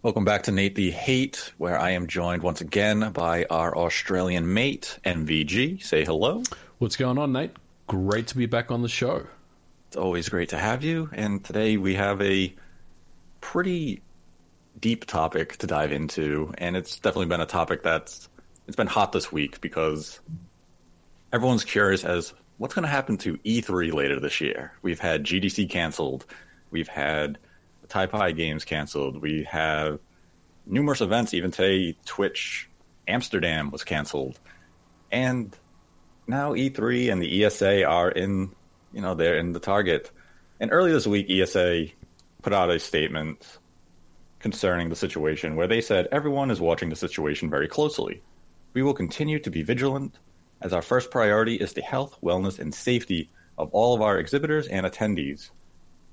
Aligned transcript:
Welcome 0.00 0.24
back 0.24 0.44
to 0.44 0.52
Nate 0.52 0.76
the 0.76 0.92
Hate, 0.92 1.50
where 1.58 1.76
I 1.76 1.90
am 1.90 2.06
joined 2.06 2.44
once 2.44 2.60
again 2.60 3.10
by 3.10 3.46
our 3.50 3.76
Australian 3.76 4.54
mate, 4.54 4.96
MVG. 5.04 5.82
Say 5.82 6.04
hello. 6.04 6.44
What's 6.78 6.94
going 6.94 7.18
on, 7.18 7.32
Nate? 7.32 7.50
Great 7.88 8.28
to 8.28 8.36
be 8.36 8.46
back 8.46 8.70
on 8.70 8.82
the 8.82 8.88
show. 8.88 9.26
It's 9.88 9.96
always 9.96 10.28
great 10.28 10.50
to 10.50 10.56
have 10.56 10.84
you. 10.84 11.10
And 11.12 11.42
today 11.42 11.78
we 11.78 11.96
have 11.96 12.22
a 12.22 12.54
pretty 13.40 14.00
deep 14.78 15.04
topic 15.04 15.56
to 15.56 15.66
dive 15.66 15.90
into, 15.90 16.54
and 16.58 16.76
it's 16.76 17.00
definitely 17.00 17.26
been 17.26 17.40
a 17.40 17.46
topic 17.46 17.82
that's 17.82 18.28
it's 18.68 18.76
been 18.76 18.86
hot 18.86 19.10
this 19.10 19.32
week 19.32 19.60
because 19.60 20.20
everyone's 21.32 21.64
curious 21.64 22.04
as 22.04 22.34
what's 22.58 22.72
going 22.72 22.84
to 22.84 22.88
happen 22.88 23.16
to 23.16 23.36
E3 23.38 23.92
later 23.92 24.20
this 24.20 24.40
year. 24.40 24.74
We've 24.80 25.00
had 25.00 25.24
GDC 25.24 25.68
canceled, 25.68 26.24
we've 26.70 26.86
had 26.86 27.36
Taipei 27.88 28.36
games 28.36 28.64
canceled, 28.64 29.20
we 29.20 29.44
have 29.44 29.98
numerous 30.66 31.00
events. 31.00 31.34
Even 31.34 31.50
today, 31.50 31.96
Twitch 32.04 32.68
Amsterdam 33.06 33.70
was 33.70 33.84
canceled, 33.84 34.38
and 35.10 35.56
now 36.26 36.52
E3 36.52 37.10
and 37.10 37.22
the 37.22 37.44
ESA 37.44 37.84
are 37.84 38.10
in, 38.10 38.50
you 38.92 39.00
know, 39.00 39.14
they're 39.14 39.38
in 39.38 39.52
the 39.52 39.60
target. 39.60 40.10
And 40.60 40.70
early 40.72 40.92
this 40.92 41.06
week, 41.06 41.30
ESA 41.30 41.86
put 42.42 42.52
out 42.52 42.70
a 42.70 42.78
statement 42.78 43.58
concerning 44.38 44.88
the 44.88 44.96
situation 44.96 45.56
where 45.56 45.66
they 45.66 45.80
said 45.80 46.08
everyone 46.12 46.50
is 46.50 46.60
watching 46.60 46.90
the 46.90 46.96
situation 46.96 47.50
very 47.50 47.68
closely. 47.68 48.22
We 48.74 48.82
will 48.82 48.94
continue 48.94 49.38
to 49.40 49.50
be 49.50 49.62
vigilant 49.62 50.18
as 50.60 50.72
our 50.72 50.82
first 50.82 51.10
priority 51.10 51.54
is 51.56 51.72
the 51.72 51.82
health, 51.82 52.18
wellness, 52.22 52.58
and 52.58 52.74
safety 52.74 53.30
of 53.56 53.70
all 53.72 53.94
of 53.94 54.02
our 54.02 54.18
exhibitors 54.18 54.66
and 54.68 54.86
attendees. 54.86 55.50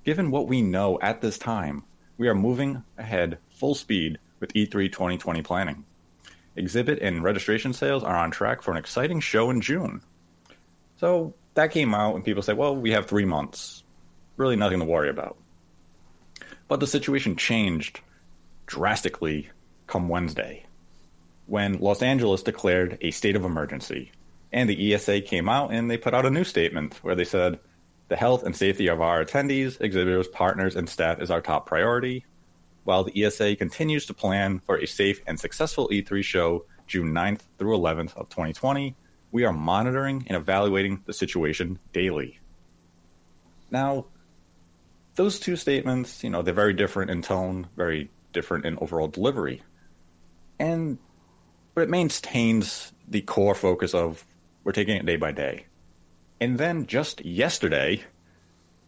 Given 0.05 0.29
what 0.29 0.47
we 0.47 0.61
know 0.61 0.99
at 1.01 1.21
this 1.21 1.39
time, 1.39 1.83
we 2.17 2.27
are 2.27 2.35
moving 2.35 2.83
ahead 2.95 3.39
full 3.49 3.73
speed 3.73 4.19
with 4.39 4.53
E3 4.53 4.91
2020 4.91 5.41
planning. 5.41 5.83
Exhibit 6.55 6.99
and 7.01 7.23
registration 7.23 7.73
sales 7.73 8.03
are 8.03 8.15
on 8.15 8.29
track 8.29 8.61
for 8.61 8.69
an 8.69 8.77
exciting 8.77 9.19
show 9.19 9.49
in 9.49 9.61
June. 9.61 10.01
So 10.97 11.33
that 11.55 11.71
came 11.71 11.95
out, 11.95 12.13
and 12.13 12.23
people 12.23 12.43
say, 12.43 12.53
well, 12.53 12.75
we 12.75 12.91
have 12.91 13.07
three 13.07 13.25
months. 13.25 13.83
Really 14.37 14.55
nothing 14.55 14.77
to 14.77 14.85
worry 14.85 15.09
about. 15.09 15.37
But 16.67 16.79
the 16.79 16.87
situation 16.87 17.35
changed 17.35 17.99
drastically 18.67 19.49
come 19.87 20.07
Wednesday 20.07 20.67
when 21.47 21.79
Los 21.79 22.03
Angeles 22.03 22.43
declared 22.43 22.99
a 23.01 23.09
state 23.09 23.35
of 23.35 23.43
emergency. 23.43 24.11
And 24.53 24.69
the 24.69 24.93
ESA 24.93 25.21
came 25.21 25.49
out 25.49 25.73
and 25.73 25.89
they 25.89 25.97
put 25.97 26.13
out 26.13 26.27
a 26.27 26.31
new 26.31 26.43
statement 26.43 26.93
where 27.03 27.15
they 27.15 27.25
said, 27.25 27.59
the 28.07 28.15
health 28.15 28.43
and 28.43 28.55
safety 28.55 28.87
of 28.87 29.01
our 29.01 29.23
attendees, 29.23 29.79
exhibitors, 29.81 30.27
partners, 30.27 30.75
and 30.75 30.87
staff 30.87 31.21
is 31.21 31.31
our 31.31 31.41
top 31.41 31.65
priority 31.65 32.25
while 32.85 33.03
the 33.03 33.25
ESA 33.25 33.55
continues 33.55 34.05
to 34.05 34.13
plan 34.13 34.59
for 34.59 34.77
a 34.77 34.85
safe 34.85 35.19
and 35.27 35.39
successful 35.39 35.89
E3 35.89 36.23
show 36.23 36.65
June 36.87 37.11
9th 37.11 37.41
through 37.57 37.75
11th 37.75 38.15
of 38.15 38.29
2020, 38.29 38.95
we 39.31 39.43
are 39.43 39.51
monitoring 39.51 40.23
and 40.27 40.37
evaluating 40.37 41.01
the 41.05 41.13
situation 41.13 41.79
daily. 41.93 42.39
Now, 43.71 44.05
those 45.15 45.39
two 45.39 45.55
statements, 45.55 46.23
you 46.23 46.29
know, 46.29 46.43
they're 46.43 46.53
very 46.53 46.73
different 46.73 47.09
in 47.09 47.23
tone, 47.23 47.67
very 47.75 48.11
different 48.33 48.65
in 48.65 48.77
overall 48.77 49.07
delivery. 49.07 49.63
And 50.59 50.99
but 51.73 51.81
it 51.81 51.89
maintains 51.89 52.93
the 53.07 53.21
core 53.21 53.55
focus 53.55 53.93
of 53.93 54.25
we're 54.63 54.71
taking 54.71 54.95
it 54.95 55.05
day 55.05 55.17
by 55.17 55.31
day. 55.31 55.65
And 56.39 56.57
then 56.57 56.85
just 56.85 57.23
yesterday, 57.23 58.03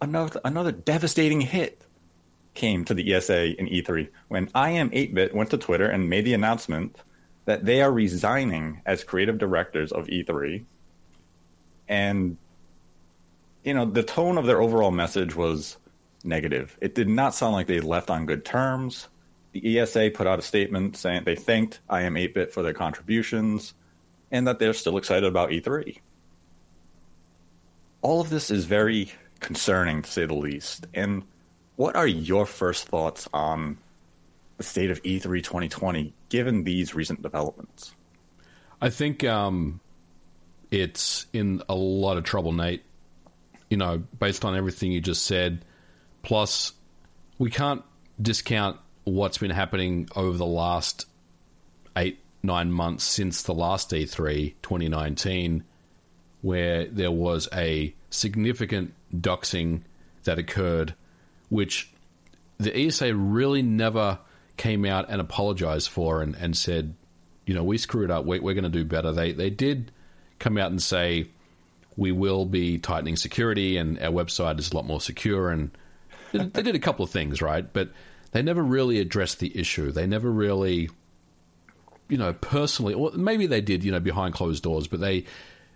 another 0.01 0.39
another 0.43 0.71
devastating 0.71 1.41
hit 1.41 1.81
came 2.53 2.83
to 2.85 2.93
the 2.93 3.13
ESA 3.13 3.55
and 3.59 3.67
E3 3.67 4.09
when 4.29 4.49
I 4.55 4.71
am 4.71 4.89
8-bit 4.89 5.35
went 5.35 5.51
to 5.51 5.57
Twitter 5.57 5.87
and 5.87 6.09
made 6.09 6.25
the 6.25 6.33
announcement 6.33 6.97
that 7.45 7.65
they 7.65 7.81
are 7.81 7.91
resigning 7.91 8.81
as 8.85 9.03
creative 9.03 9.37
directors 9.37 9.91
of 9.91 10.07
E3. 10.07 10.65
And 11.87 12.37
you 13.63 13.73
know, 13.73 13.85
the 13.85 14.03
tone 14.03 14.37
of 14.37 14.45
their 14.45 14.61
overall 14.61 14.91
message 14.91 15.35
was 15.35 15.77
negative. 16.23 16.77
It 16.81 16.95
did 16.95 17.07
not 17.07 17.35
sound 17.35 17.53
like 17.53 17.67
they 17.67 17.79
left 17.79 18.09
on 18.09 18.25
good 18.25 18.43
terms. 18.43 19.07
The 19.51 19.79
ESA 19.79 20.11
put 20.13 20.27
out 20.27 20.39
a 20.39 20.41
statement 20.41 20.97
saying 20.97 21.23
they 21.23 21.35
thanked 21.35 21.79
I 21.89 22.01
am 22.01 22.15
8-bit 22.15 22.53
for 22.53 22.63
their 22.63 22.73
contributions 22.73 23.73
and 24.31 24.47
that 24.47 24.59
they're 24.59 24.73
still 24.73 24.97
excited 24.97 25.25
about 25.25 25.51
E3. 25.51 25.99
All 28.01 28.21
of 28.21 28.29
this 28.29 28.51
is 28.51 28.65
very 28.65 29.11
concerning 29.39 30.01
to 30.01 30.11
say 30.11 30.25
the 30.25 30.35
least. 30.35 30.87
And 30.93 31.23
what 31.75 31.95
are 31.95 32.07
your 32.07 32.45
first 32.45 32.87
thoughts 32.87 33.27
on 33.33 33.77
the 34.57 34.63
state 34.63 34.91
of 34.91 35.01
E3 35.03 35.43
2020 35.43 36.13
given 36.29 36.63
these 36.63 36.95
recent 36.95 37.21
developments? 37.21 37.93
I 38.81 38.89
think 38.89 39.23
um, 39.23 39.79
it's 40.71 41.25
in 41.33 41.61
a 41.69 41.75
lot 41.75 42.17
of 42.17 42.23
trouble, 42.23 42.51
Nate. 42.51 42.83
You 43.69 43.77
know, 43.77 43.97
based 43.97 44.45
on 44.45 44.55
everything 44.55 44.91
you 44.91 45.01
just 45.01 45.25
said. 45.25 45.65
Plus, 46.23 46.71
we 47.37 47.51
can't 47.51 47.83
discount 48.21 48.77
what's 49.03 49.37
been 49.37 49.51
happening 49.51 50.07
over 50.15 50.37
the 50.37 50.45
last 50.45 51.05
eight, 51.95 52.19
nine 52.43 52.71
months 52.71 53.03
since 53.03 53.43
the 53.43 53.53
last 53.53 53.91
E3 53.91 54.55
2019, 54.61 55.63
where 56.47 56.85
there 56.85 57.11
was 57.11 57.49
a 57.51 57.93
significant 58.09 58.93
doxing 59.13 59.81
that 60.23 60.39
occurred 60.39 60.93
which 61.49 61.91
the 62.57 62.75
ESA 62.75 63.13
really 63.13 63.61
never 63.61 64.19
came 64.55 64.85
out 64.85 65.09
and 65.09 65.19
apologized 65.19 65.89
for 65.89 66.21
and, 66.21 66.35
and 66.35 66.55
said, 66.57 66.95
you 67.45 67.53
know, 67.53 67.63
we 67.63 67.77
screwed 67.77 68.09
up. 68.09 68.25
We, 68.25 68.39
we're 68.39 68.53
going 68.53 68.63
to 68.63 68.69
do 68.69 68.85
better. 68.85 69.11
They 69.11 69.33
they 69.33 69.49
did 69.49 69.91
come 70.39 70.57
out 70.57 70.71
and 70.71 70.81
say 70.81 71.27
we 71.97 72.11
will 72.11 72.45
be 72.45 72.77
tightening 72.77 73.17
security 73.17 73.75
and 73.77 73.99
our 73.99 74.11
website 74.11 74.57
is 74.59 74.71
a 74.71 74.75
lot 74.75 74.85
more 74.85 75.01
secure 75.01 75.49
and 75.49 75.71
they 76.31 76.61
did 76.61 76.75
a 76.75 76.79
couple 76.79 77.03
of 77.03 77.11
things 77.11 77.41
right, 77.41 77.71
but 77.73 77.89
they 78.31 78.41
never 78.41 78.63
really 78.63 78.99
addressed 78.99 79.39
the 79.39 79.57
issue. 79.57 79.91
They 79.91 80.07
never 80.07 80.31
really, 80.31 80.89
you 82.07 82.17
know, 82.17 82.33
personally, 82.33 82.93
or 82.93 83.11
maybe 83.11 83.47
they 83.47 83.61
did, 83.61 83.83
you 83.83 83.91
know, 83.91 83.99
behind 83.99 84.33
closed 84.33 84.63
doors, 84.63 84.87
but 84.87 84.99
they, 84.99 85.25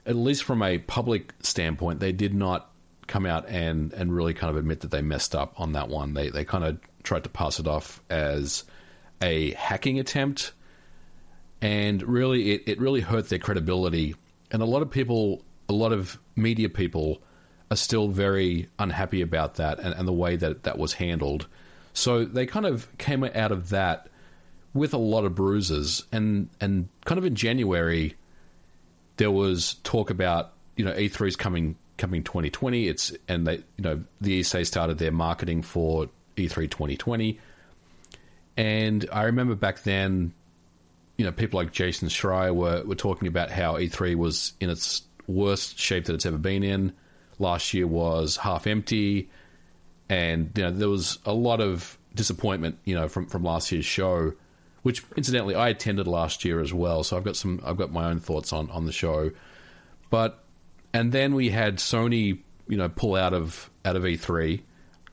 at 0.05 0.15
least 0.15 0.43
from 0.43 0.61
a 0.61 0.79
public 0.79 1.33
standpoint, 1.41 1.99
they 1.99 2.11
did 2.11 2.33
not 2.33 2.71
come 3.07 3.25
out 3.25 3.47
and 3.49 3.91
and 3.93 4.15
really 4.15 4.33
kind 4.33 4.49
of 4.49 4.57
admit 4.57 4.81
that 4.81 4.91
they 4.91 5.01
messed 5.01 5.35
up 5.35 5.59
on 5.59 5.73
that 5.73 5.89
one. 5.89 6.13
They 6.13 6.29
they 6.29 6.45
kind 6.45 6.63
of 6.63 6.79
tried 7.03 7.23
to 7.23 7.29
pass 7.29 7.59
it 7.59 7.67
off 7.67 8.01
as 8.09 8.63
a 9.21 9.51
hacking 9.51 9.99
attempt, 9.99 10.53
and 11.61 12.01
really 12.03 12.51
it, 12.53 12.63
it 12.67 12.79
really 12.79 13.01
hurt 13.01 13.29
their 13.29 13.39
credibility. 13.39 14.15
And 14.49 14.61
a 14.61 14.65
lot 14.65 14.81
of 14.81 14.89
people, 14.89 15.43
a 15.69 15.73
lot 15.73 15.93
of 15.93 16.19
media 16.35 16.69
people, 16.69 17.21
are 17.69 17.77
still 17.77 18.07
very 18.07 18.67
unhappy 18.79 19.21
about 19.21 19.55
that 19.55 19.79
and, 19.79 19.93
and 19.93 20.07
the 20.07 20.13
way 20.13 20.35
that 20.35 20.63
that 20.63 20.77
was 20.77 20.93
handled. 20.93 21.47
So 21.93 22.25
they 22.25 22.45
kind 22.45 22.65
of 22.65 22.87
came 22.97 23.23
out 23.23 23.51
of 23.51 23.69
that 23.69 24.07
with 24.73 24.93
a 24.93 24.97
lot 24.97 25.25
of 25.25 25.35
bruises, 25.35 26.05
and 26.11 26.49
and 26.59 26.87
kind 27.05 27.19
of 27.19 27.25
in 27.25 27.35
January 27.35 28.15
there 29.21 29.29
was 29.29 29.75
talk 29.83 30.09
about 30.09 30.53
you 30.75 30.83
know 30.83 30.93
E3 30.93 31.27
is 31.27 31.35
coming 31.35 31.75
coming 31.97 32.23
2020. 32.23 32.87
It's 32.87 33.13
and 33.27 33.45
they 33.45 33.57
you 33.57 33.83
know 33.83 34.03
the 34.19 34.39
ESA 34.39 34.65
started 34.65 34.97
their 34.97 35.11
marketing 35.11 35.61
for 35.61 36.07
E3 36.37 36.71
2020, 36.71 37.39
and 38.57 39.07
I 39.13 39.23
remember 39.25 39.53
back 39.53 39.83
then, 39.83 40.33
you 41.19 41.25
know, 41.25 41.31
people 41.31 41.59
like 41.59 41.71
Jason 41.71 42.07
Schreier 42.07 42.55
were 42.55 42.83
were 42.83 42.95
talking 42.95 43.27
about 43.27 43.51
how 43.51 43.75
E3 43.75 44.15
was 44.15 44.53
in 44.59 44.71
its 44.71 45.03
worst 45.27 45.77
shape 45.77 46.05
that 46.05 46.15
it's 46.15 46.25
ever 46.25 46.39
been 46.39 46.63
in. 46.63 46.91
Last 47.37 47.75
year 47.75 47.85
was 47.85 48.37
half 48.37 48.65
empty, 48.65 49.29
and 50.09 50.49
you 50.55 50.63
know 50.63 50.71
there 50.71 50.89
was 50.89 51.19
a 51.27 51.33
lot 51.33 51.61
of 51.61 51.95
disappointment, 52.15 52.79
you 52.85 52.95
know, 52.95 53.07
from 53.07 53.27
from 53.27 53.43
last 53.43 53.71
year's 53.71 53.85
show. 53.85 54.33
Which 54.83 55.03
incidentally 55.15 55.53
I 55.53 55.69
attended 55.69 56.07
last 56.07 56.43
year 56.43 56.59
as 56.59 56.73
well, 56.73 57.03
so 57.03 57.15
I've 57.15 57.23
got 57.23 57.35
some 57.35 57.61
I've 57.63 57.77
got 57.77 57.91
my 57.91 58.09
own 58.09 58.19
thoughts 58.19 58.51
on 58.51 58.69
on 58.71 58.85
the 58.85 58.91
show. 58.91 59.31
But 60.09 60.43
and 60.93 61.11
then 61.11 61.35
we 61.35 61.49
had 61.49 61.77
Sony, 61.77 62.39
you 62.67 62.77
know, 62.77 62.89
pull 62.89 63.15
out 63.15 63.33
of 63.33 63.69
out 63.85 63.95
of 63.95 64.03
E3, 64.03 64.61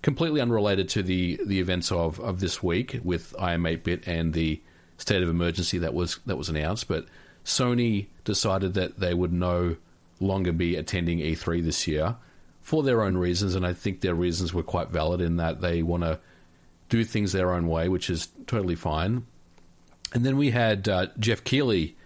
completely 0.01 0.41
unrelated 0.41 0.89
to 0.91 1.03
the 1.03 1.39
the 1.45 1.61
events 1.61 1.93
of 1.93 2.19
of 2.21 2.41
this 2.41 2.63
week 2.63 2.99
with 3.05 3.35
I 3.39 3.53
am 3.53 3.65
8-bit 3.65 4.07
and 4.07 4.33
the 4.33 4.61
state 4.97 5.23
of 5.23 5.29
emergency 5.29 5.79
that 5.79 5.93
was 5.93 6.19
that 6.25 6.37
was 6.37 6.49
announced. 6.49 6.89
But 6.89 7.07
Sony 7.45 8.07
decided 8.25 8.75
that 8.75 8.99
they 8.99 9.13
would 9.13 9.33
no 9.33 9.77
longer 10.21 10.53
be 10.53 10.77
attending 10.77 11.19
E3 11.19 11.63
this 11.63 11.87
year 11.87 12.17
for 12.61 12.83
their 12.83 13.03
own 13.03 13.17
reasons, 13.17 13.55
and 13.55 13.67
I 13.67 13.73
think 13.73 14.01
their 14.01 14.15
reasons 14.15 14.53
were 14.53 14.63
quite 14.63 14.89
valid 14.89 15.21
in 15.21 15.37
that 15.37 15.61
they 15.61 15.83
want 15.83 16.03
to 16.03 16.19
do 16.89 17.05
things 17.05 17.33
their 17.33 17.53
own 17.53 17.69
way, 17.69 17.89
which 17.89 18.11
is 18.11 18.29
totally 18.47 18.75
fine. 18.75 19.27
And 20.15 20.25
then 20.25 20.37
we 20.37 20.51
had 20.51 20.89
uh, 20.89 21.07
Geoff 21.19 21.45
Keighley, 21.45 21.97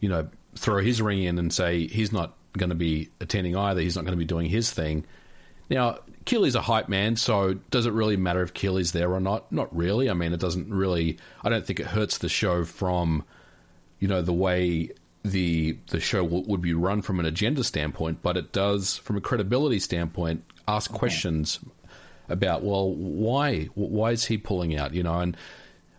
you 0.00 0.08
know, 0.08 0.28
throw 0.54 0.82
his 0.82 1.00
ring 1.02 1.22
in 1.22 1.38
and 1.38 1.52
say 1.52 1.86
he's 1.86 2.12
not 2.12 2.34
going 2.56 2.70
to 2.70 2.76
be 2.76 3.10
attending 3.20 3.56
either. 3.56 3.80
He's 3.80 3.96
not 3.96 4.02
going 4.02 4.12
to 4.12 4.18
be 4.18 4.24
doing 4.24 4.48
his 4.48 4.70
thing. 4.70 5.04
Now, 5.68 5.98
Keighley's 6.24 6.56
a 6.56 6.60
hype 6.60 6.88
man, 6.88 7.16
so 7.16 7.54
does 7.70 7.86
it 7.86 7.92
really 7.92 8.16
matter 8.16 8.42
if 8.42 8.52
Keighley's 8.52 8.92
there 8.92 9.12
or 9.12 9.20
not? 9.20 9.50
Not 9.52 9.74
really. 9.74 10.10
I 10.10 10.14
mean, 10.14 10.32
it 10.32 10.40
doesn't 10.40 10.72
really. 10.72 11.18
I 11.42 11.48
don't 11.48 11.64
think 11.64 11.80
it 11.80 11.86
hurts 11.86 12.18
the 12.18 12.28
show 12.28 12.64
from, 12.64 13.24
you 14.00 14.08
know, 14.08 14.20
the 14.20 14.32
way 14.32 14.90
the 15.22 15.76
the 15.88 16.00
show 16.00 16.22
w- 16.22 16.44
would 16.46 16.60
be 16.60 16.74
run 16.74 17.02
from 17.02 17.20
an 17.20 17.26
agenda 17.26 17.62
standpoint, 17.62 18.20
but 18.22 18.36
it 18.36 18.52
does 18.52 18.96
from 18.96 19.16
a 19.16 19.20
credibility 19.20 19.78
standpoint 19.78 20.44
ask 20.66 20.90
okay. 20.90 20.98
questions 20.98 21.60
about 22.28 22.62
well, 22.62 22.92
why 22.92 23.64
why 23.74 24.10
is 24.10 24.24
he 24.24 24.38
pulling 24.38 24.76
out? 24.76 24.94
You 24.94 25.02
know, 25.02 25.20
and 25.20 25.36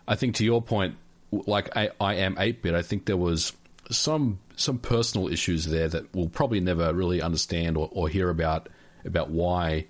I 0.07 0.15
think 0.15 0.35
to 0.35 0.45
your 0.45 0.61
point, 0.61 0.95
like 1.31 1.75
I, 1.75 1.89
I 1.99 2.15
am 2.15 2.35
eight 2.39 2.61
bit. 2.61 2.75
I 2.75 2.81
think 2.81 3.05
there 3.05 3.17
was 3.17 3.53
some 3.89 4.39
some 4.55 4.77
personal 4.77 5.27
issues 5.27 5.65
there 5.65 5.87
that 5.87 6.13
we'll 6.13 6.29
probably 6.29 6.59
never 6.59 6.93
really 6.93 7.21
understand 7.21 7.77
or, 7.77 7.89
or 7.91 8.09
hear 8.09 8.29
about 8.29 8.69
about 9.05 9.29
why. 9.29 9.87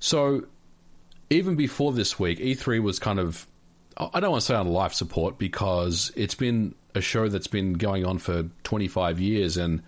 So 0.00 0.46
even 1.30 1.56
before 1.56 1.92
this 1.92 2.18
week, 2.18 2.38
E3 2.38 2.82
was 2.82 2.98
kind 2.98 3.18
of 3.18 3.46
I 3.96 4.20
don't 4.20 4.32
want 4.32 4.40
to 4.42 4.46
say 4.46 4.54
on 4.54 4.68
life 4.68 4.92
support 4.92 5.38
because 5.38 6.10
it's 6.16 6.34
been 6.34 6.74
a 6.94 7.00
show 7.00 7.28
that's 7.28 7.46
been 7.46 7.74
going 7.74 8.04
on 8.04 8.18
for 8.18 8.44
25 8.64 9.20
years 9.20 9.56
and 9.56 9.82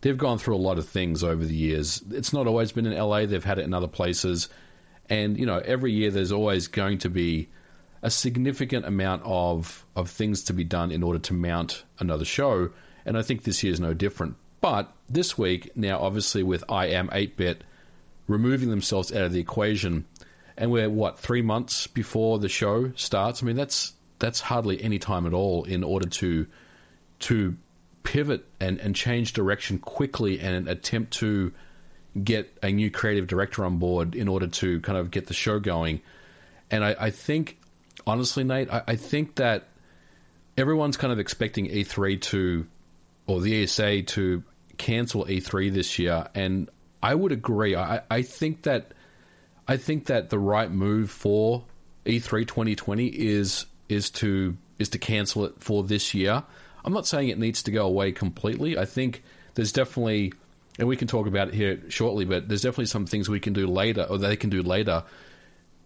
they've 0.00 0.16
gone 0.16 0.38
through 0.38 0.56
a 0.56 0.58
lot 0.58 0.78
of 0.78 0.88
things 0.88 1.24
over 1.24 1.44
the 1.44 1.54
years. 1.54 2.02
It's 2.10 2.32
not 2.32 2.46
always 2.46 2.72
been 2.72 2.86
in 2.86 2.96
LA, 2.96 3.26
they've 3.26 3.42
had 3.42 3.58
it 3.58 3.64
in 3.64 3.74
other 3.74 3.88
places. 3.88 4.48
And, 5.08 5.38
you 5.38 5.46
know, 5.46 5.58
every 5.58 5.92
year 5.92 6.10
there's 6.10 6.32
always 6.32 6.68
going 6.68 6.98
to 6.98 7.10
be 7.10 7.48
a 8.06 8.10
significant 8.10 8.86
amount 8.86 9.20
of 9.24 9.84
of 9.96 10.08
things 10.08 10.44
to 10.44 10.52
be 10.52 10.62
done 10.62 10.92
in 10.92 11.02
order 11.02 11.18
to 11.18 11.34
mount 11.34 11.82
another 11.98 12.24
show, 12.24 12.70
and 13.04 13.18
I 13.18 13.22
think 13.22 13.42
this 13.42 13.64
year 13.64 13.72
is 13.72 13.80
no 13.80 13.94
different. 13.94 14.36
But 14.60 14.94
this 15.08 15.36
week, 15.36 15.72
now 15.76 15.98
obviously 15.98 16.44
with 16.44 16.62
I 16.68 16.86
am 16.86 17.10
8 17.12 17.36
bit 17.36 17.64
removing 18.28 18.70
themselves 18.70 19.10
out 19.10 19.22
of 19.22 19.32
the 19.32 19.40
equation, 19.40 20.04
and 20.56 20.70
we're 20.70 20.88
what 20.88 21.18
three 21.18 21.42
months 21.42 21.88
before 21.88 22.38
the 22.38 22.48
show 22.48 22.92
starts. 22.94 23.42
I 23.42 23.46
mean, 23.46 23.56
that's 23.56 23.92
that's 24.20 24.40
hardly 24.40 24.80
any 24.80 25.00
time 25.00 25.26
at 25.26 25.34
all 25.34 25.64
in 25.64 25.82
order 25.82 26.08
to 26.08 26.46
to 27.18 27.56
pivot 28.04 28.44
and, 28.60 28.78
and 28.78 28.94
change 28.94 29.32
direction 29.32 29.80
quickly 29.80 30.38
and 30.38 30.68
attempt 30.68 31.14
to 31.14 31.52
get 32.22 32.56
a 32.62 32.70
new 32.70 32.88
creative 32.88 33.26
director 33.26 33.64
on 33.64 33.78
board 33.78 34.14
in 34.14 34.28
order 34.28 34.46
to 34.46 34.80
kind 34.82 34.96
of 34.96 35.10
get 35.10 35.26
the 35.26 35.34
show 35.34 35.58
going. 35.58 36.00
And 36.70 36.84
I, 36.84 36.94
I 37.00 37.10
think 37.10 37.58
honestly, 38.06 38.44
Nate, 38.44 38.72
I, 38.72 38.82
I 38.88 38.96
think 38.96 39.36
that 39.36 39.68
everyone's 40.56 40.96
kind 40.96 41.12
of 41.12 41.18
expecting 41.18 41.66
E3 41.66 42.20
to, 42.22 42.66
or 43.26 43.40
the 43.40 43.64
ESA 43.64 44.02
to 44.02 44.42
cancel 44.78 45.24
E3 45.24 45.72
this 45.72 45.98
year, 45.98 46.28
and 46.34 46.70
I 47.02 47.14
would 47.14 47.32
agree. 47.32 47.74
I, 47.76 48.02
I 48.10 48.22
think 48.22 48.62
that 48.62 48.92
I 49.68 49.76
think 49.76 50.06
that 50.06 50.30
the 50.30 50.38
right 50.38 50.70
move 50.70 51.10
for 51.10 51.64
E3 52.04 52.46
2020 52.46 53.06
is 53.06 53.66
is 53.88 54.10
to 54.10 54.56
is 54.78 54.88
to 54.90 54.98
cancel 54.98 55.44
it 55.44 55.54
for 55.58 55.82
this 55.82 56.14
year. 56.14 56.42
I'm 56.84 56.92
not 56.92 57.06
saying 57.06 57.28
it 57.28 57.38
needs 57.38 57.62
to 57.64 57.70
go 57.70 57.86
away 57.86 58.12
completely. 58.12 58.78
I 58.78 58.84
think 58.84 59.22
there's 59.54 59.72
definitely, 59.72 60.32
and 60.78 60.86
we 60.86 60.96
can 60.96 61.08
talk 61.08 61.26
about 61.26 61.48
it 61.48 61.54
here 61.54 61.80
shortly, 61.88 62.24
but 62.24 62.46
there's 62.46 62.62
definitely 62.62 62.86
some 62.86 63.06
things 63.06 63.28
we 63.28 63.40
can 63.40 63.52
do 63.52 63.66
later, 63.66 64.06
or 64.08 64.18
they 64.18 64.36
can 64.36 64.50
do 64.50 64.62
later, 64.62 65.02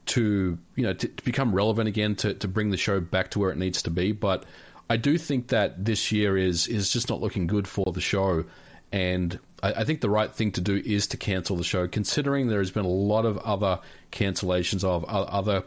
to 0.06 0.58
you 0.76 0.82
know 0.82 0.92
to, 0.92 1.08
to, 1.08 1.24
become 1.24 1.54
relevant 1.54 1.88
again 1.88 2.16
to, 2.16 2.34
to 2.34 2.48
bring 2.48 2.70
the 2.70 2.76
show 2.76 3.00
back 3.00 3.30
to 3.30 3.38
where 3.38 3.50
it 3.50 3.58
needs 3.58 3.82
to 3.82 3.90
be. 3.90 4.12
But 4.12 4.44
I 4.88 4.96
do 4.96 5.18
think 5.18 5.48
that 5.48 5.84
this 5.84 6.10
year 6.12 6.36
is 6.36 6.66
is 6.66 6.90
just 6.90 7.08
not 7.08 7.20
looking 7.20 7.46
good 7.46 7.68
for 7.68 7.92
the 7.92 8.00
show, 8.00 8.44
and 8.92 9.38
I, 9.62 9.72
I 9.72 9.84
think 9.84 10.00
the 10.00 10.10
right 10.10 10.32
thing 10.32 10.52
to 10.52 10.60
do 10.60 10.82
is 10.84 11.06
to 11.08 11.16
cancel 11.16 11.56
the 11.56 11.64
show, 11.64 11.86
considering 11.86 12.48
there 12.48 12.58
has 12.58 12.70
been 12.70 12.84
a 12.84 12.88
lot 12.88 13.24
of 13.24 13.38
other 13.38 13.80
cancellations 14.12 14.84
of 14.84 15.04
other 15.04 15.64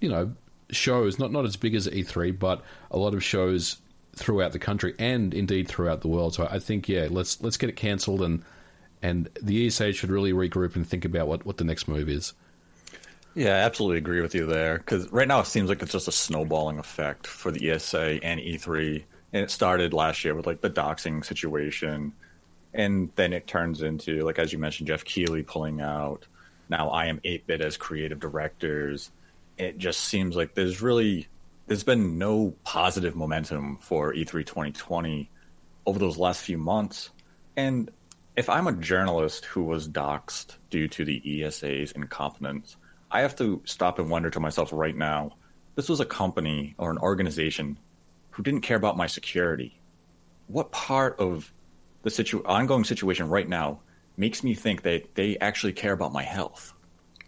you 0.00 0.08
know 0.08 0.32
shows, 0.70 1.18
not 1.18 1.32
not 1.32 1.44
as 1.44 1.56
big 1.56 1.74
as 1.74 1.86
E3, 1.86 2.38
but 2.38 2.62
a 2.90 2.98
lot 2.98 3.14
of 3.14 3.22
shows 3.22 3.78
throughout 4.16 4.52
the 4.52 4.58
country 4.58 4.94
and 4.98 5.34
indeed 5.34 5.68
throughout 5.68 6.00
the 6.00 6.08
world. 6.08 6.34
So 6.34 6.48
I 6.50 6.58
think 6.58 6.88
yeah, 6.88 7.08
let's 7.10 7.40
let's 7.42 7.56
get 7.56 7.70
it 7.70 7.76
cancelled 7.76 8.22
and 8.22 8.42
and 9.02 9.28
the 9.40 9.66
ESA 9.66 9.92
should 9.92 10.10
really 10.10 10.32
regroup 10.32 10.74
and 10.74 10.86
think 10.86 11.04
about 11.04 11.28
what, 11.28 11.44
what 11.44 11.58
the 11.58 11.64
next 11.64 11.86
move 11.86 12.08
is. 12.08 12.32
Yeah, 13.36 13.56
I 13.56 13.58
absolutely 13.58 13.98
agree 13.98 14.22
with 14.22 14.34
you 14.34 14.46
there. 14.46 14.78
Because 14.78 15.12
right 15.12 15.28
now 15.28 15.40
it 15.40 15.46
seems 15.46 15.68
like 15.68 15.82
it's 15.82 15.92
just 15.92 16.08
a 16.08 16.12
snowballing 16.12 16.78
effect 16.78 17.26
for 17.26 17.50
the 17.50 17.70
ESA 17.70 18.24
and 18.24 18.40
E3. 18.40 19.04
And 19.34 19.44
it 19.44 19.50
started 19.50 19.92
last 19.92 20.24
year 20.24 20.34
with 20.34 20.46
like 20.46 20.62
the 20.62 20.70
doxing 20.70 21.22
situation. 21.22 22.14
And 22.72 23.10
then 23.16 23.34
it 23.34 23.46
turns 23.46 23.82
into, 23.82 24.22
like, 24.22 24.38
as 24.38 24.54
you 24.54 24.58
mentioned, 24.58 24.86
Geoff 24.86 25.04
Keighley 25.04 25.42
pulling 25.42 25.82
out. 25.82 26.26
Now 26.70 26.88
I 26.88 27.06
am 27.06 27.20
8 27.24 27.46
bit 27.46 27.60
as 27.60 27.76
creative 27.76 28.20
directors. 28.20 29.10
It 29.58 29.76
just 29.76 30.00
seems 30.04 30.34
like 30.34 30.54
there's 30.54 30.80
really, 30.80 31.28
there's 31.66 31.84
been 31.84 32.16
no 32.16 32.54
positive 32.64 33.16
momentum 33.16 33.76
for 33.82 34.14
E3 34.14 34.46
2020 34.46 35.30
over 35.84 35.98
those 35.98 36.16
last 36.16 36.42
few 36.42 36.56
months. 36.56 37.10
And 37.54 37.90
if 38.34 38.48
I'm 38.48 38.66
a 38.66 38.72
journalist 38.72 39.44
who 39.44 39.62
was 39.62 39.88
doxxed 39.88 40.56
due 40.70 40.88
to 40.88 41.04
the 41.04 41.44
ESA's 41.44 41.92
incompetence, 41.92 42.78
I 43.10 43.20
have 43.20 43.36
to 43.36 43.62
stop 43.64 43.98
and 43.98 44.10
wonder 44.10 44.30
to 44.30 44.40
myself 44.40 44.70
right 44.72 44.96
now 44.96 45.36
this 45.76 45.88
was 45.88 46.00
a 46.00 46.04
company 46.04 46.74
or 46.78 46.90
an 46.90 46.98
organization 46.98 47.78
who 48.30 48.42
didn't 48.42 48.62
care 48.62 48.76
about 48.76 48.96
my 48.96 49.06
security. 49.06 49.78
What 50.48 50.72
part 50.72 51.20
of 51.20 51.52
the 52.02 52.10
situ- 52.10 52.42
ongoing 52.44 52.84
situation 52.84 53.28
right 53.28 53.48
now 53.48 53.80
makes 54.16 54.42
me 54.42 54.54
think 54.54 54.82
that 54.82 55.14
they 55.14 55.36
actually 55.38 55.74
care 55.74 55.92
about 55.92 56.12
my 56.12 56.22
health? 56.22 56.72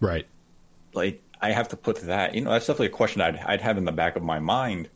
Right. 0.01 0.27
Like, 0.95 1.23
I 1.41 1.53
have 1.53 1.69
to 1.69 1.77
put 1.77 2.01
that, 2.03 2.35
you 2.35 2.41
know, 2.41 2.51
that's 2.51 2.67
definitely 2.67 2.87
a 2.87 2.91
question 2.91 3.21
I'd, 3.21 3.37
I'd 3.37 3.61
have 3.61 3.77
in 3.77 3.85
the 3.85 3.93
back 3.93 4.17
of 4.17 4.23
my 4.23 4.39
mind. 4.39 4.89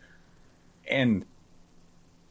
And, 0.88 1.24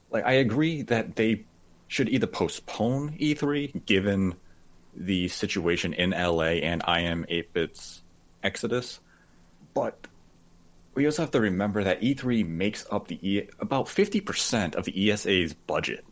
like, 0.09 0.25
I 0.25 0.33
agree 0.33 0.81
that 0.83 1.15
they 1.15 1.45
should 1.88 2.09
either 2.09 2.27
postpone 2.27 3.18
E3 3.19 3.86
given 3.86 4.36
the 4.95 5.27
situation 5.27 5.94
in 5.94 6.12
LA 6.12 6.62
and 6.63 6.81
I 6.86 7.01
am 7.01 7.25
8 7.30 7.53
bits 7.53 8.00
Exodus, 8.43 8.99
but 9.73 10.07
we 10.93 11.05
also 11.05 11.21
have 11.21 11.31
to 11.31 11.39
remember 11.39 11.83
that 11.83 12.01
E3 12.01 12.47
makes 12.47 12.85
up 12.91 13.07
the 13.07 13.19
e- 13.27 13.47
about 13.59 13.85
50% 13.85 14.75
of 14.75 14.85
the 14.85 15.11
ESA's 15.11 15.53
budget. 15.53 16.05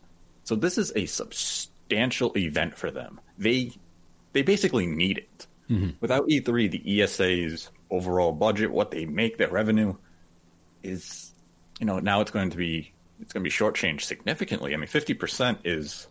So 0.44 0.56
this 0.56 0.78
is 0.78 0.92
a 0.96 1.06
substantial 1.06 2.36
event 2.36 2.76
for 2.76 2.90
them. 2.90 3.20
They 3.38 3.72
they 4.32 4.42
basically 4.42 4.86
need 4.86 5.18
it. 5.18 5.46
Mm-hmm. 5.70 5.90
Without 6.00 6.28
E3, 6.28 6.70
the 6.70 7.02
ESA's 7.02 7.70
overall 7.90 8.32
budget, 8.32 8.70
what 8.70 8.90
they 8.90 9.04
make, 9.06 9.38
their 9.38 9.50
revenue, 9.50 9.94
is 10.82 11.32
you 11.78 11.86
know 11.86 11.98
now 11.98 12.20
it's 12.20 12.30
going 12.30 12.50
to 12.50 12.56
be 12.56 12.92
it's 13.20 13.32
going 13.32 13.44
to 13.44 13.48
be 13.48 13.54
shortchanged 13.54 14.02
significantly. 14.02 14.72
I 14.72 14.76
mean, 14.76 14.88
50% 14.88 15.58
is 15.64 16.08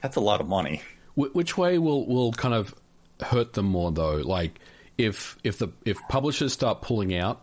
that's 0.00 0.16
a 0.16 0.20
lot 0.20 0.40
of 0.40 0.48
money. 0.48 0.82
Which 1.16 1.56
way 1.56 1.78
will 1.78 2.06
will 2.06 2.32
kind 2.32 2.54
of 2.54 2.74
hurt 3.20 3.52
them 3.52 3.66
more 3.66 3.92
though? 3.92 4.16
Like 4.16 4.58
if 4.98 5.36
if 5.44 5.58
the 5.58 5.68
if 5.84 5.98
publishers 6.08 6.52
start 6.52 6.82
pulling 6.82 7.14
out 7.14 7.42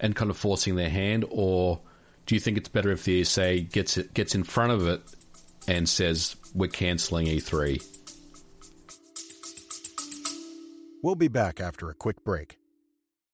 and 0.00 0.14
kind 0.14 0.30
of 0.30 0.36
forcing 0.36 0.76
their 0.76 0.90
hand, 0.90 1.24
or 1.30 1.80
do 2.26 2.34
you 2.34 2.40
think 2.40 2.56
it's 2.56 2.68
better 2.68 2.90
if 2.90 3.04
the 3.04 3.20
ESA 3.20 3.60
gets 3.60 3.96
it 3.96 4.14
gets 4.14 4.34
in 4.34 4.44
front 4.44 4.72
of 4.72 4.86
it 4.86 5.02
and 5.66 5.88
says 5.88 6.36
we're 6.54 6.68
cancelling 6.68 7.26
E3? 7.26 7.84
We'll 11.02 11.16
be 11.16 11.28
back 11.28 11.60
after 11.60 11.90
a 11.90 11.94
quick 11.94 12.24
break. 12.24 12.58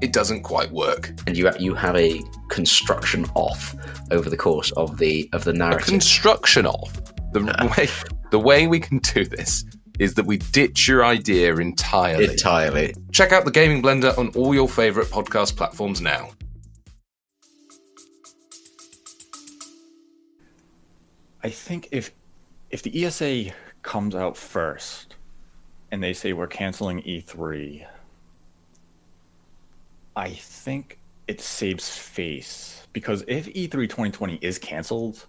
it 0.00 0.12
doesn't 0.12 0.42
quite 0.42 0.70
work. 0.70 1.12
And 1.26 1.36
you 1.36 1.50
you 1.58 1.74
have 1.74 1.96
a 1.96 2.20
construction 2.48 3.26
off 3.34 3.74
over 4.10 4.30
the 4.30 4.36
course 4.36 4.70
of 4.72 4.98
the 4.98 5.28
of 5.32 5.44
the 5.44 5.52
narrative. 5.52 5.88
A 5.88 5.90
construction 5.90 6.66
off. 6.66 7.00
The 7.32 7.40
way 7.76 7.88
the 8.30 8.38
way 8.38 8.66
we 8.66 8.80
can 8.80 8.98
do 8.98 9.24
this 9.24 9.64
is 9.98 10.14
that 10.14 10.26
we 10.26 10.36
ditch 10.36 10.86
your 10.86 11.04
idea 11.04 11.54
entirely. 11.56 12.24
Entirely. 12.24 12.94
Check 13.10 13.32
out 13.32 13.44
the 13.44 13.50
Gaming 13.50 13.82
Blender 13.82 14.16
on 14.16 14.28
all 14.36 14.54
your 14.54 14.68
favorite 14.68 15.08
podcast 15.08 15.56
platforms 15.56 16.00
now. 16.00 16.30
I 21.42 21.50
think 21.50 21.88
if 21.90 22.12
if 22.70 22.82
the 22.82 23.04
ESA 23.04 23.52
comes 23.82 24.14
out 24.14 24.36
first 24.36 25.16
and 25.90 26.02
they 26.02 26.12
say 26.12 26.32
we're 26.32 26.46
canceling 26.46 27.02
E3, 27.02 27.86
I 30.18 30.30
think 30.30 30.98
it 31.28 31.40
saves 31.40 31.88
face 31.96 32.88
because 32.92 33.22
if 33.28 33.46
E 33.46 33.68
E3 33.68 33.88
2020 33.88 34.40
is 34.42 34.58
canceled 34.58 35.26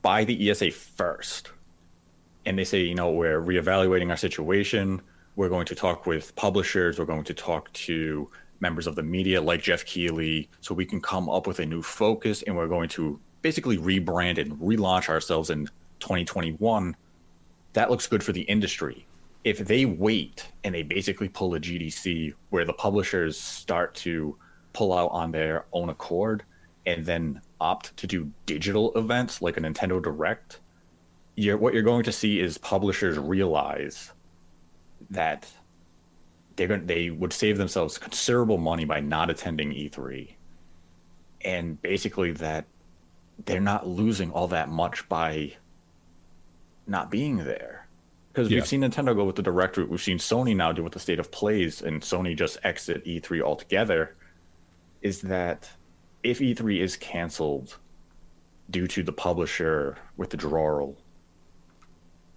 by 0.00 0.24
the 0.24 0.50
ESA 0.50 0.70
first, 0.70 1.50
and 2.46 2.58
they 2.58 2.64
say, 2.64 2.80
you 2.80 2.94
know, 2.94 3.10
we're 3.10 3.42
reevaluating 3.42 4.08
our 4.08 4.16
situation, 4.16 5.02
we're 5.36 5.50
going 5.50 5.66
to 5.66 5.74
talk 5.74 6.06
with 6.06 6.34
publishers, 6.36 6.98
we're 6.98 7.04
going 7.04 7.24
to 7.24 7.34
talk 7.34 7.70
to 7.74 8.30
members 8.60 8.86
of 8.86 8.94
the 8.94 9.02
media 9.02 9.42
like 9.42 9.60
Geoff 9.60 9.84
Keighley, 9.84 10.48
so 10.62 10.74
we 10.74 10.86
can 10.86 11.02
come 11.02 11.28
up 11.28 11.46
with 11.46 11.58
a 11.58 11.66
new 11.66 11.82
focus, 11.82 12.42
and 12.44 12.56
we're 12.56 12.66
going 12.66 12.88
to 12.90 13.20
basically 13.42 13.76
rebrand 13.76 14.38
and 14.38 14.52
relaunch 14.58 15.10
ourselves 15.10 15.50
in 15.50 15.66
2021. 16.00 16.96
That 17.74 17.90
looks 17.90 18.06
good 18.06 18.22
for 18.22 18.32
the 18.32 18.42
industry. 18.42 19.06
If 19.44 19.58
they 19.58 19.84
wait 19.84 20.48
and 20.64 20.74
they 20.74 20.82
basically 20.82 21.28
pull 21.28 21.54
a 21.54 21.60
GDC 21.60 22.34
where 22.50 22.64
the 22.64 22.72
publishers 22.72 23.38
start 23.38 23.94
to 23.96 24.38
pull 24.72 24.92
out 24.92 25.10
on 25.10 25.30
their 25.30 25.66
own 25.72 25.90
accord 25.90 26.44
and 26.86 27.04
then 27.04 27.40
opt 27.60 27.96
to 27.98 28.06
do 28.06 28.30
digital 28.46 28.92
events 28.96 29.42
like 29.42 29.56
a 29.56 29.60
Nintendo 29.60 30.02
Direct, 30.02 30.60
you're, 31.36 31.56
what 31.56 31.74
you're 31.74 31.82
going 31.82 32.04
to 32.04 32.12
see 32.12 32.40
is 32.40 32.58
publishers 32.58 33.18
realize 33.18 34.12
that 35.10 35.46
they're 36.56 36.68
going 36.68 36.86
they 36.86 37.10
would 37.10 37.32
save 37.32 37.58
themselves 37.58 37.98
considerable 37.98 38.58
money 38.58 38.84
by 38.84 39.00
not 39.00 39.30
attending 39.30 39.70
E3, 39.70 40.34
and 41.44 41.80
basically 41.82 42.32
that 42.32 42.64
they're 43.44 43.60
not 43.60 43.86
losing 43.86 44.30
all 44.30 44.48
that 44.48 44.68
much 44.68 45.08
by 45.08 45.52
not 46.86 47.10
being 47.10 47.38
there. 47.38 47.83
Because 48.34 48.50
Yeah. 48.50 48.56
we've 48.56 48.66
seen 48.66 48.80
Nintendo 48.80 49.14
go 49.14 49.24
with 49.24 49.36
the 49.36 49.42
direct 49.42 49.76
route, 49.76 49.88
we've 49.88 50.02
seen 50.02 50.18
Sony 50.18 50.56
now 50.56 50.72
do 50.72 50.82
with 50.82 50.92
the 50.92 50.98
state 50.98 51.20
of 51.20 51.30
plays, 51.30 51.80
and 51.80 52.02
Sony 52.02 52.36
just 52.36 52.58
exit 52.64 53.04
E3 53.06 53.40
altogether. 53.40 54.16
Is 55.02 55.20
that 55.22 55.70
if 56.24 56.40
E3 56.40 56.80
is 56.80 56.96
canceled 56.96 57.78
due 58.68 58.88
to 58.88 59.04
the 59.04 59.12
publisher 59.12 59.98
withdrawal, 60.16 60.96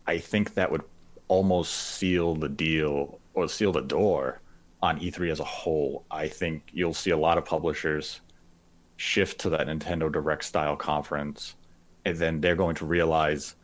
I 0.05 0.19
think 0.19 0.53
that 0.53 0.71
would 0.71 0.83
almost 1.29 1.73
seal 1.73 2.35
the 2.35 2.49
deal 2.49 3.19
or 3.33 3.49
seal 3.49 3.71
the 3.71 3.81
door 3.81 4.39
on 4.83 4.99
E3 4.99 5.31
as 5.31 5.39
a 5.39 5.43
whole. 5.45 6.05
I 6.11 6.27
think 6.27 6.69
you'll 6.73 6.93
see 6.93 7.09
a 7.09 7.17
lot 7.17 7.39
of 7.39 7.45
publishers 7.45 8.21
shift 8.97 9.39
to 9.39 9.49
that 9.49 9.65
Nintendo 9.65 10.11
Direct 10.11 10.43
style 10.43 10.75
conference, 10.75 11.55
and 12.05 12.17
then 12.17 12.39
they're 12.39 12.55
going 12.55 12.75
to 12.75 12.85
realize 12.85 13.55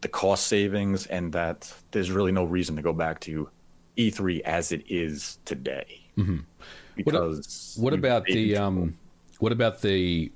the 0.00 0.08
cost 0.08 0.46
savings 0.46 1.06
and 1.06 1.32
that 1.32 1.72
there's 1.90 2.10
really 2.10 2.32
no 2.32 2.44
reason 2.44 2.76
to 2.76 2.82
go 2.82 2.92
back 2.92 3.20
to 3.20 3.48
E3 3.96 4.40
as 4.42 4.70
it 4.72 4.84
is 4.88 5.38
today. 5.44 6.00
Mm-hmm. 6.16 6.36
What, 6.36 7.04
Because 7.04 7.76
what 7.78 7.92
you- 7.92 7.98
about 7.98 8.24
the 8.26 8.56
um, 8.56 8.96
what 9.38 9.52
about 9.52 9.82
the 9.82 10.30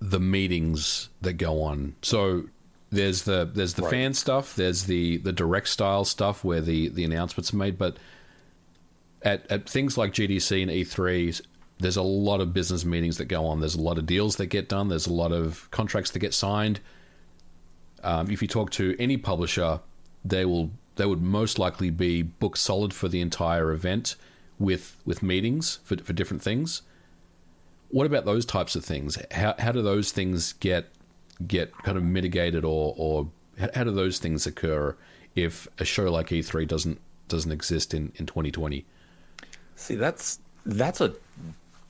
the 0.00 0.20
meetings 0.20 1.08
that 1.20 1.34
go 1.34 1.62
on? 1.62 1.94
So 2.02 2.44
there's 2.90 3.22
the 3.22 3.48
there's 3.52 3.74
the 3.74 3.82
Right. 3.82 3.90
fan 3.90 4.14
stuff, 4.14 4.56
there's 4.56 4.84
the 4.84 5.18
the 5.18 5.32
direct 5.32 5.68
style 5.68 6.04
stuff 6.04 6.42
where 6.44 6.60
the 6.60 6.88
the 6.88 7.04
announcements 7.04 7.52
are 7.52 7.56
made, 7.56 7.78
but 7.78 7.98
at 9.22 9.50
at 9.50 9.68
things 9.68 9.96
like 9.98 10.12
GDC 10.12 10.62
and 10.62 10.70
E3, 10.70 11.40
there's 11.78 11.96
a 11.96 12.02
lot 12.02 12.40
of 12.40 12.52
business 12.52 12.84
meetings 12.84 13.18
that 13.18 13.26
go 13.26 13.44
on. 13.46 13.60
There's 13.60 13.74
a 13.74 13.80
lot 13.80 13.98
of 13.98 14.06
deals 14.06 14.36
that 14.36 14.46
get 14.46 14.68
done. 14.68 14.88
There's 14.88 15.06
a 15.06 15.12
lot 15.12 15.32
of 15.32 15.70
contracts 15.70 16.10
that 16.12 16.18
get 16.20 16.34
signed. 16.34 16.80
Um, 18.02 18.30
if 18.30 18.42
you 18.42 18.48
talk 18.48 18.70
to 18.72 18.96
any 18.98 19.16
publisher, 19.16 19.80
they 20.24 20.44
will 20.44 20.70
they 20.96 21.06
would 21.06 21.22
most 21.22 21.58
likely 21.58 21.90
be 21.90 22.22
booked 22.22 22.58
solid 22.58 22.92
for 22.92 23.08
the 23.08 23.20
entire 23.20 23.72
event 23.72 24.16
with 24.58 24.96
with 25.04 25.22
meetings 25.22 25.80
for 25.84 25.96
for 25.96 26.12
different 26.12 26.42
things. 26.42 26.82
What 27.88 28.06
about 28.06 28.24
those 28.24 28.44
types 28.44 28.76
of 28.76 28.84
things? 28.84 29.18
How 29.32 29.54
how 29.58 29.72
do 29.72 29.82
those 29.82 30.12
things 30.12 30.52
get 30.54 30.90
get 31.46 31.76
kind 31.78 31.96
of 31.96 32.04
mitigated 32.04 32.64
or 32.64 32.94
or 32.96 33.28
how, 33.74 33.84
do 33.84 33.90
those 33.90 34.18
things 34.18 34.46
occur 34.46 34.96
if 35.34 35.68
a 35.78 35.84
show 35.84 36.10
like 36.10 36.28
E3 36.28 36.66
doesn't 36.66 37.00
doesn't 37.28 37.52
exist 37.52 37.94
in 37.94 38.12
in 38.16 38.26
2020? 38.26 38.84
See, 39.76 39.94
that's 39.94 40.38
that's 40.66 41.00
a 41.00 41.14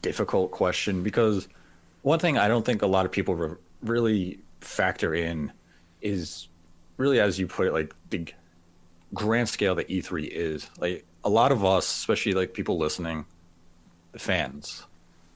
difficult 0.03 0.51
question 0.51 1.03
because 1.03 1.49
one 2.03 2.19
thing 2.19 2.39
I 2.39 2.49
don't 2.49 2.65
think 2.65 2.83
a 2.83 2.87
lot 2.87 3.05
of 3.05 3.13
people 3.13 3.35
re- 3.35 3.57
really 3.83 4.39
factor 4.61 5.15
in 5.15 5.53
is 6.01 6.49
really, 6.97 7.21
as 7.21 7.39
you 7.39 7.47
put 7.47 7.67
it, 7.67 7.73
like 7.73 7.95
the 8.11 8.27
grand 9.15 9.49
scale 9.49 9.75
that 9.77 9.89
E3 9.89 10.29
is. 10.29 10.69
Like 10.79 11.05
a 11.25 11.29
lot 11.29 11.53
of 11.53 11.65
us, 11.65 11.91
especially 11.91 12.33
like 12.33 12.55
people 12.55 12.79
listening, 12.79 13.25
the 14.13 14.19
fans, 14.19 14.87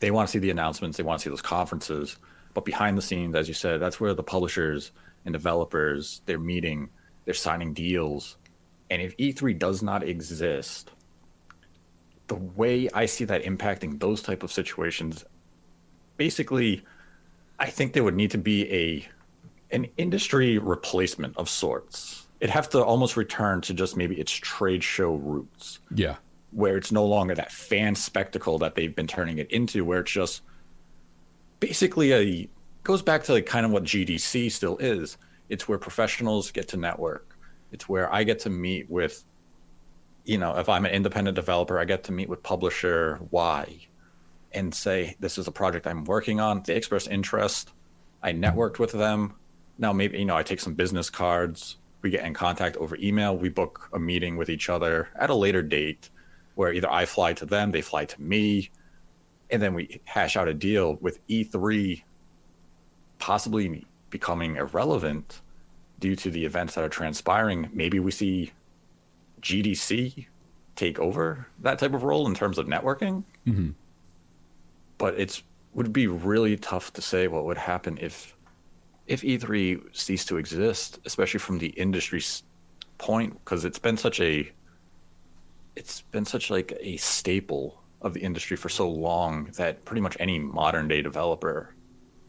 they 0.00 0.11
want 0.11 0.28
to 0.28 0.33
see 0.33 0.38
the 0.38 0.50
announcements, 0.50 0.97
they 0.97 1.02
want 1.02 1.21
to 1.21 1.25
see 1.25 1.30
those 1.30 1.42
conferences, 1.42 2.16
but 2.52 2.64
behind 2.64 2.99
the 2.99 3.02
scenes, 3.02 3.35
as 3.35 3.49
you 3.49 3.54
said, 3.54 3.80
that's 3.80 4.00
where 4.00 4.14
the 4.14 4.23
publishers 4.23 4.92
and 5.25 5.33
developers 5.33 6.21
they're 6.26 6.38
meeting, 6.38 6.88
they're 7.25 7.35
signing 7.35 7.73
deals, 7.73 8.37
and 8.90 9.00
if 9.00 9.16
E3 9.16 9.59
does 9.59 9.83
not 9.83 10.02
exist 10.02 10.90
the 12.26 12.35
way 12.35 12.88
I 12.94 13.06
see 13.06 13.25
that 13.25 13.44
impacting 13.44 14.00
those 14.00 14.23
type 14.23 14.42
of 14.42 14.52
situations, 14.52 15.25
basically, 16.16 16.85
I 17.59 17.66
think 17.71 17.92
there 17.92 18.04
would 18.04 18.16
need 18.16 18.30
to 18.33 18.38
be 18.38 18.71
a 18.73 19.09
an 19.75 19.87
industry 19.97 20.59
replacement 20.59 21.37
of 21.37 21.49
sorts. 21.50 22.26
It'd 22.40 22.50
have 22.52 22.69
to 22.71 22.83
almost 22.83 23.16
return 23.16 23.61
to 23.62 23.75
just 23.75 23.97
maybe 23.97 24.19
its 24.19 24.33
trade 24.33 24.83
show 24.85 25.14
roots, 25.14 25.81
Yeah. 25.95 26.16
where 26.52 26.76
it's 26.76 26.93
no 26.93 27.04
longer 27.04 27.35
that 27.35 27.50
fan 27.52 27.95
spectacle 27.95 28.59
that 28.59 28.75
they've 28.75 28.95
been 28.95 29.07
turning 29.07 29.38
it 29.38 29.50
into, 29.50 29.85
where 29.85 30.00
it's 30.00 30.12
just 30.12 30.43
basically 31.61 32.12
a 32.12 32.49
goes 32.83 33.02
back 33.02 33.25
to 33.25 33.33
like 33.33 33.47
kind 33.47 33.64
of 33.64 33.73
what 33.73 33.85
GDC 33.85 34.50
still 34.52 34.76
is. 34.78 35.16
It's 35.49 35.66
where 35.69 35.78
professionals 35.78 36.50
get 36.50 36.69
to 36.69 36.76
network. 36.76 37.37
It's 37.73 37.88
where 37.88 38.12
I 38.12 38.25
get 38.25 38.38
to 38.40 38.50
meet 38.50 38.88
with 38.90 39.25
you 40.26 40.38
know, 40.38 40.57
if 40.57 40.71
I'm 40.71 40.87
an 40.87 40.93
independent 40.93 41.35
developer, 41.35 41.78
I 41.78 41.85
get 41.85 42.04
to 42.04 42.12
meet 42.12 42.31
with 42.31 42.43
publisher 42.43 43.21
Y 43.31 43.87
and 44.52 44.75
say, 44.75 45.16
this 45.21 45.37
is 45.37 45.49
a 45.49 45.52
project 45.52 45.87
I'm 45.87 46.04
working 46.04 46.40
on. 46.40 46.62
They 46.64 46.76
express 46.76 47.07
interest. 47.07 47.73
I 48.23 48.33
networked 48.33 48.78
with 48.78 48.93
them. 48.93 49.35
Now, 49.78 49.93
maybe, 49.93 50.19
you 50.19 50.25
know, 50.25 50.37
I 50.37 50.43
take 50.43 50.61
some 50.61 50.75
business 50.75 51.11
cards. 51.11 51.76
We 52.02 52.11
get 52.11 52.25
in 52.25 52.35
contact 52.35 52.76
over 52.76 52.97
email. 52.97 53.37
We 53.37 53.49
book 53.49 53.88
a 53.93 53.99
meeting 53.99 54.37
with 54.37 54.49
each 54.49 54.69
other 54.69 55.09
at 55.16 55.31
a 55.31 55.35
later 55.35 55.62
date 55.62 56.11
where 56.54 56.73
either 56.73 56.90
I 56.90 57.07
fly 57.07 57.33
to 57.35 57.47
them, 57.47 57.73
they 57.73 57.83
fly 57.83 58.04
to 58.04 58.23
me, 58.23 58.71
and 59.50 59.61
then 59.61 59.75
we 59.75 60.00
hash 60.04 60.37
out 60.37 60.49
a 60.49 60.54
deal 60.54 60.97
with 61.00 61.26
E3 61.28 62.02
possibly 63.19 63.85
becoming 64.11 64.57
irrelevant 64.57 65.40
due 65.99 66.14
to 66.16 66.31
the 66.31 66.45
events 66.45 66.75
that 66.75 66.85
are 66.85 66.88
transpiring. 66.88 67.69
Maybe 67.73 67.99
we 67.99 68.11
see 68.11 68.52
GDC 69.40 70.26
take 70.76 70.99
over 70.99 71.47
that 71.61 71.78
type 71.78 71.95
of 71.95 72.02
role 72.02 72.26
in 72.26 72.35
terms 72.35 72.59
of 72.59 72.66
networking. 72.66 73.25
Mm-hmm. 73.47 73.71
But 74.99 75.19
it's 75.19 75.43
would 75.75 75.93
be 75.93 76.07
really 76.07 76.57
tough 76.57 76.93
to 76.93 77.02
say 77.02 77.26
what 77.26 77.45
would 77.45 77.59
happen 77.59 77.99
if 78.00 78.37
if 79.06 79.23
E3 79.23 79.94
ceased 79.94 80.28
to 80.28 80.37
exist, 80.38 80.99
especially 81.04 81.40
from 81.40 81.58
the 81.58 81.68
industry's 81.68 82.42
point, 82.99 83.32
because 83.44 83.64
it's 83.64 83.78
been 83.78 83.96
such 83.96 84.20
a 84.20 84.50
it's 85.76 86.02
been 86.02 86.25
such 86.25 86.50
like 86.50 86.73
a 86.80 86.96
staple 86.99 87.82
of 88.00 88.14
the 88.14 88.20
industry 88.20 88.56
for 88.56 88.68
so 88.68 88.88
long 88.88 89.46
that 89.56 89.84
pretty 89.84 90.00
much 90.00 90.16
any 90.20 90.38
modern 90.38 90.87
day 90.87 91.02
developer 91.02 91.75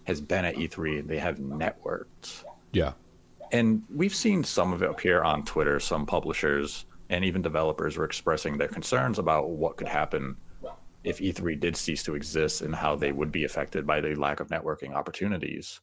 has 0.06 0.20
been 0.20 0.46
at 0.46 0.56
E3 0.56 1.00
and 1.02 1.10
they 1.10 1.20
have 1.20 1.38
networked 1.38 2.44
Yeah. 2.72 2.94
and 3.52 3.84
we've 3.94 4.16
seen 4.16 4.44
some 4.44 4.74
of 4.74 4.82
it 4.82 4.90
appear 4.90 5.22
on 5.22 5.44
Twitter. 5.46 5.80
Some 5.80 6.06
publishers 6.08 6.86
and 7.10 7.24
even 7.24 7.44
developers 7.44 7.98
were 7.98 8.06
expressing 8.06 8.58
their 8.58 8.68
concerns 8.68 9.20
about 9.20 9.50
what 9.50 9.78
could 9.78 9.88
happen 9.88 10.36
if 11.04 11.20
E3 11.20 11.60
did 11.60 11.78
cease 11.78 12.02
to 12.04 12.16
exist 12.16 12.62
and 12.64 12.74
how 12.74 12.96
they 12.96 13.12
would 13.12 13.32
be 13.32 13.44
affected 13.44 13.86
by 13.86 14.02
the 14.02 14.16
lack 14.16 14.40
of 14.40 14.48
networking 14.48 14.94
opportunities. 14.96 15.82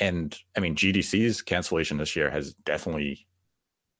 And 0.00 0.36
I 0.56 0.60
mean, 0.60 0.74
GDC's 0.74 1.42
cancellation 1.42 1.98
this 1.98 2.16
year 2.16 2.30
has 2.30 2.54
definitely 2.64 3.26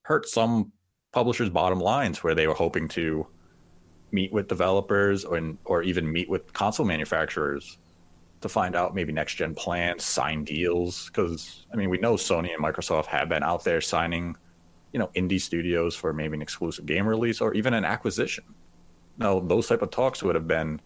hurt 0.02 0.26
some 0.26 0.72
publishers' 1.12 1.50
bottom 1.50 1.78
lines 1.78 2.24
where 2.24 2.34
they 2.34 2.46
were 2.46 2.54
hoping 2.54 2.88
to 2.88 3.26
meet 4.12 4.32
with 4.32 4.48
developers 4.48 5.24
or, 5.24 5.40
or 5.64 5.82
even 5.82 6.10
meet 6.10 6.28
with 6.28 6.52
console 6.52 6.86
manufacturers 6.86 7.78
to 8.40 8.48
find 8.48 8.74
out 8.74 8.94
maybe 8.94 9.12
next 9.12 9.34
gen 9.34 9.54
plans, 9.54 10.04
sign 10.04 10.44
deals. 10.44 11.06
Because 11.06 11.66
I 11.72 11.76
mean, 11.76 11.90
we 11.90 11.98
know 11.98 12.14
Sony 12.14 12.54
and 12.54 12.64
Microsoft 12.64 13.06
have 13.06 13.28
been 13.28 13.42
out 13.42 13.62
there 13.64 13.80
signing, 13.80 14.36
you 14.92 14.98
know, 14.98 15.10
indie 15.14 15.40
studios 15.40 15.94
for 15.94 16.12
maybe 16.12 16.34
an 16.34 16.42
exclusive 16.42 16.86
game 16.86 17.06
release 17.06 17.40
or 17.40 17.52
even 17.54 17.74
an 17.74 17.84
acquisition. 17.84 18.44
Now, 19.18 19.38
those 19.38 19.68
type 19.68 19.82
of 19.82 19.90
talks 19.90 20.22
would 20.22 20.34
have 20.34 20.48
been, 20.48 20.80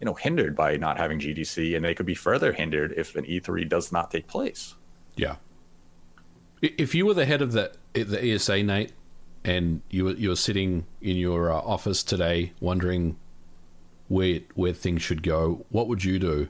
you 0.00 0.04
know, 0.04 0.14
hindered 0.14 0.56
by 0.56 0.76
not 0.76 0.98
having 0.98 1.18
GDC, 1.18 1.76
and 1.76 1.84
they 1.84 1.94
could 1.94 2.06
be 2.06 2.14
further 2.14 2.52
hindered 2.52 2.92
if 2.96 3.14
an 3.16 3.24
E3 3.24 3.68
does 3.68 3.92
not 3.92 4.10
take 4.10 4.26
place. 4.26 4.74
Yeah. 5.16 5.36
If 6.60 6.94
you 6.94 7.06
were 7.06 7.14
the 7.14 7.26
head 7.26 7.42
of 7.42 7.52
the 7.52 7.72
the 7.92 8.32
ESA, 8.32 8.62
Nate, 8.62 8.92
and 9.44 9.82
you 9.90 10.04
were 10.06 10.12
you 10.12 10.30
were 10.30 10.36
sitting 10.36 10.86
in 11.00 11.16
your 11.16 11.52
uh, 11.52 11.56
office 11.56 12.02
today, 12.02 12.52
wondering 12.60 13.16
where 14.08 14.40
where 14.54 14.72
things 14.72 15.02
should 15.02 15.22
go, 15.22 15.64
what 15.70 15.88
would 15.88 16.04
you 16.04 16.18
do? 16.18 16.48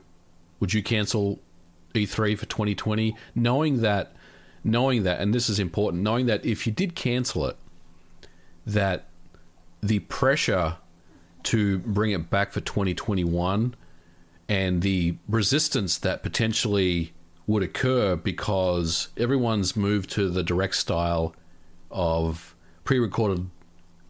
Would 0.59 0.73
you 0.73 0.81
cancel 0.81 1.39
E3 1.93 2.37
for 2.37 2.45
2020, 2.45 3.15
knowing 3.33 3.81
that, 3.81 4.13
knowing 4.63 5.03
that, 5.03 5.19
and 5.19 5.33
this 5.33 5.49
is 5.49 5.59
important, 5.59 6.03
knowing 6.03 6.25
that 6.27 6.45
if 6.45 6.65
you 6.65 6.73
did 6.73 6.95
cancel 6.95 7.47
it, 7.47 7.57
that 8.65 9.07
the 9.81 9.99
pressure 9.99 10.77
to 11.45 11.79
bring 11.79 12.11
it 12.11 12.29
back 12.29 12.51
for 12.51 12.61
2021 12.61 13.75
and 14.47 14.81
the 14.81 15.17
resistance 15.27 15.97
that 15.97 16.23
potentially 16.23 17.13
would 17.47 17.63
occur 17.63 18.15
because 18.15 19.09
everyone's 19.17 19.75
moved 19.75 20.09
to 20.11 20.29
the 20.29 20.43
direct 20.43 20.75
style 20.75 21.35
of 21.91 22.55
pre-recorded 22.83 23.49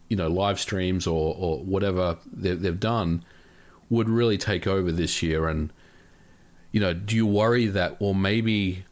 you 0.08 0.16
know 0.16 0.28
live 0.28 0.60
streams 0.60 1.06
or, 1.06 1.34
or 1.38 1.58
whatever 1.58 2.16
they've, 2.32 2.80
done 2.80 3.24
would 3.88 4.08
really 4.08 4.38
take 4.38 4.66
over 4.66 4.90
this 4.90 5.22
year. 5.22 5.48
And 5.48 5.72
you 6.72 6.80
know 6.80 6.92
do 6.92 7.16
you 7.16 7.26
worry 7.26 7.66
that 7.66 7.96
or 7.98 8.14
maybe 8.14 8.84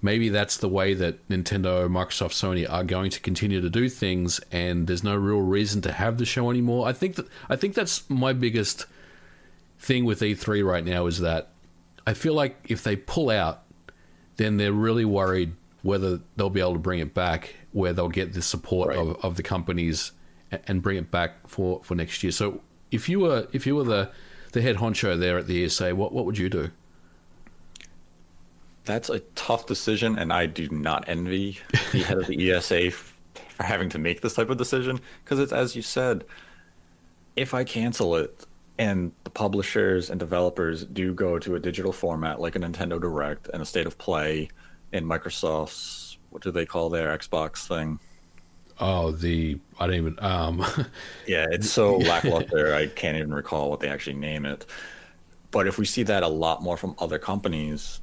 maybe 0.00 0.28
that's 0.28 0.56
the 0.58 0.68
way 0.68 0.94
that 0.94 1.28
Nintendo, 1.28 1.88
Microsoft, 1.88 2.32
Sony 2.32 2.70
are 2.70 2.84
going 2.84 3.10
to 3.10 3.20
continue 3.20 3.60
to 3.60 3.70
do 3.70 3.88
things 3.88 4.40
and 4.52 4.86
there's 4.86 5.02
no 5.04 5.16
real 5.16 5.40
reason 5.42 5.82
to 5.82 5.92
have 5.92 6.18
the 6.18 6.24
show 6.24 6.50
anymore 6.50 6.86
I 6.86 6.92
think 6.92 7.16
that 7.16 7.26
I 7.48 7.56
think 7.56 7.74
that's 7.74 8.08
my 8.08 8.32
biggest 8.32 8.86
thing 9.78 10.04
with 10.04 10.20
E3 10.20 10.64
right 10.64 10.84
now 10.84 11.06
is 11.06 11.20
that 11.20 11.50
I 12.06 12.14
feel 12.14 12.34
like 12.34 12.56
if 12.68 12.82
they 12.84 12.96
pull 12.96 13.30
out 13.30 13.62
then 14.36 14.56
they're 14.56 14.72
really 14.72 15.04
worried 15.04 15.52
whether 15.82 16.20
they'll 16.36 16.50
be 16.50 16.60
able 16.60 16.72
to 16.74 16.78
bring 16.78 16.98
it 17.00 17.14
back 17.14 17.54
where 17.72 17.92
they'll 17.92 18.08
get 18.08 18.32
the 18.32 18.42
support 18.42 18.88
Right. 18.88 18.98
of, 18.98 19.16
of 19.24 19.36
the 19.36 19.42
companies 19.42 20.12
and 20.66 20.80
bring 20.82 20.96
it 20.96 21.10
back 21.10 21.46
for, 21.46 21.82
for 21.84 21.94
next 21.94 22.22
year. 22.22 22.32
So 22.32 22.62
if 22.90 23.08
you 23.08 23.20
were 23.20 23.46
if 23.52 23.66
you 23.66 23.76
were 23.76 23.84
the 23.84 24.10
the 24.52 24.62
head 24.62 24.76
honcho 24.76 25.18
there 25.18 25.36
at 25.36 25.46
the 25.46 25.64
ESA, 25.64 25.94
what 25.94 26.12
what 26.12 26.24
would 26.24 26.38
you 26.38 26.48
do? 26.48 26.70
That's 28.88 29.10
a 29.10 29.18
tough 29.34 29.66
decision, 29.66 30.18
and 30.18 30.32
I 30.32 30.46
do 30.46 30.66
not 30.70 31.04
envy 31.08 31.58
the 31.92 31.98
head 31.98 32.16
of 32.16 32.26
the 32.26 32.50
ESA 32.50 32.90
for 32.90 33.62
having 33.62 33.90
to 33.90 33.98
make 33.98 34.22
this 34.22 34.32
type 34.32 34.48
of 34.48 34.56
decision 34.56 34.98
because 35.22 35.38
it's 35.38 35.52
as 35.52 35.76
you 35.76 35.82
said. 35.82 36.24
If 37.36 37.52
I 37.52 37.64
cancel 37.64 38.16
it 38.16 38.46
and 38.78 39.12
the 39.24 39.30
publishers 39.30 40.08
and 40.08 40.18
developers 40.18 40.86
do 40.86 41.12
go 41.12 41.38
to 41.38 41.54
a 41.54 41.60
digital 41.60 41.92
format 41.92 42.40
like 42.40 42.56
a 42.56 42.60
Nintendo 42.60 42.98
Direct 42.98 43.48
and 43.52 43.60
a 43.60 43.66
State 43.66 43.86
of 43.86 43.98
Play 43.98 44.48
and 44.94 45.04
Microsoft's 45.04 46.16
what 46.30 46.42
do 46.42 46.50
they 46.50 46.64
call 46.64 46.88
their 46.88 47.16
Xbox 47.16 47.66
thing? 47.66 48.00
Oh, 48.80 49.12
the 49.12 49.58
I 49.78 49.86
don't 49.86 49.96
even 49.96 50.18
um 50.20 50.64
Yeah, 51.26 51.44
it's 51.50 51.70
so 51.70 51.96
lackluster. 51.98 52.74
I 52.74 52.86
can't 52.86 53.18
even 53.18 53.34
recall 53.34 53.68
what 53.68 53.80
they 53.80 53.90
actually 53.90 54.16
name 54.16 54.46
it. 54.46 54.64
But 55.50 55.66
if 55.66 55.76
we 55.76 55.84
see 55.84 56.04
that 56.04 56.22
a 56.22 56.28
lot 56.28 56.62
more 56.62 56.78
from 56.78 56.94
other 56.98 57.18
companies, 57.18 58.00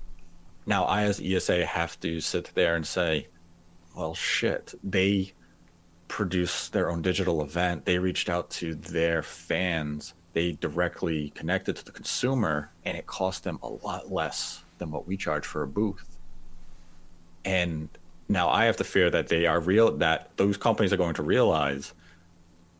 now 0.66 0.86
I 0.86 1.04
as 1.04 1.22
ESA 1.22 1.66
have 1.66 2.00
to 2.02 2.20
sit 2.20 2.52
there 2.56 2.76
and 2.76 2.86
say, 2.86 3.28
well, 3.96 4.16
shit, 4.16 4.74
they 4.84 5.34
produced 6.08 6.74
their 6.74 6.90
own 6.90 7.02
digital 7.02 7.44
event. 7.44 7.86
They 7.86 7.98
reached 7.98 8.30
out 8.30 8.50
to 8.52 8.76
their 8.76 9.22
fans. 9.22 10.14
They 10.34 10.54
directly 10.54 11.30
connected 11.32 11.76
to 11.78 11.86
the 11.86 11.92
consumer, 11.92 12.72
and 12.84 12.98
it 12.98 13.06
cost 13.06 13.44
them 13.44 13.60
a 13.64 13.70
lot 13.70 14.12
less 14.12 14.64
than 14.78 14.92
what 14.92 15.08
we 15.08 15.18
charge 15.18 15.46
for 15.46 15.64
a 15.64 15.68
booth. 15.68 16.18
And 17.46 17.90
now 18.28 18.50
I 18.50 18.66
have 18.66 18.78
to 18.78 18.84
fear 18.84 19.10
that 19.12 19.28
they 19.28 19.46
are 19.46 19.60
real, 19.60 19.96
that 19.98 20.32
those 20.36 20.58
companies 20.58 20.92
are 20.92 20.98
going 20.98 21.14
to 21.16 21.24
realize 21.24 21.94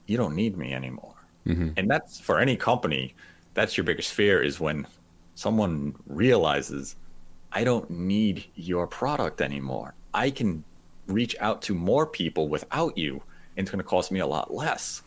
you 0.08 0.18
don't 0.18 0.36
need 0.36 0.58
me 0.58 0.74
anymore. 0.74 1.16
Mm-hmm. 1.48 1.70
And 1.78 1.90
that's 1.90 2.20
for 2.20 2.40
any 2.40 2.58
company, 2.58 3.16
that's 3.54 3.78
your 3.78 3.84
biggest 3.84 4.14
fear 4.14 4.42
is 4.42 4.60
when 4.60 4.88
someone 5.36 5.96
realizes 6.08 6.96
I 7.56 7.64
don't 7.64 7.90
need 7.90 8.46
your 8.56 8.86
product 8.86 9.42
anymore. 9.42 9.96
I 10.14 10.30
can 10.30 10.66
reach 11.08 11.38
out 11.40 11.62
to 11.64 11.74
more 11.74 12.06
people 12.06 12.50
without 12.50 12.98
you 12.98 13.24
and 13.56 13.64
it's 13.64 13.72
going 13.72 13.82
to 13.82 13.90
cost 13.90 14.12
me 14.12 14.20
a 14.20 14.28
lot 14.28 14.54
less. 14.54 15.02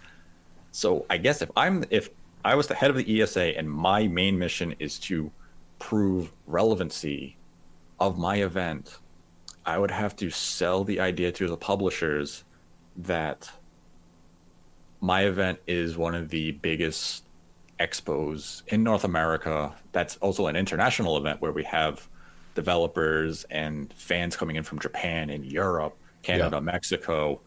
So 0.72 1.04
I 1.10 1.18
guess 1.18 1.42
if 1.42 1.50
I'm 1.56 1.84
if 1.90 2.08
I 2.44 2.54
was 2.54 2.66
the 2.66 2.74
head 2.74 2.88
of 2.88 2.96
the 2.96 3.20
ESA 3.20 3.58
and 3.58 3.70
my 3.70 4.08
main 4.08 4.38
mission 4.38 4.74
is 4.78 4.98
to 5.00 5.30
prove 5.78 6.32
relevancy 6.46 7.36
of 8.00 8.16
my 8.16 8.36
event, 8.36 8.98
I 9.66 9.76
would 9.78 9.90
have 9.90 10.16
to 10.16 10.30
sell 10.30 10.84
the 10.84 11.00
idea 11.00 11.30
to 11.32 11.48
the 11.48 11.56
publishers 11.58 12.44
that 12.96 13.50
my 15.00 15.26
event 15.26 15.58
is 15.66 15.98
one 15.98 16.14
of 16.14 16.30
the 16.30 16.52
biggest 16.52 17.24
expos 17.78 18.62
in 18.68 18.82
North 18.82 19.04
America. 19.04 19.74
That's 19.92 20.16
also 20.16 20.46
an 20.46 20.56
international 20.56 21.18
event 21.18 21.42
where 21.42 21.52
we 21.52 21.64
have 21.64 22.08
developers 22.58 23.44
and 23.50 23.92
fans 23.92 24.36
coming 24.36 24.56
in 24.56 24.64
from 24.64 24.80
Japan 24.80 25.30
and 25.30 25.46
Europe, 25.46 25.96
Canada, 26.22 26.56
Yeah. 26.56 26.60
Mexico, 26.60 27.40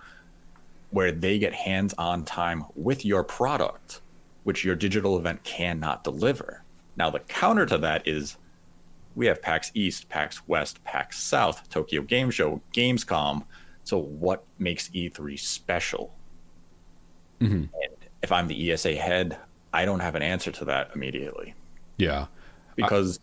where 0.91 1.11
they 1.11 1.37
get 1.37 1.53
hands 1.53 1.93
on 1.97 2.23
time 2.23 2.63
with 2.75 3.03
your 3.03 3.21
product, 3.21 3.99
which 4.45 4.63
your 4.63 4.73
digital 4.73 5.17
event 5.17 5.43
cannot 5.43 6.05
deliver. 6.05 6.63
Now, 6.95 7.09
the 7.09 7.19
counter 7.19 7.65
to 7.65 7.77
that 7.79 8.07
is 8.07 8.37
we 9.15 9.25
have 9.25 9.41
PAX 9.41 9.69
East, 9.73 10.07
PAX 10.07 10.47
West, 10.47 10.81
PAX 10.85 11.19
South, 11.19 11.67
Tokyo 11.67 12.01
Game 12.03 12.31
Show, 12.31 12.61
Gamescom. 12.73 13.43
So, 13.83 13.97
what 13.97 14.45
makes 14.59 14.87
E3 14.91 15.37
special? 15.37 16.15
Mm-hmm. 17.41 17.53
And 17.55 17.95
if 18.21 18.31
I'm 18.31 18.47
the 18.47 18.71
ESA 18.71 18.95
head, 18.95 19.37
I 19.73 19.83
don't 19.83 19.99
have 19.99 20.15
an 20.15 20.21
answer 20.21 20.51
to 20.51 20.65
that 20.65 20.91
immediately 20.95 21.53
yeah. 21.97 22.27
because, 22.77 23.19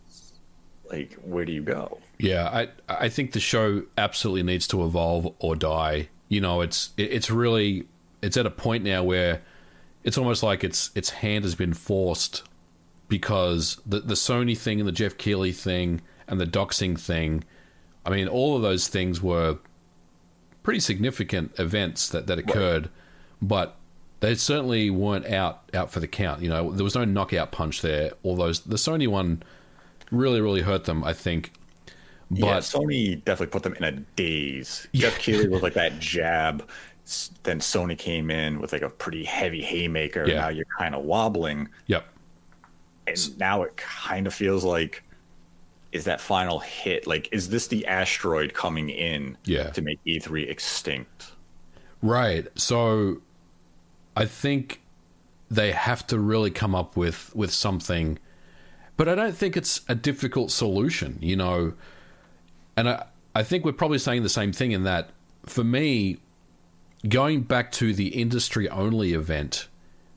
like, 0.90 1.14
where 1.22 1.44
do 1.44 1.52
you 1.52 1.62
go? 1.62 1.98
Yeah, 2.18 2.48
I 2.48 2.68
I 2.88 3.08
think 3.08 3.32
the 3.32 3.40
show 3.40 3.84
absolutely 3.96 4.42
needs 4.42 4.66
to 4.68 4.84
evolve 4.84 5.34
or 5.38 5.54
die. 5.56 6.08
You 6.28 6.40
know, 6.40 6.60
it's 6.60 6.90
it's 6.96 7.30
really 7.30 7.86
it's 8.22 8.36
at 8.36 8.46
a 8.46 8.50
point 8.50 8.84
now 8.84 9.02
where 9.04 9.42
it's 10.04 10.18
almost 10.18 10.42
like 10.42 10.64
its 10.64 10.90
its 10.94 11.10
hand 11.10 11.44
has 11.44 11.54
been 11.54 11.74
forced 11.74 12.42
because 13.08 13.80
the 13.86 14.00
the 14.00 14.14
Sony 14.14 14.56
thing 14.56 14.80
and 14.80 14.88
the 14.88 14.92
Geoff 14.92 15.16
Keighley 15.16 15.52
thing 15.52 16.00
and 16.26 16.40
the 16.40 16.46
doxing 16.46 16.98
thing. 16.98 17.44
I 18.04 18.10
mean, 18.10 18.28
all 18.28 18.56
of 18.56 18.62
those 18.62 18.88
things 18.88 19.22
were 19.22 19.58
pretty 20.62 20.80
significant 20.80 21.58
events 21.58 22.08
that 22.08 22.26
that 22.26 22.38
occurred, 22.38 22.90
but 23.40 23.76
they 24.20 24.34
certainly 24.34 24.90
weren't 24.90 25.26
out 25.26 25.70
out 25.74 25.90
for 25.90 26.00
the 26.00 26.08
count. 26.08 26.42
You 26.42 26.48
know, 26.48 26.72
there 26.72 26.84
was 26.84 26.94
no 26.94 27.04
knockout 27.04 27.52
punch 27.52 27.82
there. 27.82 28.12
All 28.22 28.36
those 28.36 28.60
the 28.60 28.76
Sony 28.76 29.06
one 29.08 29.42
really 30.10 30.40
really 30.40 30.62
hurt 30.62 30.84
them. 30.84 31.04
I 31.04 31.12
think. 31.12 31.52
But 32.30 32.38
yeah, 32.40 32.58
Sony 32.58 33.24
definitely 33.24 33.52
put 33.52 33.62
them 33.62 33.74
in 33.74 33.84
a 33.84 33.92
daze. 33.92 34.86
Geoff 34.92 35.18
Keighley 35.18 35.48
was 35.48 35.62
like 35.62 35.74
that 35.74 35.98
jab. 35.98 36.68
Then 37.42 37.58
Sony 37.60 37.96
came 37.96 38.30
in 38.30 38.60
with 38.60 38.72
like 38.72 38.82
a 38.82 38.90
pretty 38.90 39.24
heavy 39.24 39.62
haymaker. 39.62 40.26
Yeah. 40.28 40.34
Now 40.42 40.48
you're 40.48 40.66
kind 40.78 40.94
of 40.94 41.04
wobbling. 41.04 41.68
Yep. 41.86 42.04
and 43.06 43.38
now 43.38 43.62
it 43.62 43.74
kind 43.78 44.26
of 44.26 44.34
feels 44.34 44.62
like 44.64 45.02
is 45.90 46.04
that 46.04 46.20
final 46.20 46.58
hit 46.58 47.06
like 47.06 47.26
is 47.32 47.48
this 47.48 47.68
the 47.68 47.86
asteroid 47.86 48.52
coming 48.52 48.90
in 48.90 49.38
Yeah. 49.46 49.70
to 49.70 49.80
make 49.80 49.98
e3 50.06 50.50
extinct 50.50 51.32
Right. 52.02 52.46
So 52.56 53.22
I 54.14 54.26
think 54.26 54.82
they 55.50 55.72
have 55.72 56.06
to 56.08 56.18
really 56.18 56.50
come 56.50 56.74
up 56.74 56.94
with 56.96 57.34
with 57.34 57.50
something 57.54 58.18
but 58.98 59.08
I 59.08 59.14
don't 59.14 59.34
think 59.34 59.56
it's 59.56 59.80
a 59.88 59.94
difficult 59.94 60.50
solution, 60.50 61.18
you 61.22 61.36
know. 61.36 61.72
And 62.76 62.90
I 62.90 63.06
I 63.34 63.42
think 63.44 63.64
we're 63.64 63.72
probably 63.72 63.98
saying 63.98 64.24
the 64.24 64.28
same 64.28 64.52
thing 64.52 64.72
in 64.72 64.82
that 64.82 65.10
for 65.46 65.64
me 65.64 66.18
going 67.08 67.42
back 67.42 67.70
to 67.70 67.94
the 67.94 68.08
industry 68.08 68.68
only 68.68 69.12
event 69.14 69.68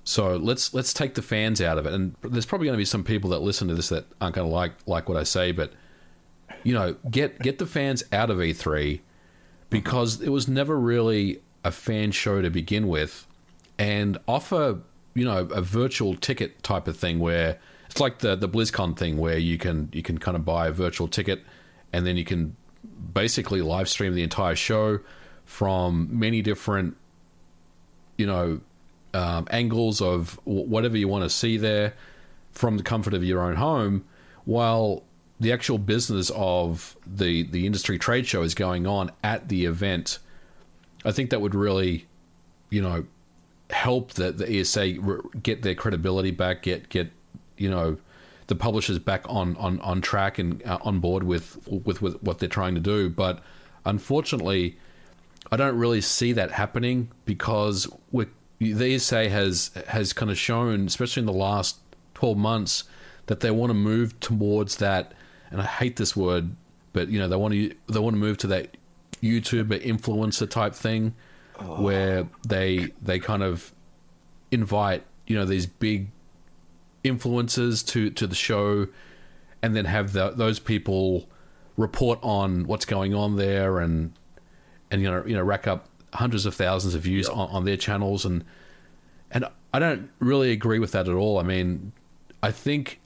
so 0.03 0.35
let's 0.35 0.73
let's 0.73 0.93
take 0.93 1.13
the 1.13 1.21
fans 1.21 1.61
out 1.61 1.77
of 1.77 1.85
it 1.85 1.93
and 1.93 2.15
there's 2.23 2.47
probably 2.47 2.65
going 2.65 2.73
to 2.73 2.79
be 2.79 2.85
some 2.85 3.03
people 3.03 3.29
that 3.29 3.39
listen 3.39 3.67
to 3.67 3.75
this 3.75 3.89
that 3.89 4.05
aren't 4.19 4.33
going 4.33 4.47
to 4.47 4.53
like 4.53 4.73
like 4.87 5.07
what 5.07 5.15
I 5.15 5.23
say 5.23 5.51
but 5.51 5.71
you 6.63 6.73
know 6.73 6.95
get 7.09 7.39
get 7.39 7.59
the 7.59 7.67
fans 7.67 8.03
out 8.11 8.31
of 8.31 8.39
E3 8.39 8.99
because 9.69 10.19
it 10.21 10.29
was 10.29 10.47
never 10.47 10.79
really 10.79 11.41
a 11.63 11.71
fan 11.71 12.11
show 12.11 12.41
to 12.41 12.49
begin 12.49 12.87
with 12.87 13.27
and 13.77 14.17
offer 14.27 14.79
you 15.13 15.23
know 15.23 15.47
a 15.51 15.61
virtual 15.61 16.15
ticket 16.15 16.63
type 16.63 16.87
of 16.87 16.97
thing 16.97 17.19
where 17.19 17.59
it's 17.91 17.99
like 17.99 18.19
the 18.19 18.37
the 18.37 18.47
BlizzCon 18.47 18.95
thing 18.95 19.17
where 19.17 19.37
you 19.37 19.57
can 19.57 19.89
you 19.91 20.01
can 20.01 20.17
kind 20.17 20.37
of 20.37 20.45
buy 20.45 20.67
a 20.67 20.71
virtual 20.71 21.09
ticket 21.09 21.43
and 21.91 22.07
then 22.07 22.15
you 22.15 22.23
can 22.23 22.55
basically 23.13 23.61
live 23.61 23.89
stream 23.89 24.15
the 24.15 24.23
entire 24.23 24.55
show 24.55 24.99
from 25.43 26.07
many 26.09 26.41
different 26.41 26.95
you 28.17 28.25
know 28.25 28.61
um, 29.13 29.45
angles 29.51 30.01
of 30.01 30.39
whatever 30.45 30.97
you 30.97 31.09
want 31.09 31.25
to 31.25 31.29
see 31.29 31.57
there 31.57 31.93
from 32.53 32.77
the 32.77 32.83
comfort 32.83 33.13
of 33.13 33.25
your 33.25 33.41
own 33.41 33.57
home 33.57 34.05
while 34.45 35.03
the 35.41 35.51
actual 35.51 35.77
business 35.77 36.31
of 36.33 36.95
the 37.05 37.43
the 37.43 37.65
industry 37.65 37.99
trade 37.99 38.25
show 38.25 38.41
is 38.41 38.55
going 38.55 38.87
on 38.87 39.11
at 39.21 39.49
the 39.49 39.65
event. 39.65 40.19
I 41.03 41.11
think 41.11 41.29
that 41.31 41.41
would 41.41 41.55
really 41.55 42.07
you 42.69 42.81
know 42.81 43.05
help 43.69 44.11
the, 44.11 44.31
the 44.31 44.59
ESA 44.59 44.93
get 45.43 45.61
their 45.61 45.75
credibility 45.75 46.31
back, 46.31 46.61
get 46.61 46.87
get 46.87 47.11
you 47.61 47.69
know 47.69 47.97
the 48.47 48.55
publishers 48.55 48.99
back 48.99 49.23
on 49.29 49.55
on, 49.57 49.79
on 49.79 50.01
track 50.01 50.37
and 50.37 50.61
uh, 50.63 50.77
on 50.81 50.99
board 50.99 51.23
with, 51.23 51.65
with 51.67 52.01
with 52.01 52.21
what 52.21 52.39
they're 52.39 52.49
trying 52.49 52.75
to 52.75 52.81
do. 52.81 53.09
But 53.09 53.41
unfortunately, 53.85 54.77
I 55.51 55.55
don't 55.55 55.77
really 55.77 56.01
see 56.01 56.33
that 56.33 56.51
happening 56.51 57.11
because 57.25 57.87
we 58.11 58.25
the 58.59 58.95
ESA 58.95 59.29
has 59.29 59.71
has 59.87 60.11
kind 60.11 60.29
of 60.29 60.37
shown, 60.37 60.87
especially 60.87 61.21
in 61.21 61.27
the 61.27 61.33
last 61.33 61.77
twelve 62.13 62.37
months, 62.37 62.83
that 63.27 63.39
they 63.39 63.51
want 63.51 63.69
to 63.69 63.75
move 63.75 64.19
towards 64.19 64.75
that. 64.77 65.13
And 65.49 65.61
I 65.61 65.65
hate 65.65 65.95
this 65.95 66.15
word, 66.15 66.55
but 66.93 67.07
you 67.07 67.19
know 67.19 67.27
they 67.27 67.37
want 67.37 67.53
to 67.53 67.73
they 67.87 67.99
want 67.99 68.15
to 68.15 68.19
move 68.19 68.37
to 68.39 68.47
that 68.47 68.75
YouTuber 69.21 69.81
influencer 69.81 70.49
type 70.49 70.75
thing, 70.75 71.13
where 71.59 72.27
they 72.45 72.89
they 73.01 73.19
kind 73.19 73.43
of 73.43 73.71
invite 74.51 75.05
you 75.25 75.37
know 75.37 75.45
these 75.45 75.65
big 75.65 76.09
influencers 77.03 77.85
to 77.87 78.09
to 78.11 78.27
the 78.27 78.35
show, 78.35 78.87
and 79.61 79.75
then 79.75 79.85
have 79.85 80.13
the, 80.13 80.31
those 80.31 80.59
people 80.59 81.29
report 81.77 82.19
on 82.21 82.67
what's 82.67 82.85
going 82.85 83.13
on 83.13 83.37
there 83.37 83.79
and 83.79 84.13
and 84.91 85.01
you 85.01 85.09
know 85.09 85.23
you 85.25 85.35
know 85.35 85.41
rack 85.41 85.67
up 85.67 85.87
hundreds 86.13 86.45
of 86.45 86.53
thousands 86.53 86.93
of 86.93 87.01
views 87.01 87.29
on, 87.29 87.49
on 87.49 87.65
their 87.65 87.77
channels 87.77 88.25
and 88.25 88.43
and 89.31 89.45
I 89.73 89.79
don't 89.79 90.09
really 90.19 90.51
agree 90.51 90.79
with 90.79 90.91
that 90.91 91.07
at 91.07 91.15
all. 91.15 91.39
I 91.39 91.43
mean, 91.43 91.93
I 92.43 92.51
think 92.51 92.99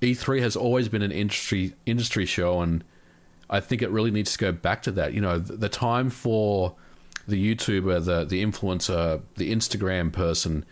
E3 0.00 0.40
has 0.40 0.56
always 0.56 0.88
been 0.88 1.02
an 1.02 1.12
industry 1.12 1.74
industry 1.84 2.26
show, 2.26 2.60
and 2.60 2.82
I 3.50 3.60
think 3.60 3.82
it 3.82 3.90
really 3.90 4.10
needs 4.10 4.32
to 4.32 4.38
go 4.38 4.52
back 4.52 4.82
to 4.82 4.92
that. 4.92 5.12
You 5.12 5.20
know, 5.20 5.38
the, 5.38 5.56
the 5.56 5.68
time 5.68 6.10
for 6.10 6.74
the 7.28 7.54
YouTuber, 7.54 8.04
the 8.04 8.24
the 8.24 8.42
influencer, 8.42 9.20
the 9.34 9.52
Instagram 9.52 10.12
person, 10.12 10.64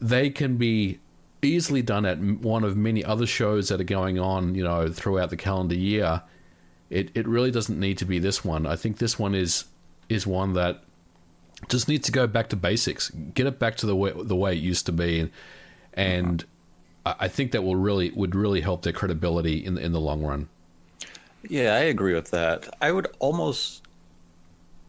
they 0.00 0.30
can 0.30 0.56
be 0.56 0.98
easily 1.42 1.82
done 1.82 2.06
at 2.06 2.18
one 2.18 2.64
of 2.64 2.76
many 2.76 3.04
other 3.04 3.26
shows 3.26 3.68
that 3.68 3.80
are 3.80 3.84
going 3.84 4.18
on. 4.18 4.54
You 4.54 4.64
know, 4.64 4.88
throughout 4.88 5.30
the 5.30 5.36
calendar 5.36 5.76
year. 5.76 6.22
It 6.88 7.10
it 7.14 7.28
really 7.28 7.52
doesn't 7.52 7.78
need 7.78 7.98
to 7.98 8.04
be 8.04 8.18
this 8.18 8.44
one. 8.44 8.66
I 8.66 8.74
think 8.74 8.98
this 8.98 9.18
one 9.18 9.34
is 9.34 9.64
is 10.08 10.26
one 10.26 10.54
that 10.54 10.82
just 11.68 11.88
needs 11.88 12.06
to 12.06 12.12
go 12.12 12.26
back 12.26 12.48
to 12.48 12.56
basics. 12.56 13.10
Get 13.10 13.46
it 13.46 13.58
back 13.58 13.76
to 13.76 13.86
the 13.86 13.94
way 13.96 14.12
the 14.14 14.36
way 14.36 14.52
it 14.52 14.60
used 14.60 14.86
to 14.86 14.92
be, 14.92 15.20
and 15.20 15.30
and 15.94 16.44
I 17.06 17.14
I 17.20 17.28
think 17.28 17.52
that 17.52 17.62
will 17.62 17.76
really 17.76 18.10
would 18.10 18.34
really 18.34 18.60
help 18.60 18.82
their 18.82 18.92
credibility 18.92 19.64
in 19.64 19.74
the, 19.74 19.82
in 19.82 19.92
the 19.92 20.00
long 20.00 20.22
run. 20.22 20.48
Yeah, 21.48 21.74
I 21.74 21.80
agree 21.80 22.14
with 22.14 22.30
that. 22.32 22.68
I 22.80 22.92
would 22.92 23.06
almost 23.18 23.82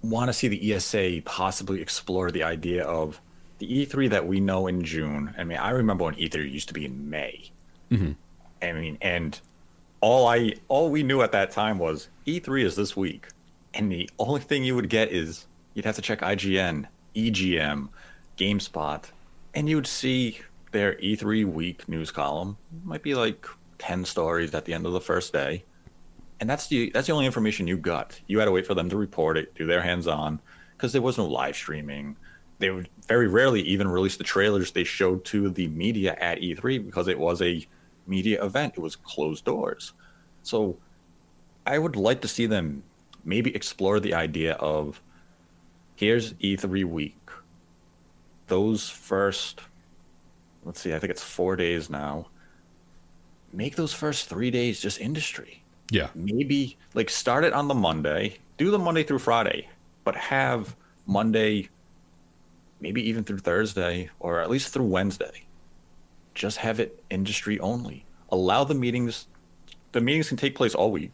want 0.01 0.29
to 0.29 0.33
see 0.33 0.47
the 0.47 0.73
ESA 0.73 1.21
possibly 1.23 1.81
explore 1.81 2.31
the 2.31 2.43
idea 2.43 2.83
of 2.83 3.21
the 3.61 3.85
E3 3.85 4.09
that 4.09 4.27
we 4.27 4.39
know 4.39 4.65
in 4.67 4.83
June. 4.83 5.33
I 5.37 5.43
mean, 5.43 5.59
I 5.59 5.69
remember 5.69 6.03
when 6.05 6.15
E3 6.15 6.51
used 6.51 6.67
to 6.69 6.73
be 6.73 6.83
in 6.83 7.09
May. 7.09 7.51
Mhm. 7.91 8.15
I 8.61 8.71
mean, 8.73 8.97
and 9.01 9.39
all 10.01 10.27
I 10.27 10.55
all 10.67 10.89
we 10.89 11.03
knew 11.03 11.21
at 11.21 11.31
that 11.31 11.51
time 11.51 11.77
was 11.77 12.09
E3 12.25 12.63
is 12.63 12.75
this 12.75 12.97
week, 12.97 13.27
and 13.73 13.91
the 13.91 14.09
only 14.17 14.41
thing 14.41 14.63
you 14.63 14.75
would 14.75 14.89
get 14.89 15.11
is 15.11 15.45
you'd 15.75 15.85
have 15.85 15.95
to 15.95 16.01
check 16.01 16.21
IGN, 16.21 16.87
EGM, 17.15 17.89
GameSpot, 18.37 19.03
and 19.53 19.69
you 19.69 19.75
would 19.75 19.87
see 19.87 20.39
their 20.71 20.95
E3 20.95 21.45
week 21.45 21.87
news 21.87 22.09
column. 22.11 22.57
Might 22.83 23.03
be 23.03 23.13
like 23.13 23.45
ten 23.77 24.05
stories 24.05 24.53
at 24.55 24.65
the 24.65 24.73
end 24.73 24.85
of 24.85 24.93
the 24.93 25.01
first 25.01 25.33
day 25.33 25.63
and 26.39 26.49
that's 26.49 26.67
the 26.67 26.89
that's 26.89 27.05
the 27.07 27.13
only 27.13 27.27
information 27.27 27.67
you 27.67 27.77
got. 27.77 28.19
You 28.25 28.39
had 28.39 28.45
to 28.45 28.51
wait 28.51 28.65
for 28.65 28.73
them 28.73 28.89
to 28.89 28.97
report 28.97 29.37
it, 29.37 29.53
do 29.53 29.67
their 29.67 29.81
hands 29.81 30.07
on, 30.07 30.39
because 30.75 30.91
there 30.91 31.01
was 31.01 31.17
no 31.19 31.25
live 31.27 31.55
streaming. 31.55 32.17
They 32.61 32.69
would 32.69 32.89
very 33.07 33.27
rarely 33.27 33.61
even 33.63 33.87
release 33.87 34.17
the 34.17 34.23
trailers 34.23 34.71
they 34.71 34.83
showed 34.83 35.25
to 35.25 35.49
the 35.49 35.67
media 35.67 36.15
at 36.19 36.39
E3 36.39 36.85
because 36.85 37.07
it 37.07 37.19
was 37.19 37.41
a 37.41 37.67
media 38.07 38.43
event. 38.43 38.75
It 38.77 38.81
was 38.81 38.95
closed 38.95 39.45
doors. 39.45 39.93
So 40.43 40.77
I 41.65 41.79
would 41.79 41.95
like 41.95 42.21
to 42.21 42.27
see 42.27 42.45
them 42.45 42.83
maybe 43.25 43.53
explore 43.55 43.99
the 43.99 44.13
idea 44.13 44.53
of 44.53 45.01
here's 45.95 46.33
E3 46.33 46.85
week. 46.85 47.17
Those 48.47 48.87
first 48.87 49.61
let's 50.63 50.79
see, 50.79 50.93
I 50.93 50.99
think 50.99 51.11
it's 51.11 51.23
four 51.23 51.55
days 51.55 51.89
now. 51.89 52.27
Make 53.51 53.75
those 53.75 53.93
first 53.93 54.29
three 54.29 54.51
days 54.51 54.79
just 54.79 55.01
industry 55.01 55.63
Yeah, 55.89 56.09
maybe 56.15 56.77
like 56.93 57.09
start 57.09 57.43
it 57.43 57.53
on 57.53 57.67
the 57.67 57.73
Monday, 57.73 58.37
do 58.57 58.71
the 58.71 58.79
Monday 58.79 59.03
through 59.03 59.19
Friday, 59.19 59.67
but 60.03 60.15
have 60.15 60.75
Monday, 61.05 61.69
maybe 62.81 63.07
even 63.07 63.23
through 63.23 63.37
Thursday 63.37 64.09
or 64.19 64.41
at 64.41 64.49
least 64.49 64.73
through 64.73 64.85
Wednesday. 64.85 65.45
Just 66.33 66.57
have 66.57 66.79
it 66.79 67.03
industry 67.09 67.59
only. 67.59 68.05
Allow 68.29 68.63
the 68.63 68.73
meetings, 68.73 69.27
the 69.91 70.01
meetings 70.01 70.27
can 70.27 70.37
take 70.37 70.55
place 70.55 70.75
all 70.75 70.91
week, 70.91 71.13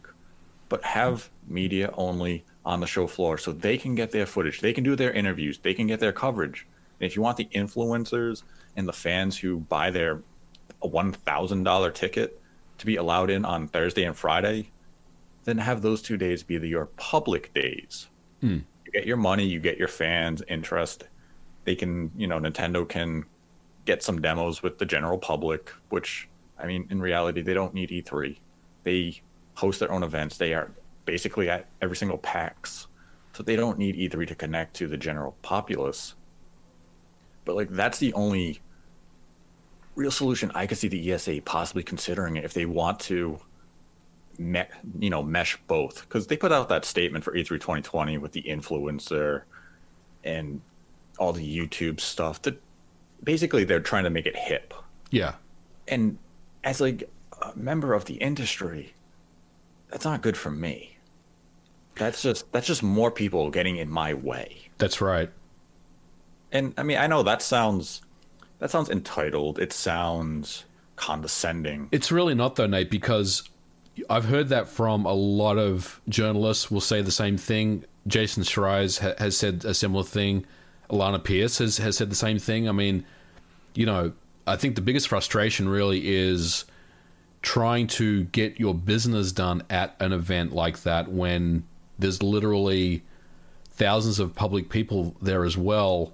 but 0.69 0.83
have 0.83 1.29
media 1.47 1.93
only 1.97 2.45
on 2.65 2.79
the 2.79 2.87
show 2.87 3.07
floor 3.07 3.37
so 3.37 3.51
they 3.51 3.77
can 3.77 3.95
get 3.95 4.11
their 4.11 4.25
footage, 4.25 4.61
they 4.61 4.73
can 4.73 4.83
do 4.83 4.95
their 4.95 5.11
interviews, 5.11 5.59
they 5.59 5.73
can 5.73 5.87
get 5.87 5.99
their 5.99 6.11
coverage. 6.11 6.67
And 6.99 7.07
if 7.09 7.15
you 7.15 7.21
want 7.21 7.37
the 7.37 7.49
influencers 7.53 8.43
and 8.75 8.87
the 8.87 8.93
fans 8.93 9.37
who 9.37 9.59
buy 9.59 9.91
their 9.91 10.21
$1,000 10.83 11.93
ticket 11.93 12.41
to 12.77 12.85
be 12.85 12.95
allowed 12.95 13.29
in 13.29 13.45
on 13.45 13.67
Thursday 13.67 14.03
and 14.03 14.15
Friday, 14.15 14.71
then 15.45 15.57
have 15.57 15.81
those 15.81 16.01
two 16.01 16.17
days 16.17 16.43
be 16.43 16.57
the, 16.57 16.67
your 16.67 16.87
public 16.97 17.53
days. 17.53 18.07
Hmm. 18.41 18.59
You 18.85 18.91
get 18.91 19.05
your 19.05 19.17
money, 19.17 19.45
you 19.45 19.59
get 19.59 19.77
your 19.77 19.87
fans' 19.87 20.43
interest. 20.47 21.05
They 21.67 21.75
can, 21.75 22.11
you 22.15 22.27
know, 22.27 22.39
Nintendo 22.39 22.87
can 22.87 23.25
get 23.83 24.01
some 24.01 24.21
demos 24.21 24.63
with 24.63 24.77
the 24.77 24.85
general 24.85 25.17
public, 25.17 25.73
which, 25.89 26.29
I 26.57 26.65
mean, 26.65 26.87
in 26.89 27.01
reality, 27.01 27.41
they 27.41 27.53
don't 27.53 27.73
need 27.73 27.89
E3. 27.89 28.37
They 28.83 29.21
host 29.55 29.81
their 29.81 29.91
own 29.91 30.01
events. 30.01 30.37
They 30.37 30.53
are 30.53 30.71
basically 31.03 31.49
at 31.49 31.65
every 31.81 31.97
single 31.97 32.19
PAX. 32.19 32.87
So 33.33 33.43
they 33.43 33.57
don't 33.57 33.77
need 33.77 33.97
E3 33.97 34.25
to 34.29 34.33
connect 34.33 34.77
to 34.77 34.87
the 34.87 34.95
general 34.95 35.35
populace. 35.41 36.15
But, 37.43 37.57
like, 37.57 37.69
that's 37.69 37.97
the 37.97 38.13
only 38.13 38.61
real 39.95 40.09
solution 40.11 40.53
I 40.55 40.67
could 40.67 40.77
see 40.77 40.87
the 40.87 41.11
ESA 41.11 41.41
possibly 41.43 41.83
considering 41.83 42.37
if 42.37 42.53
they 42.53 42.65
want 42.65 42.97
to, 43.01 43.39
me, 44.37 44.63
you 44.99 45.09
know, 45.09 45.21
mesh 45.21 45.59
both. 45.67 46.03
Because 46.03 46.27
they 46.27 46.37
put 46.37 46.53
out 46.53 46.69
that 46.69 46.85
statement 46.85 47.25
for 47.25 47.35
E 47.35 47.43
E3 47.43 47.59
2020 47.59 48.19
with 48.19 48.31
the 48.31 48.43
influencer 48.43 49.41
and 50.23 50.61
all 51.17 51.33
the 51.33 51.43
YouTube 51.57 51.99
stuff. 51.99 52.41
That 52.43 52.61
basically 53.23 53.63
they're 53.63 53.79
trying 53.79 54.03
to 54.03 54.09
make 54.09 54.25
it 54.25 54.35
hip. 54.35 54.73
yeah, 55.11 55.35
And 55.87 56.17
as 56.63 56.79
like 56.81 57.09
a 57.41 57.51
member 57.55 57.93
of 57.93 58.05
the 58.05 58.15
industry, 58.15 58.93
that's 59.89 60.05
not 60.05 60.21
good 60.21 60.37
for 60.37 60.51
me. 60.51 60.97
That's 61.95 62.21
just 62.21 62.51
that's 62.51 62.67
just 62.67 62.83
more 62.83 63.09
people 63.09 63.49
getting 63.49 63.77
in 63.77 63.89
my 63.89 64.13
way. 64.13 64.69
that's 64.77 65.01
right. 65.01 65.31
And 66.51 66.73
I 66.77 66.83
mean, 66.83 66.97
I 66.97 67.07
know 67.07 67.23
that 67.23 67.41
sounds 67.41 68.01
that 68.59 68.69
sounds 68.71 68.89
entitled. 68.89 69.59
It 69.59 69.73
sounds 69.73 70.65
condescending. 70.95 71.89
It's 71.91 72.11
really 72.11 72.35
not 72.35 72.55
though, 72.55 72.67
Nate, 72.67 72.89
because 72.91 73.49
I've 74.09 74.25
heard 74.25 74.49
that 74.49 74.67
from 74.67 75.05
a 75.05 75.13
lot 75.13 75.57
of 75.57 76.01
journalists. 76.07 76.69
Will 76.69 76.81
say 76.81 77.01
the 77.01 77.11
same 77.11 77.37
thing. 77.37 77.85
Jason 78.05 78.43
Schreier 78.43 78.99
ha- 78.99 79.15
has 79.17 79.35
said 79.37 79.65
a 79.65 79.73
similar 79.73 80.03
thing. 80.03 80.45
Alana 80.89 81.23
Pierce 81.23 81.57
has 81.59 81.77
has 81.77 81.97
said 81.97 82.09
the 82.09 82.15
same 82.15 82.39
thing. 82.39 82.67
I 82.67 82.71
mean, 82.71 83.05
you 83.73 83.85
know, 83.85 84.13
I 84.45 84.55
think 84.55 84.75
the 84.75 84.81
biggest 84.81 85.07
frustration 85.07 85.67
really 85.67 86.15
is 86.15 86.65
trying 87.41 87.87
to 87.87 88.23
get 88.25 88.59
your 88.59 88.73
business 88.73 89.31
done 89.31 89.63
at 89.69 89.95
an 89.99 90.11
event 90.11 90.53
like 90.53 90.83
that 90.83 91.09
when 91.11 91.63
there's 91.99 92.23
literally 92.23 93.03
thousands 93.69 94.19
of 94.19 94.35
public 94.35 94.69
people 94.69 95.15
there 95.21 95.45
as 95.45 95.57
well 95.57 96.11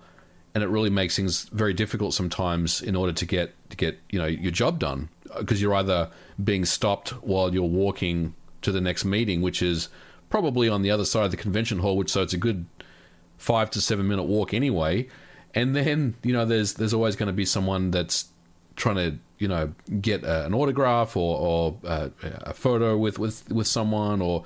and 0.53 0.63
it 0.63 0.67
really 0.67 0.89
makes 0.89 1.15
things 1.15 1.45
very 1.45 1.73
difficult 1.73 2.13
sometimes 2.13 2.81
in 2.81 2.95
order 2.95 3.13
to 3.13 3.25
get 3.25 3.55
to 3.69 3.77
get 3.77 3.99
you 4.09 4.19
know 4.19 4.25
your 4.25 4.51
job 4.51 4.79
done 4.79 5.09
because 5.37 5.61
you're 5.61 5.73
either 5.73 6.09
being 6.43 6.65
stopped 6.65 7.09
while 7.23 7.53
you're 7.53 7.63
walking 7.63 8.35
to 8.61 8.71
the 8.71 8.81
next 8.81 9.05
meeting 9.05 9.41
which 9.41 9.61
is 9.61 9.89
probably 10.29 10.67
on 10.67 10.81
the 10.81 10.91
other 10.91 11.05
side 11.05 11.25
of 11.25 11.31
the 11.31 11.37
convention 11.37 11.79
hall 11.79 11.97
which 11.97 12.11
so 12.11 12.21
it's 12.21 12.33
a 12.33 12.37
good 12.37 12.65
5 13.37 13.71
to 13.71 13.81
7 13.81 14.07
minute 14.07 14.23
walk 14.23 14.53
anyway 14.53 15.07
and 15.53 15.75
then 15.75 16.15
you 16.23 16.33
know 16.33 16.45
there's 16.45 16.73
there's 16.75 16.93
always 16.93 17.15
going 17.15 17.27
to 17.27 17.33
be 17.33 17.45
someone 17.45 17.91
that's 17.91 18.29
trying 18.75 18.95
to 18.95 19.17
you 19.37 19.47
know 19.47 19.73
get 20.01 20.23
uh, 20.23 20.43
an 20.45 20.53
autograph 20.53 21.15
or, 21.15 21.37
or 21.37 21.77
uh, 21.85 22.09
a 22.41 22.53
photo 22.53 22.97
with, 22.97 23.19
with 23.19 23.49
with 23.51 23.67
someone 23.67 24.21
or 24.21 24.43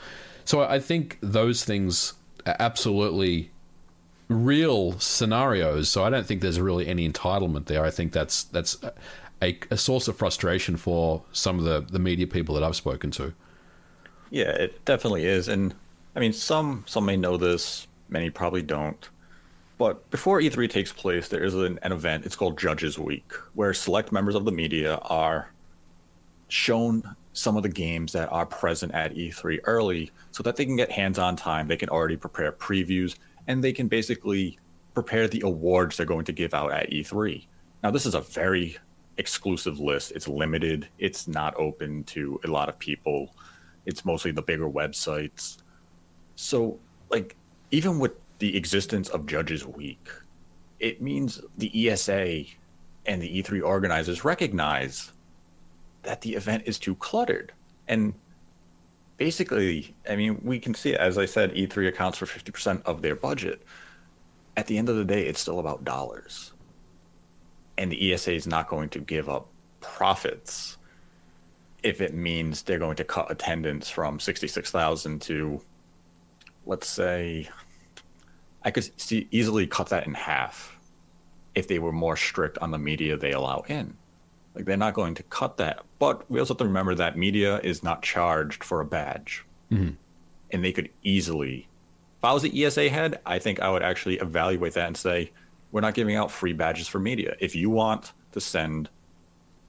so 0.47 0.61
I 0.61 0.79
think 0.79 1.17
those 1.21 1.65
things 1.65 2.13
are 2.45 2.55
absolutely 2.57 3.51
real 4.29 4.99
scenarios. 4.99 5.89
So 5.89 6.03
I 6.03 6.09
don't 6.09 6.25
think 6.25 6.41
there's 6.41 6.59
really 6.59 6.87
any 6.87 7.07
entitlement 7.09 7.65
there. 7.65 7.83
I 7.83 7.91
think 7.91 8.13
that's 8.13 8.43
that's 8.45 8.77
a, 9.41 9.57
a 9.69 9.77
source 9.77 10.07
of 10.07 10.15
frustration 10.15 10.77
for 10.77 11.23
some 11.31 11.59
of 11.59 11.65
the 11.65 11.81
the 11.81 11.99
media 11.99 12.27
people 12.27 12.55
that 12.55 12.63
I've 12.63 12.75
spoken 12.75 13.11
to. 13.11 13.33
Yeah, 14.29 14.51
it 14.51 14.83
definitely 14.85 15.25
is. 15.25 15.47
And 15.47 15.73
I 16.15 16.19
mean, 16.19 16.33
some 16.33 16.83
some 16.87 17.05
may 17.05 17.17
know 17.17 17.37
this, 17.37 17.87
many 18.09 18.29
probably 18.29 18.61
don't. 18.61 19.09
But 19.77 20.09
before 20.09 20.39
E3 20.39 20.69
takes 20.69 20.91
place, 20.91 21.27
there 21.27 21.43
is 21.43 21.53
an, 21.53 21.79
an 21.83 21.91
event. 21.91 22.25
It's 22.25 22.35
called 22.35 22.57
Judges 22.57 22.97
Week, 22.97 23.31
where 23.53 23.73
select 23.73 24.11
members 24.11 24.35
of 24.35 24.45
the 24.45 24.51
media 24.51 24.95
are 25.03 25.51
shown 26.47 27.15
some 27.33 27.55
of 27.55 27.63
the 27.63 27.69
games 27.69 28.13
that 28.13 28.31
are 28.31 28.45
present 28.45 28.91
at 28.93 29.13
E3 29.13 29.59
early 29.65 30.11
so 30.31 30.41
that 30.41 30.55
they 30.55 30.65
can 30.65 30.75
get 30.75 30.91
hands 30.91 31.19
on 31.19 31.35
time. 31.35 31.67
They 31.67 31.77
can 31.77 31.89
already 31.89 32.17
prepare 32.17 32.51
previews 32.51 33.15
and 33.45 33.63
they 33.63 33.71
can 33.71 33.87
basically 33.87 34.57
prepare 34.95 35.27
the 35.27 35.41
awards 35.41 35.97
they're 35.97 36.05
going 36.07 36.25
to 36.25 36.31
give 36.31 36.55
out 36.55 36.71
at 36.73 36.89
E3. 36.89 37.45
Now, 37.83 37.91
this 37.91 38.07
is 38.07 38.15
a 38.15 38.21
very 38.21 38.77
exclusive 39.17 39.79
list. 39.79 40.11
It's 40.13 40.27
limited, 40.27 40.87
it's 40.97 41.27
not 41.27 41.53
open 41.57 42.03
to 42.05 42.39
a 42.43 42.47
lot 42.47 42.69
of 42.69 42.79
people, 42.79 43.35
it's 43.85 44.03
mostly 44.03 44.31
the 44.31 44.41
bigger 44.41 44.67
websites. 44.67 45.57
So, 46.35 46.79
like, 47.09 47.35
even 47.71 47.99
with 47.99 48.13
the 48.39 48.55
existence 48.55 49.09
of 49.09 49.25
Judges 49.25 49.65
Week, 49.65 50.07
it 50.79 51.01
means 51.01 51.41
the 51.57 51.89
ESA 51.89 52.43
and 53.05 53.21
the 53.21 53.41
E3 53.41 53.63
organizers 53.63 54.23
recognize 54.23 55.11
that 56.03 56.21
the 56.21 56.35
event 56.35 56.63
is 56.65 56.77
too 56.77 56.95
cluttered. 56.95 57.51
And 57.87 58.13
basically, 59.17 59.95
I 60.09 60.15
mean, 60.15 60.39
we 60.43 60.59
can 60.59 60.73
see, 60.73 60.95
as 60.95 61.17
I 61.17 61.25
said, 61.25 61.53
E3 61.53 61.87
accounts 61.87 62.17
for 62.17 62.25
50% 62.25 62.83
of 62.83 63.01
their 63.01 63.15
budget. 63.15 63.63
At 64.55 64.67
the 64.67 64.77
end 64.77 64.89
of 64.89 64.95
the 64.95 65.05
day, 65.05 65.25
it's 65.25 65.39
still 65.39 65.59
about 65.59 65.83
dollars. 65.83 66.53
And 67.77 67.91
the 67.91 68.13
ESA 68.13 68.33
is 68.33 68.47
not 68.47 68.69
going 68.69 68.89
to 68.89 68.99
give 68.99 69.29
up 69.29 69.47
profits 69.81 70.77
if 71.83 72.01
it 72.01 72.13
means 72.13 72.63
they're 72.63 72.79
going 72.79 72.95
to 72.97 73.03
cut 73.03 73.31
attendance 73.31 73.89
from 73.89 74.19
66,000 74.19 75.21
to, 75.21 75.61
let's 76.67 76.87
say, 76.87 77.49
I 78.63 78.71
could 78.71 78.99
see 78.99 79.27
easily 79.31 79.67
cut 79.67 79.89
that 79.89 80.05
in 80.05 80.13
half 80.13 80.77
if 81.55 81.67
they 81.67 81.79
were 81.79 81.91
more 81.91 82.15
strict 82.15 82.57
on 82.59 82.71
the 82.71 82.77
media 82.77 83.17
they 83.17 83.31
allow 83.31 83.63
in. 83.67 83.95
Like 84.53 84.65
they're 84.65 84.77
not 84.77 84.93
going 84.93 85.15
to 85.15 85.23
cut 85.23 85.57
that. 85.57 85.83
But 85.99 86.29
we 86.29 86.39
also 86.39 86.53
have 86.53 86.59
to 86.59 86.65
remember 86.65 86.95
that 86.95 87.17
media 87.17 87.59
is 87.59 87.83
not 87.83 88.01
charged 88.01 88.63
for 88.63 88.81
a 88.81 88.85
badge. 88.85 89.45
Mm-hmm. 89.71 89.95
And 90.51 90.65
they 90.65 90.71
could 90.71 90.89
easily, 91.03 91.67
if 92.17 92.23
I 92.23 92.33
was 92.33 92.43
the 92.43 92.65
ESA 92.65 92.89
head, 92.89 93.19
I 93.25 93.39
think 93.39 93.59
I 93.59 93.69
would 93.69 93.83
actually 93.83 94.15
evaluate 94.15 94.73
that 94.73 94.87
and 94.87 94.97
say, 94.97 95.31
we're 95.71 95.81
not 95.81 95.93
giving 95.93 96.15
out 96.15 96.31
free 96.31 96.53
badges 96.53 96.87
for 96.87 96.99
media. 96.99 97.35
If 97.39 97.55
you 97.55 97.69
want 97.69 98.13
to 98.31 98.41
send 98.41 98.89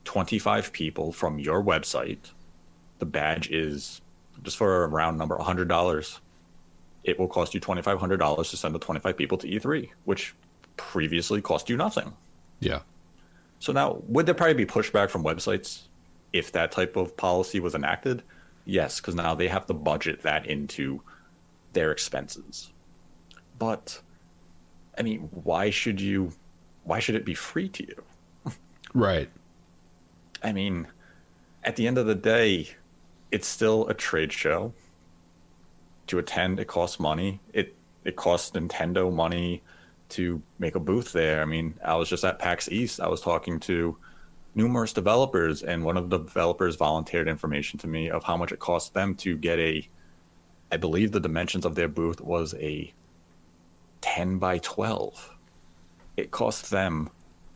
25 0.04 0.72
people 0.72 1.12
from 1.12 1.38
your 1.38 1.62
website, 1.62 2.32
the 2.98 3.06
badge 3.06 3.50
is 3.50 4.00
just 4.42 4.56
for 4.56 4.84
a 4.84 4.88
round 4.88 5.18
number, 5.18 5.36
$100. 5.36 6.20
It 7.08 7.18
will 7.18 7.26
cost 7.26 7.54
you 7.54 7.60
$2,500 7.60 8.50
to 8.50 8.56
send 8.56 8.74
the 8.74 8.78
25 8.78 9.16
people 9.16 9.38
to 9.38 9.48
E3, 9.48 9.88
which 10.04 10.34
previously 10.76 11.40
cost 11.40 11.70
you 11.70 11.76
nothing. 11.76 12.12
Yeah. 12.60 12.80
So 13.60 13.72
now, 13.72 14.02
would 14.08 14.26
there 14.26 14.34
probably 14.34 14.54
be 14.54 14.66
pushback 14.66 15.08
from 15.08 15.24
websites 15.24 15.84
if 16.34 16.52
that 16.52 16.70
type 16.70 16.96
of 16.96 17.16
policy 17.16 17.60
was 17.60 17.74
enacted? 17.74 18.22
Yes, 18.66 19.00
because 19.00 19.14
now 19.14 19.34
they 19.34 19.48
have 19.48 19.64
to 19.66 19.74
budget 19.74 20.20
that 20.22 20.44
into 20.44 21.00
their 21.72 21.92
expenses. 21.92 22.70
But, 23.58 24.02
I 24.98 25.02
mean, 25.02 25.30
why 25.32 25.70
should 25.70 26.02
you? 26.02 26.32
Why 26.84 26.98
should 26.98 27.14
it 27.14 27.24
be 27.24 27.34
free 27.34 27.70
to 27.70 27.86
you? 27.86 28.04
Right. 28.94 29.28
I 30.42 30.52
mean, 30.52 30.86
at 31.62 31.76
the 31.76 31.86
end 31.86 31.98
of 31.98 32.06
the 32.06 32.14
day, 32.14 32.70
it's 33.30 33.46
still 33.46 33.86
a 33.88 33.94
trade 33.94 34.32
show. 34.32 34.72
To 36.08 36.18
attend, 36.18 36.58
it 36.58 36.66
costs 36.66 36.98
money. 36.98 37.40
It 37.52 37.74
it 38.04 38.16
costs 38.16 38.50
Nintendo 38.52 39.12
money 39.12 39.62
to 40.10 40.42
make 40.58 40.74
a 40.74 40.80
booth 40.80 41.12
there. 41.12 41.42
I 41.42 41.44
mean, 41.44 41.74
I 41.84 41.96
was 41.96 42.08
just 42.08 42.24
at 42.24 42.38
PAX 42.38 42.70
East. 42.70 43.00
I 43.00 43.08
was 43.08 43.20
talking 43.20 43.60
to 43.60 43.96
numerous 44.54 44.92
developers, 44.92 45.62
and 45.62 45.84
one 45.84 45.96
of 45.96 46.10
the 46.10 46.18
developers 46.18 46.76
volunteered 46.76 47.28
information 47.28 47.78
to 47.80 47.86
me 47.86 48.10
of 48.10 48.24
how 48.24 48.36
much 48.36 48.52
it 48.52 48.58
cost 48.58 48.94
them 48.94 49.14
to 49.16 49.36
get 49.36 49.58
a. 49.58 49.88
I 50.72 50.76
believe 50.76 51.12
the 51.12 51.20
dimensions 51.20 51.64
of 51.64 51.74
their 51.74 51.88
booth 51.88 52.20
was 52.20 52.54
a 52.54 52.92
10 54.02 54.38
by 54.38 54.58
12. 54.58 55.34
It 56.16 56.30
cost 56.30 56.70
them, 56.70 57.10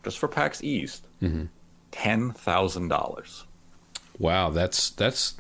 just 0.04 0.18
for 0.18 0.28
PAX 0.28 0.62
East, 0.62 1.06
mm-hmm. 1.20 1.44
$10,000. 1.92 3.44
Wow, 4.18 4.50
that's 4.50 4.90
that's 4.90 5.34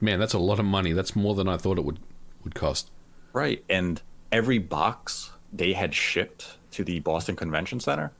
man, 0.00 0.18
that's 0.18 0.34
a 0.34 0.38
lot 0.38 0.58
of 0.58 0.64
money. 0.64 0.92
That's 0.92 1.14
more 1.14 1.34
than 1.34 1.48
I 1.48 1.56
thought 1.56 1.78
it 1.78 1.84
would 1.84 1.98
would 2.44 2.54
cost. 2.54 2.90
Right. 3.32 3.64
And 3.68 4.00
every 4.30 4.58
box 4.58 5.30
they 5.52 5.72
had 5.72 5.94
shipped 5.94 6.58
to 6.72 6.84
the 6.84 7.00
Boston 7.00 7.36
Convention 7.36 7.80
Center 7.80 8.12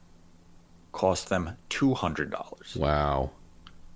cost 0.92 1.28
them 1.28 1.56
$200. 1.70 2.76
Wow. 2.76 3.30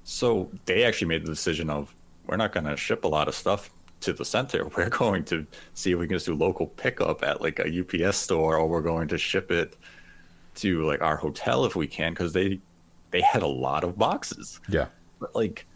So 0.05 0.51
they 0.65 0.85
actually 0.85 1.09
made 1.09 1.25
the 1.25 1.31
decision 1.31 1.69
of 1.69 1.95
we're 2.27 2.37
not 2.37 2.53
going 2.53 2.65
to 2.65 2.77
ship 2.77 3.05
a 3.05 3.09
lot 3.09 3.29
of 3.29 3.35
stuff 3.35 3.71
to 4.01 4.13
the 4.13 4.25
center. 4.25 4.67
We're 4.77 4.89
going 4.89 5.25
to 5.27 5.47
see 5.75 5.93
if 5.93 5.99
we 5.99 6.07
can 6.07 6.17
just 6.17 6.27
do 6.27 6.35
local 6.35 6.67
pickup 6.67 7.23
at 7.23 7.41
like 7.41 7.59
a 7.59 7.81
UPS 7.81 8.17
store 8.17 8.57
or 8.57 8.67
we're 8.69 8.83
going 8.83 9.09
to 9.09 9.19
ship 9.19 9.51
it 9.51 9.77
to 10.57 10.85
like 10.85 11.03
our 11.03 11.17
hotel 11.17 11.65
if 11.65 11.77
we 11.77 11.87
can 11.87 12.13
because 12.13 12.33
they 12.33 12.61
they 13.11 13.21
had 13.21 13.43
a 13.43 13.47
lot 13.47 13.85
of 13.85 13.97
boxes. 13.97 14.61
Yeah. 14.69 14.87
But 15.21 15.35
like, 15.35 15.67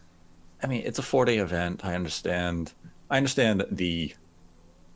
I 0.63 0.67
mean, 0.67 0.83
it's 0.85 0.99
a 0.99 1.03
four 1.03 1.25
day 1.25 1.39
event. 1.39 1.85
I 1.85 1.95
understand. 1.95 2.73
I 3.11 3.17
understand 3.17 3.65
the 3.71 4.15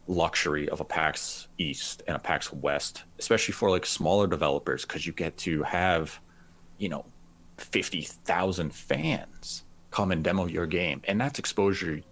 luxury 0.06 0.68
of 0.68 0.80
a 0.80 0.84
PAX 0.84 1.48
East 1.58 2.02
and 2.06 2.16
a 2.16 2.20
PAX 2.20 2.52
West, 2.52 3.04
especially 3.18 3.52
for 3.52 3.70
like 3.70 3.86
smaller 3.86 4.26
developers, 4.26 4.84
because 4.84 5.06
you 5.06 5.12
get 5.12 5.36
to 5.38 5.62
have, 5.62 6.20
you 6.78 6.88
know, 6.88 7.04
fifty 7.56 8.02
thousand 8.02 8.74
fans 8.74 9.64
come 9.90 10.10
and 10.10 10.24
demo 10.24 10.46
your 10.46 10.66
game, 10.66 11.00
and 11.04 11.20
that's 11.20 11.38
exposure 11.38 12.02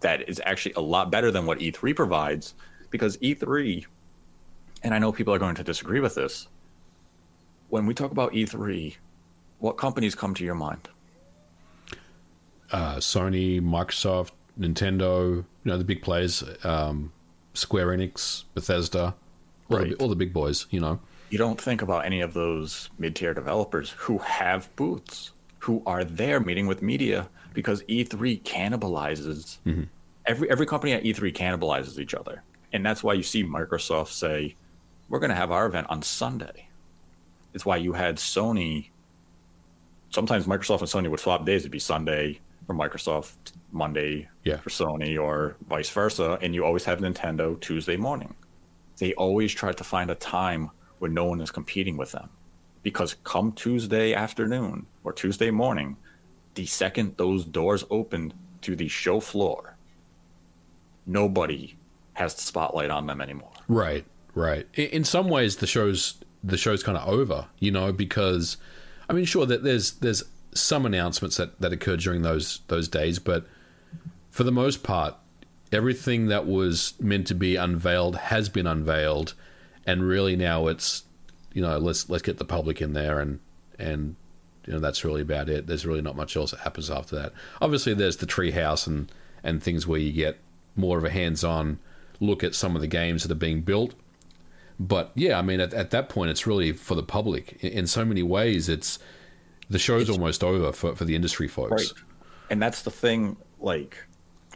that 0.00 0.28
is 0.28 0.40
actually 0.44 0.72
a 0.74 0.80
lot 0.80 1.10
better 1.10 1.30
than 1.30 1.46
what 1.46 1.58
E3 1.58 1.94
provides, 1.94 2.54
because 2.90 3.16
E3, 3.18 3.84
and 4.82 4.94
I 4.94 4.98
know 4.98 5.12
people 5.12 5.34
are 5.34 5.38
going 5.38 5.54
to 5.56 5.64
disagree 5.64 6.00
with 6.00 6.14
this. 6.14 6.48
When 7.68 7.86
we 7.86 7.94
talk 7.94 8.10
about 8.10 8.32
E3, 8.32 8.96
what 9.58 9.76
companies 9.76 10.14
come 10.14 10.34
to 10.34 10.44
your 10.44 10.54
mind? 10.54 10.88
Uh, 12.70 12.96
Sony, 12.96 13.60
Microsoft, 13.60 14.32
Nintendo, 14.58 15.36
you 15.36 15.44
know, 15.64 15.78
the 15.78 15.84
big 15.84 16.02
players, 16.02 16.42
um, 16.64 17.12
Square 17.56 17.88
Enix, 17.88 18.44
Bethesda, 18.54 19.14
all, 19.70 19.78
Right. 19.78 19.90
the, 19.90 19.96
all 19.96 20.08
the 20.08 20.16
big 20.16 20.32
boys, 20.32 20.66
you 20.70 20.80
know. 20.80 21.00
you 21.30 21.38
don't 21.38 21.60
think 21.60 21.82
about 21.82 22.04
any 22.04 22.20
of 22.20 22.34
those 22.34 22.88
mid-tier 22.98 23.34
developers 23.34 23.90
who 23.90 24.18
have 24.18 24.74
booths 24.76 25.32
who 25.60 25.82
are 25.84 26.04
there 26.04 26.38
meeting 26.38 26.68
with 26.68 26.82
media 26.82 27.28
because 27.52 27.82
E3 27.84 28.42
cannibalizes 28.42 29.58
mm-hmm. 29.66 29.84
every 30.26 30.48
every 30.50 30.66
company 30.66 30.92
at 30.92 31.02
E3 31.02 31.34
cannibalizes 31.34 31.98
each 31.98 32.14
other. 32.14 32.42
And 32.72 32.86
that's 32.86 33.02
why 33.02 33.14
you 33.14 33.22
see 33.22 33.42
Microsoft 33.42 34.08
say 34.08 34.54
we're 35.08 35.18
going 35.18 35.30
to 35.30 35.36
have 35.36 35.50
our 35.50 35.66
event 35.66 35.88
on 35.90 36.02
Sunday. 36.02 36.68
It's 37.54 37.64
why 37.64 37.78
you 37.78 37.94
had 37.94 38.16
Sony 38.16 38.90
sometimes 40.10 40.46
Microsoft 40.46 40.80
and 40.80 40.88
Sony 40.88 41.10
would 41.10 41.20
swap 41.20 41.44
days 41.44 41.62
it'd 41.62 41.72
be 41.72 41.78
Sunday 41.78 42.40
for 42.66 42.74
Microsoft, 42.74 43.52
Monday 43.76 44.28
Yeah. 44.42 44.56
for 44.58 44.70
Sony 44.70 45.20
or 45.20 45.56
vice 45.68 45.90
versa 45.90 46.38
and 46.42 46.54
you 46.54 46.64
always 46.64 46.84
have 46.84 46.98
Nintendo 47.00 47.60
Tuesday 47.60 47.96
morning 47.96 48.34
they 48.98 49.12
always 49.14 49.52
try 49.52 49.72
to 49.72 49.84
find 49.84 50.10
a 50.10 50.14
time 50.14 50.70
when 51.00 51.12
no 51.12 51.26
one 51.26 51.42
is 51.42 51.50
competing 51.50 51.98
with 51.98 52.12
them. 52.12 52.30
Because 52.82 53.14
come 53.24 53.52
Tuesday 53.52 54.14
afternoon 54.14 54.86
or 55.04 55.12
Tuesday 55.12 55.50
morning, 55.50 55.98
the 56.54 56.64
second 56.64 57.14
those 57.18 57.44
doors 57.44 57.84
open 57.90 58.32
to 58.62 58.74
the 58.74 58.88
show 58.88 59.20
floor, 59.20 59.76
nobody 61.04 61.76
has 62.14 62.34
the 62.34 62.40
spotlight 62.40 62.90
on 62.90 63.06
them 63.06 63.20
anymore. 63.20 63.52
Right, 63.68 64.04
right. 64.34 64.66
In, 64.74 64.86
in 64.88 65.04
some 65.04 65.28
ways, 65.28 65.56
the 65.56 65.66
show's 65.66 66.14
the 66.42 66.56
show's 66.56 66.82
kind 66.82 66.96
of 66.96 67.08
over, 67.08 67.48
you 67.58 67.70
know, 67.70 67.92
because 67.92 68.56
I 69.08 69.12
mean, 69.12 69.24
sure 69.24 69.46
that 69.46 69.62
there's 69.62 69.92
there's 69.92 70.22
some 70.54 70.86
announcements 70.86 71.36
that 71.36 71.60
that 71.60 71.72
occurred 71.72 72.00
during 72.00 72.22
those 72.22 72.60
those 72.68 72.88
days, 72.88 73.18
but 73.18 73.46
for 74.36 74.44
the 74.44 74.52
most 74.52 74.82
part, 74.82 75.14
everything 75.72 76.26
that 76.26 76.46
was 76.46 76.92
meant 77.00 77.26
to 77.26 77.34
be 77.34 77.56
unveiled 77.56 78.16
has 78.16 78.50
been 78.50 78.66
unveiled, 78.66 79.32
and 79.86 80.06
really 80.06 80.36
now 80.36 80.66
it's 80.66 81.04
you 81.54 81.62
know 81.62 81.78
let's 81.78 82.10
let's 82.10 82.22
get 82.22 82.36
the 82.36 82.44
public 82.44 82.82
in 82.82 82.92
there 82.92 83.18
and 83.18 83.40
and 83.78 84.14
you 84.66 84.74
know 84.74 84.78
that's 84.78 85.06
really 85.06 85.22
about 85.22 85.48
it. 85.48 85.66
There's 85.66 85.86
really 85.86 86.02
not 86.02 86.16
much 86.16 86.36
else 86.36 86.50
that 86.50 86.60
happens 86.60 86.90
after 86.90 87.16
that. 87.16 87.32
Obviously, 87.62 87.94
there's 87.94 88.18
the 88.18 88.26
treehouse 88.26 88.86
and 88.86 89.10
and 89.42 89.62
things 89.62 89.86
where 89.86 89.98
you 89.98 90.12
get 90.12 90.36
more 90.76 90.98
of 90.98 91.04
a 91.06 91.10
hands-on 91.10 91.78
look 92.20 92.44
at 92.44 92.54
some 92.54 92.74
of 92.76 92.82
the 92.82 92.86
games 92.86 93.22
that 93.22 93.32
are 93.32 93.36
being 93.36 93.62
built. 93.62 93.94
But 94.78 95.12
yeah, 95.14 95.38
I 95.38 95.42
mean, 95.42 95.60
at, 95.60 95.72
at 95.72 95.92
that 95.92 96.10
point, 96.10 96.30
it's 96.30 96.46
really 96.46 96.72
for 96.72 96.94
the 96.94 97.02
public. 97.02 97.56
In, 97.64 97.72
in 97.72 97.86
so 97.86 98.04
many 98.04 98.22
ways, 98.22 98.68
it's 98.68 98.98
the 99.70 99.78
show's 99.78 100.10
almost 100.10 100.44
over 100.44 100.72
for, 100.72 100.94
for 100.94 101.06
the 101.06 101.14
industry 101.14 101.48
folks. 101.48 101.70
Right. 101.94 102.02
And 102.50 102.62
that's 102.62 102.82
the 102.82 102.90
thing, 102.90 103.38
like, 103.58 103.96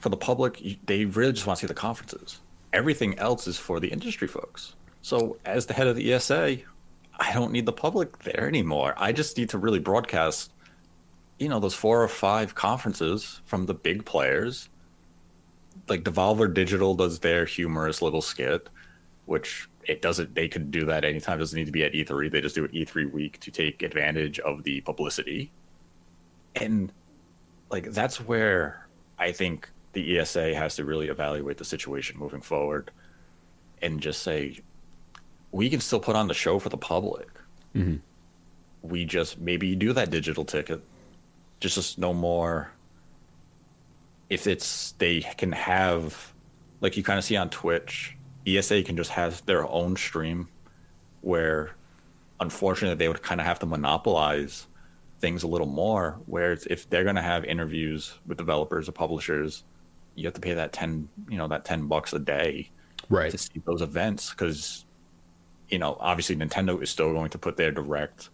for 0.00 0.08
the 0.08 0.16
public, 0.16 0.62
they 0.86 1.04
really 1.04 1.32
just 1.32 1.46
want 1.46 1.58
to 1.58 1.66
see 1.66 1.68
the 1.68 1.74
conferences. 1.74 2.40
Everything 2.72 3.18
else 3.18 3.46
is 3.46 3.58
for 3.58 3.80
the 3.80 3.88
industry 3.88 4.26
folks. 4.26 4.74
So, 5.02 5.38
as 5.44 5.66
the 5.66 5.74
head 5.74 5.86
of 5.86 5.96
the 5.96 6.12
ESA, 6.12 6.58
I 7.18 7.32
don't 7.32 7.52
need 7.52 7.66
the 7.66 7.72
public 7.72 8.18
there 8.20 8.48
anymore. 8.48 8.94
I 8.96 9.12
just 9.12 9.36
need 9.36 9.50
to 9.50 9.58
really 9.58 9.78
broadcast, 9.78 10.52
you 11.38 11.48
know, 11.48 11.60
those 11.60 11.74
four 11.74 12.02
or 12.02 12.08
five 12.08 12.54
conferences 12.54 13.40
from 13.44 13.66
the 13.66 13.74
big 13.74 14.04
players. 14.04 14.68
Like 15.88 16.02
Devolver 16.02 16.52
Digital 16.52 16.94
does 16.94 17.18
their 17.18 17.44
humorous 17.44 18.00
little 18.00 18.22
skit, 18.22 18.68
which 19.26 19.68
it 19.84 20.02
doesn't. 20.02 20.34
They 20.34 20.48
could 20.48 20.70
do 20.70 20.84
that 20.86 21.04
anytime. 21.04 21.36
It 21.36 21.40
doesn't 21.40 21.58
need 21.58 21.66
to 21.66 21.72
be 21.72 21.84
at 21.84 21.92
E3. 21.92 22.30
They 22.30 22.40
just 22.40 22.54
do 22.54 22.64
it 22.64 22.72
E3 22.72 23.12
week 23.12 23.40
to 23.40 23.50
take 23.50 23.82
advantage 23.82 24.38
of 24.40 24.62
the 24.62 24.80
publicity, 24.82 25.50
and 26.54 26.92
like 27.70 27.90
that's 27.90 28.20
where 28.20 28.86
I 29.18 29.32
think 29.32 29.70
the 29.92 30.18
ESA 30.18 30.54
has 30.54 30.76
to 30.76 30.84
really 30.84 31.08
evaluate 31.08 31.58
the 31.58 31.64
situation 31.64 32.18
moving 32.18 32.40
forward, 32.40 32.90
and 33.82 34.00
just 34.00 34.22
say 34.22 34.60
we 35.52 35.68
can 35.68 35.80
still 35.80 36.00
put 36.00 36.16
on 36.16 36.28
the 36.28 36.34
show 36.34 36.58
for 36.58 36.68
the 36.68 36.76
public. 36.76 37.28
Mm-hmm. 37.74 37.96
We 38.82 39.04
just 39.04 39.38
maybe 39.38 39.74
do 39.74 39.92
that 39.92 40.10
digital 40.10 40.44
ticket, 40.44 40.82
just 41.60 41.74
just 41.74 41.98
no 41.98 42.14
more. 42.14 42.72
If 44.28 44.46
it's 44.46 44.92
they 44.92 45.20
can 45.20 45.52
have, 45.52 46.32
like 46.80 46.96
you 46.96 47.02
kind 47.02 47.18
of 47.18 47.24
see 47.24 47.36
on 47.36 47.50
Twitch, 47.50 48.16
ESA 48.46 48.82
can 48.84 48.96
just 48.96 49.10
have 49.10 49.44
their 49.46 49.66
own 49.68 49.96
stream, 49.96 50.48
where, 51.20 51.74
unfortunately, 52.38 52.96
they 52.96 53.08
would 53.08 53.22
kind 53.22 53.40
of 53.40 53.46
have 53.46 53.58
to 53.58 53.66
monopolize 53.66 54.66
things 55.20 55.42
a 55.42 55.48
little 55.48 55.66
more. 55.66 56.20
Where 56.26 56.52
if 56.52 56.88
they're 56.88 57.04
going 57.04 57.16
to 57.16 57.22
have 57.22 57.44
interviews 57.44 58.14
with 58.26 58.38
developers 58.38 58.88
or 58.88 58.92
publishers, 58.92 59.64
you 60.20 60.26
have 60.26 60.34
to 60.34 60.40
pay 60.40 60.54
that 60.54 60.72
ten, 60.72 61.08
you 61.28 61.38
know, 61.38 61.48
that 61.48 61.64
ten 61.64 61.86
bucks 61.88 62.12
a 62.12 62.18
day 62.18 62.70
Right. 63.08 63.30
to 63.30 63.38
see 63.38 63.60
those 63.64 63.82
events 63.82 64.30
because 64.30 64.84
you 65.68 65.78
know 65.80 65.96
obviously 65.98 66.36
nintendo 66.36 66.80
is 66.80 66.90
still 66.90 67.12
going 67.12 67.30
to 67.30 67.38
put 67.38 67.56
their 67.56 67.72
direct 67.72 68.28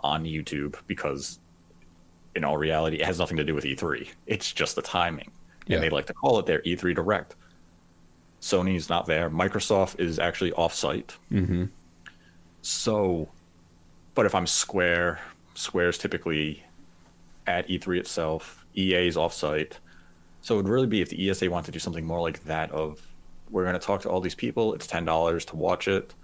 on 0.00 0.24
youtube 0.24 0.74
because 0.86 1.38
in 2.34 2.44
all 2.44 2.58
reality 2.58 2.98
it 2.98 3.06
has 3.06 3.18
nothing 3.18 3.38
to 3.38 3.44
do 3.44 3.54
with 3.54 3.64
e3 3.64 4.08
it's 4.26 4.52
just 4.52 4.76
the 4.76 4.82
timing. 4.82 5.30
Yeah. 5.66 5.76
and 5.76 5.84
they 5.84 5.88
like 5.90 6.04
to 6.06 6.12
call 6.12 6.38
it 6.38 6.44
their 6.46 6.60
e3 6.62 6.94
direct. 6.94 7.36
Sony's 8.42 8.88
not 8.90 9.06
there. 9.06 9.30
Microsoft 9.30 10.00
is 10.00 10.18
actually 10.18 10.52
off-site. 10.52 11.16
Mm-hmm. 11.32 11.66
so 12.62 13.28
but 14.14 14.26
if 14.26 14.34
i'm 14.34 14.46
square 14.46 15.18
square's 15.54 15.96
typically 15.98 16.62
at 17.46 17.66
e3 17.68 17.98
itself. 18.00 18.66
Ea's 18.74 19.16
off-site 19.16 19.78
so 20.42 20.54
it 20.54 20.58
would 20.58 20.68
really 20.68 20.86
be 20.86 21.00
if 21.00 21.08
the 21.10 21.28
esa 21.30 21.48
wanted 21.50 21.66
to 21.66 21.72
do 21.72 21.78
something 21.78 22.04
more 22.04 22.20
like 22.20 22.42
that 22.44 22.70
of 22.72 23.00
we're 23.50 23.64
going 23.64 23.74
to 23.78 23.84
talk 23.84 24.00
to 24.02 24.08
all 24.08 24.20
these 24.20 24.34
people 24.34 24.74
it's 24.74 24.86
$10 24.86 25.44
to 25.46 25.56
watch 25.56 25.88
it 25.88 26.14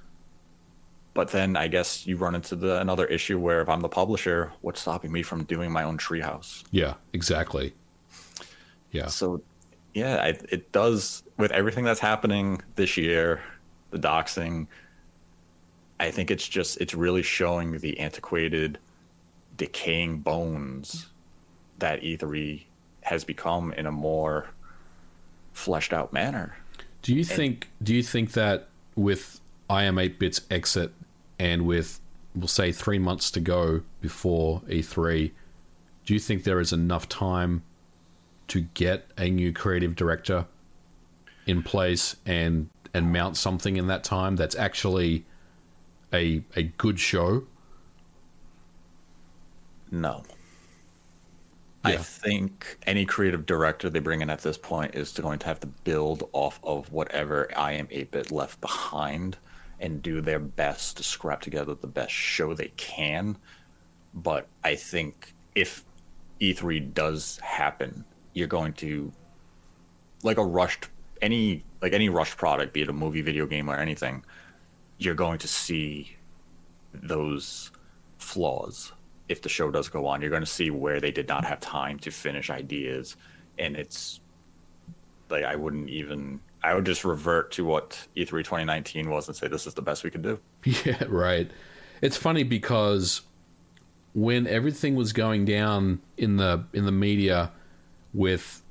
but 1.15 1.29
then 1.31 1.57
i 1.57 1.67
guess 1.67 2.07
you 2.07 2.17
run 2.17 2.35
into 2.35 2.55
the 2.57 2.81
another 2.81 3.07
issue 3.07 3.39
where 3.39 3.61
if 3.61 3.69
i'm 3.69 3.81
the 3.81 3.89
publisher 3.89 4.53
what's 4.61 4.81
stopping 4.81 5.11
me 5.13 5.23
from 5.23 5.45
doing 5.45 5.71
my 5.71 5.83
own 5.83 5.99
treehouse 5.99 6.63
Yeah. 6.71 6.95
Exactly. 7.13 7.75
Yeah. 8.91 9.07
so 9.07 9.43
yeah 9.95 10.17
I, 10.23 10.29
it 10.51 10.73
does 10.73 11.23
with 11.39 11.51
everything 11.53 11.85
that's 11.85 12.01
happening 12.01 12.63
this 12.77 12.97
year 12.97 13.43
the 13.91 13.99
doxing 13.99 14.67
i 16.01 16.11
think 16.11 16.31
it's 16.31 16.47
just 16.47 16.81
it's 16.81 16.95
really 16.95 17.23
showing 17.23 17.79
the 17.79 17.99
antiquated 17.99 18.79
decaying 19.57 20.19
bones 20.21 21.07
that 21.79 22.03
e3 22.03 22.63
has 23.07 23.25
become 23.25 23.73
in 23.75 23.87
a 23.87 23.93
more 23.93 24.49
fleshed 25.53 25.93
out 25.93 26.13
manner 26.13 26.57
Do 27.03 27.15
you 27.15 27.25
think? 27.25 27.71
Do 27.83 27.95
you 27.95 28.03
think 28.03 28.33
that 28.33 28.69
with 28.97 29.41
I 29.71 29.85
am 29.85 29.99
eight 29.99 30.19
bits 30.19 30.41
exit 30.51 30.93
and 31.39 31.67
with 31.67 32.01
we'll 32.35 32.49
say 32.49 32.73
three 32.73 32.99
months 32.99 33.31
to 33.31 33.41
go 33.41 33.83
before 34.01 34.61
E3, 34.69 35.31
do 36.05 36.15
you 36.15 36.21
think 36.21 36.43
there 36.45 36.61
is 36.61 36.73
enough 36.73 37.09
time 37.09 37.63
to 38.49 38.63
get 38.75 39.07
a 39.17 39.31
new 39.31 39.53
creative 39.53 39.95
director 39.95 40.47
in 41.47 41.63
place 41.63 42.17
and 42.27 42.69
and 42.93 43.13
mount 43.13 43.37
something 43.37 43.77
in 43.77 43.87
that 43.87 44.03
time 44.03 44.35
that's 44.35 44.57
actually 44.57 45.25
a 46.13 46.43
a 46.57 46.65
good 46.65 46.99
show? 46.99 47.45
No. 49.93 50.25
I 51.87 51.97
think 51.97 52.79
any 52.87 53.05
creative 53.05 53.47
director 53.47 53.89
they 53.91 53.99
bring 53.99 54.23
in 54.23 54.31
at 54.31 54.43
this 54.43 54.59
point 54.59 54.95
is 54.95 55.13
going 55.13 55.39
to 55.41 55.47
have 55.47 55.61
to 55.61 55.67
build 55.67 56.29
off 56.33 56.61
of 56.63 56.93
whatever 56.93 57.51
I 57.57 57.73
am 57.73 57.89
8 57.91 58.11
bit 58.11 58.31
left 58.31 58.61
behind 58.61 59.39
and 59.81 60.03
do 60.03 60.21
their 60.21 60.39
best 60.39 60.97
to 60.97 61.03
scrap 61.03 61.41
together 61.41 61.75
the 61.75 61.87
best 61.87 62.13
show 62.13 62.55
they 62.55 62.73
can. 62.77 63.37
But 64.15 64.49
I 64.65 64.75
think 64.75 65.35
if 65.55 65.85
E3 66.41 66.95
does 66.95 67.39
happen, 67.39 68.05
you're 68.33 68.47
going 68.47 68.73
to 68.75 69.13
like 70.23 70.39
a 70.39 70.45
rushed 70.45 70.89
any 71.23 71.65
like 71.83 71.93
any 71.93 72.09
rushed 72.09 72.37
product, 72.37 72.73
be 72.73 72.83
it 72.83 72.89
a 72.89 72.93
movie, 72.93 73.23
video 73.23 73.47
game, 73.47 73.71
or 73.71 73.77
anything, 73.77 74.25
you're 74.99 75.15
going 75.15 75.39
to 75.39 75.49
see 75.49 76.17
those 76.93 77.71
flaws 78.19 78.93
if 79.29 79.43
the 79.43 79.49
show 79.49 79.71
does 79.71 79.89
go 79.89 80.07
on. 80.07 80.21
You're 80.21 80.31
going 80.31 80.43
to 80.43 80.47
see 80.47 80.71
where 80.71 81.01
they 81.01 81.11
did 81.11 81.29
not 81.29 81.45
have 81.45 81.61
time 81.61 81.99
to 82.01 82.11
finish 82.11 82.51
ideas, 82.51 83.17
and 83.59 83.77
it's 83.77 84.21
like 85.29 85.45
I 85.45 85.57
wouldn't 85.57 85.89
even. 85.89 86.41
I 86.63 86.75
would 86.75 86.87
just 86.87 87.05
revert 87.05 87.53
to 87.53 87.65
what 87.65 88.09
E 88.17 88.25
E3 88.25 88.39
2019 88.43 89.09
was 89.09 89.29
and 89.29 89.37
say 89.37 89.47
this 89.47 89.69
is 89.69 89.75
the 89.75 89.83
best 89.83 90.03
we 90.03 90.11
could 90.11 90.23
do. 90.23 90.39
Yeah, 90.85 91.05
right. 91.09 91.51
It's 92.03 92.17
funny 92.17 92.43
because 92.43 93.23
when 94.15 94.47
everything 94.47 94.97
was 94.97 95.13
going 95.13 95.45
down 95.45 96.01
in 96.17 96.37
the 96.39 96.65
in 96.73 96.85
the 96.85 96.93
media 96.93 97.53
with 98.13 98.63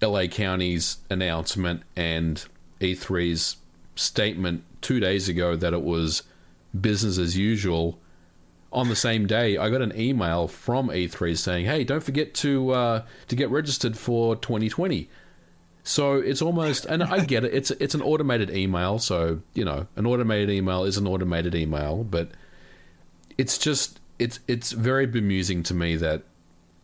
LA 0.00 0.26
County's 0.26 0.98
announcement 1.08 1.82
and 1.94 2.44
E3's 2.80 3.58
statement 3.94 4.64
2 4.80 4.98
days 4.98 5.28
ago 5.28 5.54
that 5.54 5.72
it 5.72 5.82
was 5.82 6.24
business 6.78 7.18
as 7.18 7.36
usual 7.36 7.98
on 8.72 8.88
the 8.88 8.96
same 8.96 9.26
day 9.26 9.56
I 9.56 9.70
got 9.70 9.82
an 9.82 9.98
email 9.98 10.48
from 10.48 10.88
E3 10.88 11.36
saying, 11.36 11.66
"Hey, 11.66 11.84
don't 11.84 12.02
forget 12.02 12.34
to 12.34 12.70
uh, 12.70 13.02
to 13.28 13.36
get 13.36 13.50
registered 13.50 13.96
for 13.96 14.36
2020." 14.36 15.08
So 15.84 16.14
it's 16.14 16.40
almost, 16.40 16.84
and 16.84 17.02
I 17.02 17.24
get 17.24 17.44
it. 17.44 17.52
It's 17.52 17.70
it's 17.72 17.94
an 17.94 18.02
automated 18.02 18.50
email, 18.50 18.98
so 18.98 19.40
you 19.54 19.64
know, 19.64 19.86
an 19.96 20.06
automated 20.06 20.50
email 20.50 20.84
is 20.84 20.96
an 20.96 21.06
automated 21.06 21.54
email, 21.54 22.04
but 22.04 22.30
it's 23.36 23.58
just 23.58 23.98
it's 24.18 24.38
it's 24.46 24.72
very 24.72 25.06
bemusing 25.06 25.64
to 25.64 25.74
me 25.74 25.96
that 25.96 26.22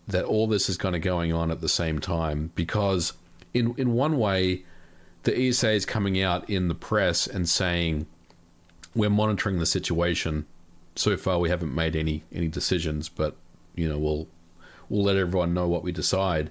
that 0.09 0.25
all 0.25 0.47
this 0.47 0.69
is 0.69 0.77
kind 0.77 0.97
of 0.97 1.03
going 1.03 1.33
on 1.33 1.51
at 1.51 1.61
the 1.61 1.69
same 1.69 2.01
time 2.01 2.51
because 2.55 3.13
in 3.55 3.75
in 3.77 3.93
one 3.93 4.19
way, 4.19 4.65
the 5.23 5.49
ESA 5.49 5.71
is 5.71 5.87
coming 5.87 6.21
out 6.21 6.49
in 6.51 6.69
the 6.69 6.75
press 6.75 7.27
and 7.27 7.49
saying 7.49 8.07
we're 8.95 9.11
monitoring 9.11 9.59
the 9.59 9.67
situation. 9.67 10.47
So 10.99 11.17
far, 11.17 11.39
we 11.39 11.49
haven't 11.49 11.73
made 11.73 11.95
any 11.95 12.25
any 12.33 12.49
decisions, 12.49 13.09
but 13.09 13.37
you 13.77 13.89
know 13.89 13.99
we'll 13.99 14.27
we'll 14.89 15.05
let 15.05 15.17
everyone 15.17 15.55
know 15.55 15.69
what 15.69 15.85
we 15.85 15.93
decide. 15.93 16.51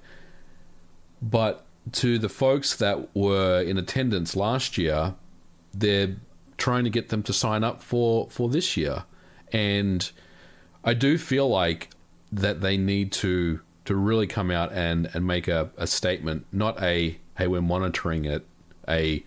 But 1.22 1.66
to 1.92 2.18
the 2.18 2.30
folks 2.30 2.74
that 2.78 3.14
were 3.14 3.62
in 3.62 3.78
attendance 3.78 4.38
last 4.38 4.78
year, 4.78 5.16
they're 5.74 6.16
trying 6.58 6.86
to 6.86 6.90
get 6.90 7.10
them 7.10 7.24
to 7.24 7.34
sign 7.34 7.66
up 7.66 7.84
for 7.84 8.30
for 8.30 8.48
this 8.48 8.78
year, 8.78 9.04
and 9.52 10.10
I 10.82 10.94
do 10.94 11.18
feel 11.18 11.50
like 11.50 11.90
that 12.32 12.62
they 12.62 12.78
need 12.78 13.12
to 13.24 13.60
to 13.84 13.96
really 13.98 14.28
come 14.28 14.50
out 14.50 14.72
and 14.72 15.10
and 15.14 15.28
make 15.28 15.50
a, 15.50 15.72
a 15.76 15.88
statement, 15.88 16.46
not 16.54 16.82
a 16.82 17.18
hey 17.38 17.48
we're 17.48 17.62
monitoring 17.62 18.24
it, 18.24 18.46
a 18.88 19.26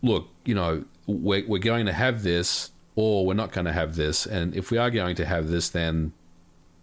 look 0.00 0.28
you 0.46 0.54
know 0.54 0.86
we're 1.06 1.46
we're 1.46 1.58
going 1.58 1.84
to 1.84 1.92
have 1.92 2.22
this 2.22 2.70
or 3.00 3.26
we're 3.26 3.34
not 3.34 3.52
going 3.52 3.64
to 3.64 3.72
have 3.72 3.96
this, 3.96 4.26
and 4.26 4.54
if 4.54 4.70
we 4.70 4.78
are 4.78 4.90
going 4.90 5.16
to 5.16 5.24
have 5.24 5.48
this, 5.48 5.70
then 5.70 6.12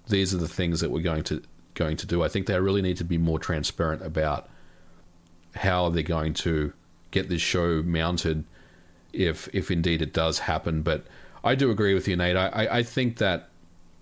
these 0.07 0.33
are 0.33 0.37
the 0.37 0.47
things 0.47 0.79
that 0.79 0.89
we're 0.89 1.01
going 1.01 1.23
to 1.23 1.43
going 1.75 1.95
to 1.97 2.07
do. 2.07 2.23
I 2.23 2.27
think 2.27 2.47
they 2.47 2.59
really 2.59 2.81
need 2.81 2.97
to 2.97 3.03
be 3.03 3.17
more 3.17 3.37
transparent 3.37 4.01
about 4.01 4.49
how 5.55 5.89
they're 5.89 6.03
going 6.03 6.33
to 6.33 6.73
get 7.11 7.29
this 7.29 7.41
show 7.41 7.83
mounted 7.83 8.43
if 9.13 9.47
if 9.53 9.69
indeed 9.69 10.01
it 10.01 10.11
does 10.11 10.39
happen. 10.39 10.81
But 10.81 11.05
I 11.43 11.55
do 11.55 11.69
agree 11.69 11.93
with 11.93 12.07
you, 12.07 12.15
Nate. 12.15 12.35
I, 12.35 12.67
I, 12.71 12.83
think 12.83 13.17
that 13.17 13.49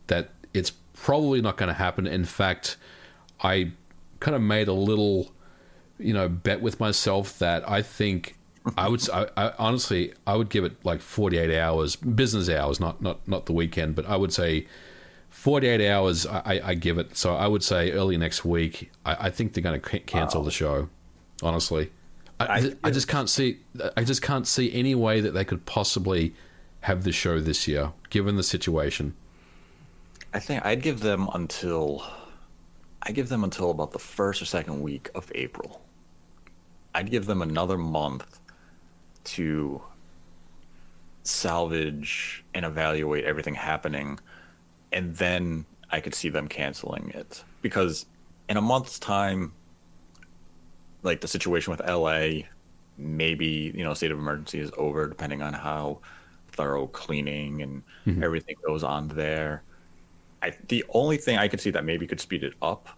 that 0.07 0.30
it's 0.53 0.72
probably 0.93 1.41
not 1.41 1.57
going 1.57 1.68
to 1.68 1.74
happen. 1.74 2.07
In 2.07 2.24
fact, 2.24 2.78
I 3.41 3.72
kind 4.20 4.36
of 4.36 4.41
made 4.41 4.68
a 4.68 4.74
little, 4.74 5.32
you 5.99 6.13
know, 6.13 6.30
bet 6.30 6.61
with 6.61 6.80
myself 6.80 7.38
that 7.39 7.70
I 7.70 7.82
think 7.82 8.38
I 8.78 8.89
would 8.89 9.07
I, 9.09 9.28
I, 9.38 9.53
honestly 9.59 10.13
I 10.26 10.36
would 10.36 10.49
give 10.49 10.63
it 10.63 10.74
like 10.84 11.01
48 11.01 11.57
hours, 11.57 11.95
business 11.95 12.49
hours, 12.49 12.80
not 12.80 13.01
not 13.01 13.28
not 13.28 13.45
the 13.45 13.53
weekend, 13.53 13.95
but 13.95 14.05
I 14.05 14.16
would 14.16 14.34
say 14.34 14.68
48 15.36 15.89
hours. 15.89 16.26
I, 16.26 16.61
I 16.63 16.74
give 16.76 16.97
it. 16.97 17.18
So 17.18 17.36
I 17.36 17.47
would 17.47 17.61
say 17.61 17.91
early 17.91 18.16
next 18.16 18.45
week. 18.45 18.89
I, 19.05 19.28
I 19.28 19.30
think 19.30 19.53
they're 19.53 19.61
going 19.61 19.80
to 19.80 19.89
c- 19.89 19.99
cancel 19.99 20.43
the 20.43 20.49
show. 20.49 20.89
Honestly, 21.43 21.91
I, 22.39 22.45
I, 22.45 22.74
I 22.86 22.91
just 22.91 23.09
can't 23.09 23.30
see. 23.30 23.59
I 23.97 24.05
just 24.05 24.22
can't 24.22 24.47
see 24.47 24.74
any 24.74 24.95
way 24.95 25.20
that 25.20 25.32
they 25.32 25.43
could 25.43 25.66
possibly 25.66 26.34
have 26.82 27.03
the 27.03 27.11
show 27.11 27.41
this 27.41 27.68
year, 27.68 27.91
given 28.09 28.38
the 28.38 28.43
situation. 28.43 29.13
I 30.34 30.39
think 30.39 30.66
I'd 30.66 30.82
give 30.82 31.01
them 31.01 31.30
until 31.34 32.03
I 33.03 33.11
give 33.11 33.28
them 33.28 33.43
until 33.43 33.72
about 33.72 33.91
the 33.91 33.99
first 33.99 34.41
or 34.41 34.45
second 34.45 34.82
week 34.82 35.09
of 35.13 35.30
April. 35.36 35.82
I'd 36.95 37.11
give 37.11 37.26
them 37.26 37.41
another 37.41 37.78
month 37.78 38.39
to 39.26 39.82
salvage 41.23 42.43
and 42.53 42.65
evaluate 42.65 43.26
everything 43.26 43.55
happening, 43.55 44.19
and 44.91 45.15
then 45.15 45.65
I 45.91 45.99
could 45.99 46.15
see 46.15 46.30
them 46.30 46.47
canceling 46.47 47.11
it 47.13 47.43
because 47.61 48.05
in 48.49 48.57
a 48.57 48.61
month's 48.61 48.99
time, 48.99 49.53
like 51.03 51.21
the 51.21 51.28
situation 51.28 51.71
with 51.71 51.82
LA, 51.88 52.47
maybe 52.97 53.71
you 53.76 53.84
know 53.84 53.93
state 53.93 54.11
of 54.11 54.19
emergency 54.19 54.59
is 54.59 54.71
over, 54.78 55.07
depending 55.07 55.41
on 55.41 55.53
how 55.53 55.99
thorough 56.51 56.88
cleaning 56.88 57.61
and 57.61 57.84
mm-hmm. 58.05 58.23
everything 58.23 58.55
goes 58.65 58.84
on 58.84 59.07
there. 59.09 59.63
I, 60.41 60.53
the 60.67 60.86
only 60.89 61.17
thing 61.17 61.38
I 61.38 61.47
could 61.47 61.59
see 61.59 61.71
that 61.71 61.86
maybe 61.86 62.07
could 62.07 62.19
speed 62.19 62.43
it 62.43 62.53
up 62.61 62.89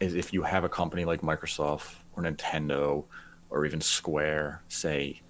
is 0.00 0.14
if 0.14 0.32
you 0.32 0.42
have 0.42 0.64
a 0.64 0.68
company 0.68 1.04
like 1.04 1.20
Microsoft 1.20 1.96
or 2.14 2.22
Nintendo 2.22 3.04
or 3.50 3.66
even 3.66 3.80
Square 3.80 4.62
say, 4.68 5.20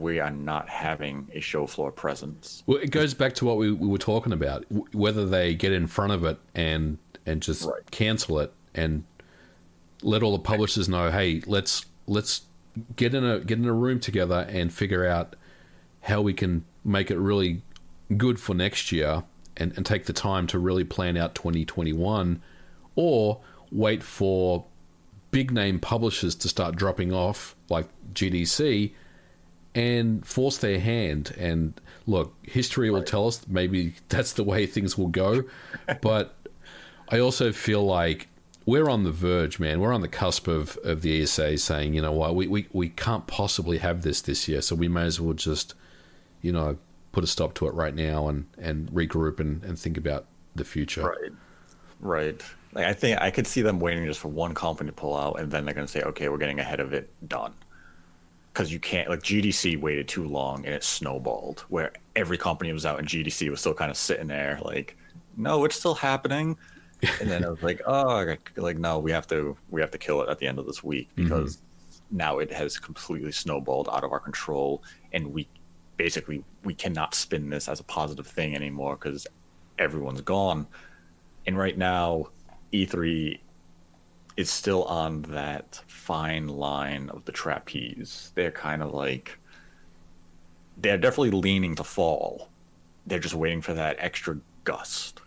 we 0.00 0.18
are 0.18 0.30
not 0.30 0.68
having 0.68 1.28
a 1.34 1.40
show 1.40 1.66
floor 1.66 1.92
presence. 1.92 2.62
Well, 2.66 2.78
it 2.78 2.90
goes 2.90 3.14
back 3.14 3.34
to 3.34 3.44
what 3.44 3.58
we, 3.58 3.70
we 3.70 3.86
were 3.86 3.98
talking 3.98 4.32
about, 4.32 4.64
whether 4.92 5.26
they 5.26 5.54
get 5.54 5.72
in 5.72 5.86
front 5.86 6.12
of 6.12 6.24
it 6.24 6.38
and 6.54 6.98
and 7.26 7.42
just 7.42 7.64
right. 7.64 7.88
cancel 7.90 8.38
it 8.40 8.52
and 8.74 9.04
let 10.02 10.22
all 10.22 10.32
the 10.32 10.42
publishers 10.42 10.88
know, 10.88 11.10
hey, 11.10 11.42
let's 11.46 11.84
let's 12.06 12.42
get 12.96 13.14
in 13.14 13.24
a 13.24 13.40
get 13.40 13.58
in 13.58 13.66
a 13.66 13.72
room 13.72 14.00
together 14.00 14.46
and 14.48 14.72
figure 14.72 15.06
out 15.06 15.36
how 16.02 16.22
we 16.22 16.32
can 16.32 16.64
make 16.82 17.10
it 17.10 17.18
really 17.18 17.62
good 18.16 18.40
for 18.40 18.54
next 18.54 18.90
year 18.90 19.24
and, 19.56 19.72
and 19.76 19.84
take 19.84 20.06
the 20.06 20.12
time 20.12 20.46
to 20.46 20.58
really 20.58 20.84
plan 20.84 21.16
out 21.16 21.34
2021 21.34 22.42
or 22.96 23.40
wait 23.70 24.02
for 24.02 24.64
big 25.30 25.52
name 25.52 25.78
publishers 25.78 26.34
to 26.34 26.48
start 26.48 26.74
dropping 26.74 27.12
off 27.12 27.54
like 27.68 27.86
GDC 28.14 28.92
and 29.74 30.26
force 30.26 30.58
their 30.58 30.80
hand 30.80 31.34
and 31.38 31.80
look 32.06 32.34
history 32.42 32.90
will 32.90 33.04
tell 33.04 33.28
us 33.28 33.46
maybe 33.46 33.94
that's 34.08 34.32
the 34.32 34.42
way 34.42 34.66
things 34.66 34.98
will 34.98 35.08
go 35.08 35.44
but 36.00 36.34
I 37.10 37.18
also 37.18 37.52
feel 37.52 37.84
like 37.84 38.28
we're 38.66 38.88
on 38.88 39.02
the 39.02 39.10
verge, 39.10 39.58
man. 39.58 39.80
We're 39.80 39.92
on 39.92 40.00
the 40.00 40.08
cusp 40.08 40.46
of, 40.46 40.78
of 40.84 41.02
the 41.02 41.22
ESA 41.22 41.58
saying, 41.58 41.94
you 41.94 42.02
know 42.02 42.12
what, 42.12 42.36
we, 42.36 42.46
we, 42.46 42.68
we 42.72 42.88
can't 42.88 43.26
possibly 43.26 43.78
have 43.78 44.02
this 44.02 44.20
this 44.20 44.46
year, 44.46 44.62
so 44.62 44.76
we 44.76 44.86
may 44.86 45.02
as 45.02 45.20
well 45.20 45.34
just, 45.34 45.74
you 46.40 46.52
know, 46.52 46.76
put 47.10 47.24
a 47.24 47.26
stop 47.26 47.54
to 47.54 47.66
it 47.66 47.74
right 47.74 47.94
now 47.94 48.28
and, 48.28 48.46
and 48.56 48.88
regroup 48.90 49.40
and, 49.40 49.64
and 49.64 49.78
think 49.78 49.96
about 49.96 50.26
the 50.54 50.64
future. 50.64 51.02
Right. 51.02 51.32
Right. 52.00 52.42
Like 52.72 52.86
I 52.86 52.92
think 52.92 53.20
I 53.20 53.30
could 53.30 53.46
see 53.46 53.62
them 53.62 53.80
waiting 53.80 54.04
just 54.06 54.20
for 54.20 54.28
one 54.28 54.54
company 54.54 54.88
to 54.88 54.94
pull 54.94 55.16
out, 55.16 55.40
and 55.40 55.50
then 55.50 55.64
they're 55.64 55.74
going 55.74 55.86
to 55.86 55.92
say, 55.92 56.02
"Okay, 56.02 56.28
we're 56.28 56.38
getting 56.38 56.60
ahead 56.60 56.78
of 56.78 56.92
it, 56.92 57.10
done." 57.28 57.52
Because 58.52 58.72
you 58.72 58.80
can't 58.80 59.08
like 59.08 59.22
GDC 59.22 59.80
waited 59.80 60.08
too 60.08 60.26
long 60.26 60.64
and 60.64 60.74
it 60.74 60.82
snowballed, 60.82 61.60
where 61.68 61.92
every 62.16 62.36
company 62.36 62.72
was 62.72 62.84
out 62.84 62.98
and 62.98 63.06
GDC 63.06 63.48
was 63.48 63.60
still 63.60 63.74
kind 63.74 63.90
of 63.90 63.96
sitting 63.96 64.26
there, 64.26 64.58
like, 64.62 64.96
"No, 65.36 65.64
it's 65.64 65.76
still 65.76 65.94
happening." 65.94 66.56
And 67.20 67.30
then 67.30 67.44
I 67.44 67.48
was 67.48 67.62
like, 67.62 67.80
"Oh, 67.86 68.34
like 68.56 68.78
no, 68.78 68.98
we 68.98 69.12
have 69.12 69.26
to 69.28 69.56
we 69.70 69.80
have 69.80 69.90
to 69.92 69.98
kill 69.98 70.22
it 70.22 70.28
at 70.28 70.38
the 70.38 70.46
end 70.46 70.58
of 70.58 70.66
this 70.66 70.82
week 70.82 71.08
mm-hmm. 71.10 71.24
because 71.24 71.56
mm-hmm. 71.58 72.16
now 72.16 72.38
it 72.38 72.52
has 72.52 72.78
completely 72.78 73.32
snowballed 73.32 73.88
out 73.90 74.04
of 74.04 74.12
our 74.12 74.20
control, 74.20 74.82
and 75.12 75.32
we 75.32 75.48
basically 75.96 76.42
we 76.64 76.74
cannot 76.74 77.14
spin 77.14 77.50
this 77.50 77.68
as 77.68 77.78
a 77.78 77.84
positive 77.84 78.26
thing 78.26 78.56
anymore 78.56 78.96
because 78.96 79.26
everyone's 79.78 80.20
gone. 80.22 80.66
And 81.46 81.56
right 81.58 81.76
now, 81.76 82.28
E3 82.72 83.38
is 84.36 84.50
still 84.50 84.84
on 84.84 85.22
that 85.22 85.80
fine 85.86 86.48
line 86.48 87.10
of 87.10 87.24
the 87.24 87.32
trapeze. 87.32 88.32
They're 88.34 88.50
kind 88.50 88.82
of 88.82 88.92
like 88.94 89.38
they're 90.76 90.98
definitely 90.98 91.32
leaning 91.32 91.74
to 91.76 91.84
fall. 91.84 92.48
They're 93.06 93.18
just 93.18 93.34
waiting 93.34 93.60
for 93.60 93.74
that 93.74 93.96
extra 93.98 94.38
gust. 94.64 95.20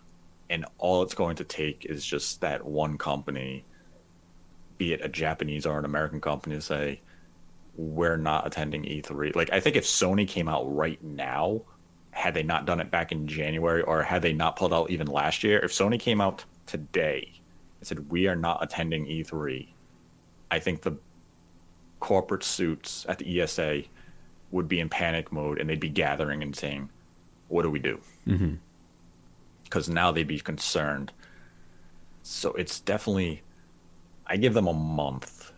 And 0.50 0.66
all 0.78 1.02
it's 1.02 1.14
going 1.14 1.36
to 1.36 1.44
take 1.44 1.86
is 1.86 2.04
just 2.04 2.40
that 2.40 2.64
one 2.64 2.98
company, 2.98 3.64
be 4.78 4.92
it 4.92 5.00
a 5.02 5.08
Japanese 5.08 5.66
or 5.66 5.78
an 5.78 5.84
American 5.84 6.20
company, 6.20 6.56
to 6.56 6.62
say, 6.62 7.00
we're 7.76 8.16
not 8.16 8.46
attending 8.46 8.84
E3. 8.84 9.34
Like 9.34 9.52
I 9.52 9.60
think 9.60 9.76
if 9.76 9.84
Sony 9.84 10.28
came 10.28 10.48
out 10.48 10.64
right 10.74 11.02
now, 11.02 11.62
had 12.10 12.34
they 12.34 12.42
not 12.42 12.66
done 12.66 12.80
it 12.80 12.90
back 12.90 13.10
in 13.10 13.26
January 13.26 13.82
or 13.82 14.02
had 14.02 14.22
they 14.22 14.32
not 14.32 14.56
pulled 14.56 14.72
out 14.72 14.90
even 14.90 15.08
last 15.08 15.42
year, 15.42 15.58
if 15.64 15.72
Sony 15.72 15.98
came 15.98 16.20
out 16.20 16.44
today 16.66 17.33
and 17.84 17.98
said 17.98 18.10
we 18.10 18.26
are 18.26 18.36
not 18.36 18.62
attending 18.62 19.06
E3, 19.06 19.68
I 20.50 20.58
think 20.58 20.82
the 20.82 20.96
corporate 22.00 22.42
suits 22.42 23.04
at 23.08 23.18
the 23.18 23.40
ESA 23.40 23.82
would 24.50 24.68
be 24.68 24.80
in 24.80 24.88
panic 24.88 25.32
mode 25.32 25.58
and 25.58 25.68
they'd 25.68 25.80
be 25.80 25.88
gathering 25.88 26.42
and 26.42 26.54
saying, 26.56 26.88
"What 27.48 27.62
do 27.62 27.70
we 27.70 27.78
do?" 27.78 28.00
Because 28.24 29.86
mm-hmm. 29.86 29.94
now 29.94 30.12
they'd 30.12 30.26
be 30.26 30.40
concerned. 30.40 31.12
So 32.22 32.52
it's 32.52 32.80
definitely, 32.80 33.42
I 34.26 34.38
give 34.38 34.54
them 34.54 34.66
a 34.66 34.72
month 34.72 35.52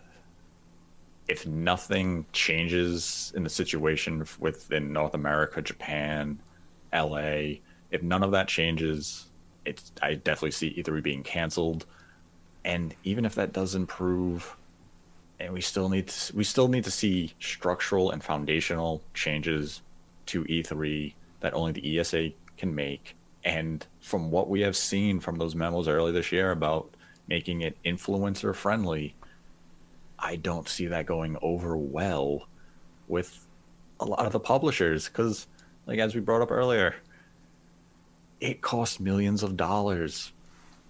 if 1.29 1.47
nothing 1.47 2.27
changes 2.33 3.33
in 3.37 3.43
the 3.43 3.51
situation 3.51 4.25
within 4.39 4.93
North 4.93 5.15
America, 5.15 5.61
Japan, 5.61 6.41
LA, 6.93 7.59
if 7.91 8.03
none 8.03 8.23
of 8.23 8.31
that 8.33 8.49
changes, 8.49 9.27
it's 9.65 9.93
I 10.01 10.15
definitely 10.15 10.53
see 10.53 10.75
E3 10.79 11.03
being 11.03 11.23
canceled. 11.23 11.87
And 12.67 12.97
even 13.05 13.25
if 13.25 13.37
that 13.37 13.53
does 13.53 13.77
improve, 13.77 14.57
and 15.39 15.53
we 15.55 15.61
still 15.61 15.89
need 15.89 16.09
to, 16.09 16.37
we 16.37 16.43
still 16.43 16.67
need 16.67 16.83
to 16.83 16.91
see 16.91 17.33
structural 17.39 18.11
and 18.11 18.23
foundational 18.23 19.03
changes 19.15 19.83
to 20.27 20.43
E3 20.45 21.15
that 21.41 21.55
only 21.55 21.71
the 21.71 22.01
ESA 22.01 22.31
can 22.59 22.75
make. 22.75 23.15
And 23.45 23.87
from 24.01 24.33
what 24.33 24.49
we 24.49 24.63
have 24.63 24.77
seen 24.77 25.21
from 25.21 25.37
those 25.37 25.55
memos 25.55 25.87
early 25.87 26.11
this 26.11 26.33
year 26.33 26.51
about 26.51 26.91
making 27.29 27.61
it 27.61 27.79
influencer 27.85 28.53
friendly, 28.53 29.15
I 30.19 30.35
don't 30.35 30.69
see 30.69 30.89
that 30.89 31.07
going 31.07 31.37
over 31.43 31.77
well 31.77 32.49
with 33.07 33.47
a 34.01 34.05
lot 34.05 34.27
of 34.27 34.33
the 34.33 34.41
publishers 34.41 35.07
because, 35.07 35.47
like 35.87 36.01
as 36.01 36.17
we 36.17 36.21
brought 36.21 36.43
up 36.43 36.51
earlier, 36.51 36.97
it 38.41 38.61
costs 38.61 38.99
millions 38.99 39.45
of 39.45 39.57
dollars 39.57 40.33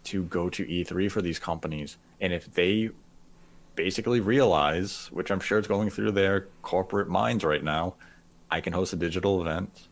to 0.06 0.24
go 0.24 0.48
to 0.50 0.64
E3 0.64 1.10
for 1.10 1.22
these 1.22 1.38
companies, 1.38 1.98
and 2.20 2.32
if 2.32 2.52
they 2.52 2.90
basically 3.74 4.20
realize, 4.20 5.08
which 5.12 5.30
I'm 5.30 5.40
sure 5.40 5.58
is 5.58 5.66
going 5.66 5.90
through 5.90 6.12
their 6.12 6.48
corporate 6.62 7.08
minds 7.08 7.44
right 7.44 7.62
now, 7.62 7.94
I 8.50 8.60
can 8.60 8.72
host 8.72 8.92
a 8.92 8.96
digital 8.96 9.40
event. 9.40 9.88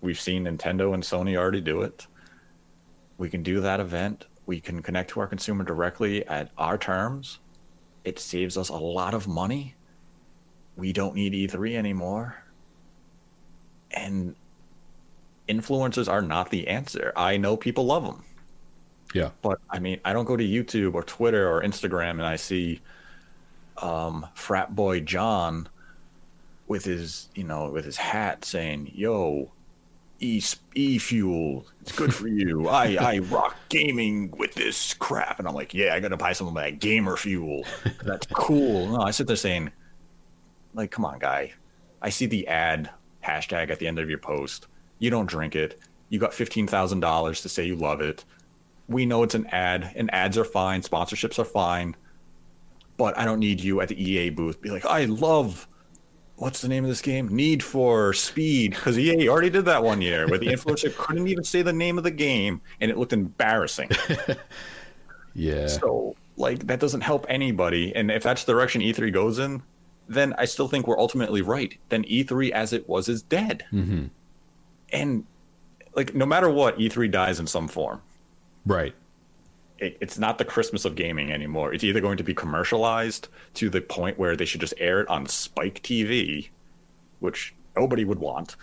We've 0.00 0.20
seen 0.20 0.44
Nintendo 0.44 0.94
and 0.94 1.02
Sony 1.02 1.36
already 1.36 1.60
do 1.60 1.82
it. 1.82 2.06
We 3.18 3.28
can 3.28 3.42
do 3.42 3.60
that 3.60 3.80
event. 3.80 4.26
We 4.44 4.60
can 4.60 4.82
connect 4.82 5.10
to 5.10 5.20
our 5.20 5.26
consumer 5.26 5.64
directly 5.64 6.24
at 6.26 6.50
our 6.56 6.78
terms 6.78 7.40
it 8.06 8.20
saves 8.20 8.56
us 8.56 8.68
a 8.68 8.76
lot 8.76 9.14
of 9.14 9.26
money. 9.26 9.74
We 10.76 10.92
don't 10.92 11.16
need 11.16 11.32
E3 11.32 11.74
anymore. 11.74 12.44
And 13.90 14.36
influencers 15.48 16.08
are 16.08 16.22
not 16.22 16.50
the 16.50 16.68
answer. 16.68 17.12
I 17.16 17.36
know 17.36 17.56
people 17.56 17.84
love 17.84 18.04
them. 18.04 18.22
Yeah. 19.16 19.30
But 19.42 19.58
I 19.70 19.78
mean, 19.78 20.00
I 20.04 20.12
don't 20.12 20.24
go 20.24 20.36
to 20.36 20.44
YouTube 20.44 20.94
or 20.94 21.02
Twitter 21.02 21.50
or 21.50 21.62
Instagram 21.62 22.12
and 22.12 22.26
I 22.26 22.36
see 22.36 22.80
um, 23.78 24.26
frat 24.34 24.74
boy 24.74 25.00
John 25.00 25.68
with 26.68 26.84
his, 26.84 27.28
you 27.34 27.44
know, 27.44 27.70
with 27.70 27.84
his 27.84 27.96
hat 27.96 28.44
saying, 28.44 28.90
"Yo, 28.94 29.52
e 30.20 30.42
e 30.74 30.98
fuel. 30.98 31.66
It's 31.80 31.92
good 31.92 32.14
for 32.14 32.28
you. 32.28 32.68
I 32.68 32.96
I 33.00 33.18
rock 33.18 33.56
gaming 33.68 34.30
with 34.36 34.54
this 34.54 34.94
crap, 34.94 35.38
and 35.38 35.46
I'm 35.46 35.54
like, 35.54 35.74
yeah, 35.74 35.94
I 35.94 36.00
gotta 36.00 36.16
buy 36.16 36.32
some 36.32 36.48
of 36.48 36.54
that 36.54 36.78
gamer 36.80 37.16
fuel. 37.16 37.64
That's 38.04 38.26
cool. 38.32 38.88
No, 38.88 39.00
I 39.00 39.10
sit 39.10 39.26
there 39.26 39.36
saying, 39.36 39.70
like, 40.74 40.90
come 40.90 41.04
on, 41.04 41.18
guy. 41.18 41.52
I 42.02 42.10
see 42.10 42.26
the 42.26 42.46
ad 42.48 42.90
hashtag 43.24 43.70
at 43.70 43.78
the 43.78 43.86
end 43.86 43.98
of 43.98 44.08
your 44.08 44.18
post. 44.18 44.66
You 44.98 45.10
don't 45.10 45.26
drink 45.26 45.56
it. 45.56 45.78
You 46.08 46.18
got 46.18 46.34
fifteen 46.34 46.66
thousand 46.66 47.00
dollars 47.00 47.42
to 47.42 47.48
say 47.48 47.64
you 47.64 47.76
love 47.76 48.00
it. 48.00 48.24
We 48.88 49.06
know 49.06 49.22
it's 49.22 49.34
an 49.34 49.46
ad, 49.46 49.92
and 49.96 50.12
ads 50.14 50.38
are 50.38 50.44
fine. 50.44 50.82
Sponsorships 50.82 51.38
are 51.38 51.44
fine. 51.44 51.96
But 52.96 53.18
I 53.18 53.24
don't 53.24 53.40
need 53.40 53.60
you 53.60 53.80
at 53.80 53.88
the 53.88 54.02
EA 54.02 54.30
booth. 54.30 54.60
Be 54.60 54.70
like, 54.70 54.86
I 54.86 55.04
love 55.04 55.68
what's 56.36 56.60
the 56.60 56.68
name 56.68 56.84
of 56.84 56.88
this 56.88 57.02
game? 57.02 57.28
Need 57.34 57.62
for 57.62 58.12
Speed, 58.12 58.72
because 58.72 58.98
EA 58.98 59.28
already 59.28 59.50
did 59.50 59.64
that 59.64 59.82
one 59.82 60.00
year 60.00 60.28
where 60.28 60.38
the 60.38 60.46
influencer 60.46 60.94
couldn't 60.98 61.26
even 61.28 61.44
say 61.44 61.62
the 61.62 61.72
name 61.72 61.98
of 61.98 62.04
the 62.04 62.10
game 62.10 62.60
and 62.80 62.90
it 62.90 62.96
looked 62.96 63.12
embarrassing. 63.12 63.90
yeah. 65.34 65.66
So 65.66 66.14
like 66.36 66.66
that 66.66 66.80
doesn't 66.80 67.00
help 67.00 67.26
anybody. 67.28 67.94
And 67.94 68.10
if 68.10 68.22
that's 68.22 68.44
the 68.44 68.52
direction 68.52 68.82
E3 68.82 69.12
goes 69.12 69.38
in, 69.38 69.62
then 70.08 70.34
I 70.38 70.44
still 70.44 70.68
think 70.68 70.86
we're 70.86 70.98
ultimately 70.98 71.42
right. 71.42 71.76
Then 71.88 72.04
E3 72.04 72.50
as 72.50 72.72
it 72.72 72.88
was 72.88 73.08
is 73.08 73.22
dead. 73.22 73.64
Mm-hmm. 73.72 74.06
And 74.92 75.24
like 75.94 76.14
no 76.14 76.26
matter 76.26 76.50
what, 76.50 76.78
E3 76.78 77.10
dies 77.10 77.40
in 77.40 77.46
some 77.46 77.68
form. 77.68 78.02
Right. 78.66 78.94
It, 79.78 79.96
it's 80.00 80.18
not 80.18 80.38
the 80.38 80.44
Christmas 80.44 80.84
of 80.84 80.96
gaming 80.96 81.32
anymore. 81.32 81.72
It's 81.72 81.84
either 81.84 82.00
going 82.00 82.18
to 82.18 82.24
be 82.24 82.34
commercialized 82.34 83.28
to 83.54 83.70
the 83.70 83.80
point 83.80 84.18
where 84.18 84.36
they 84.36 84.44
should 84.44 84.60
just 84.60 84.74
air 84.78 85.00
it 85.00 85.08
on 85.08 85.26
Spike 85.26 85.82
TV, 85.82 86.48
which 87.20 87.54
nobody 87.76 88.04
would 88.04 88.18
want, 88.18 88.56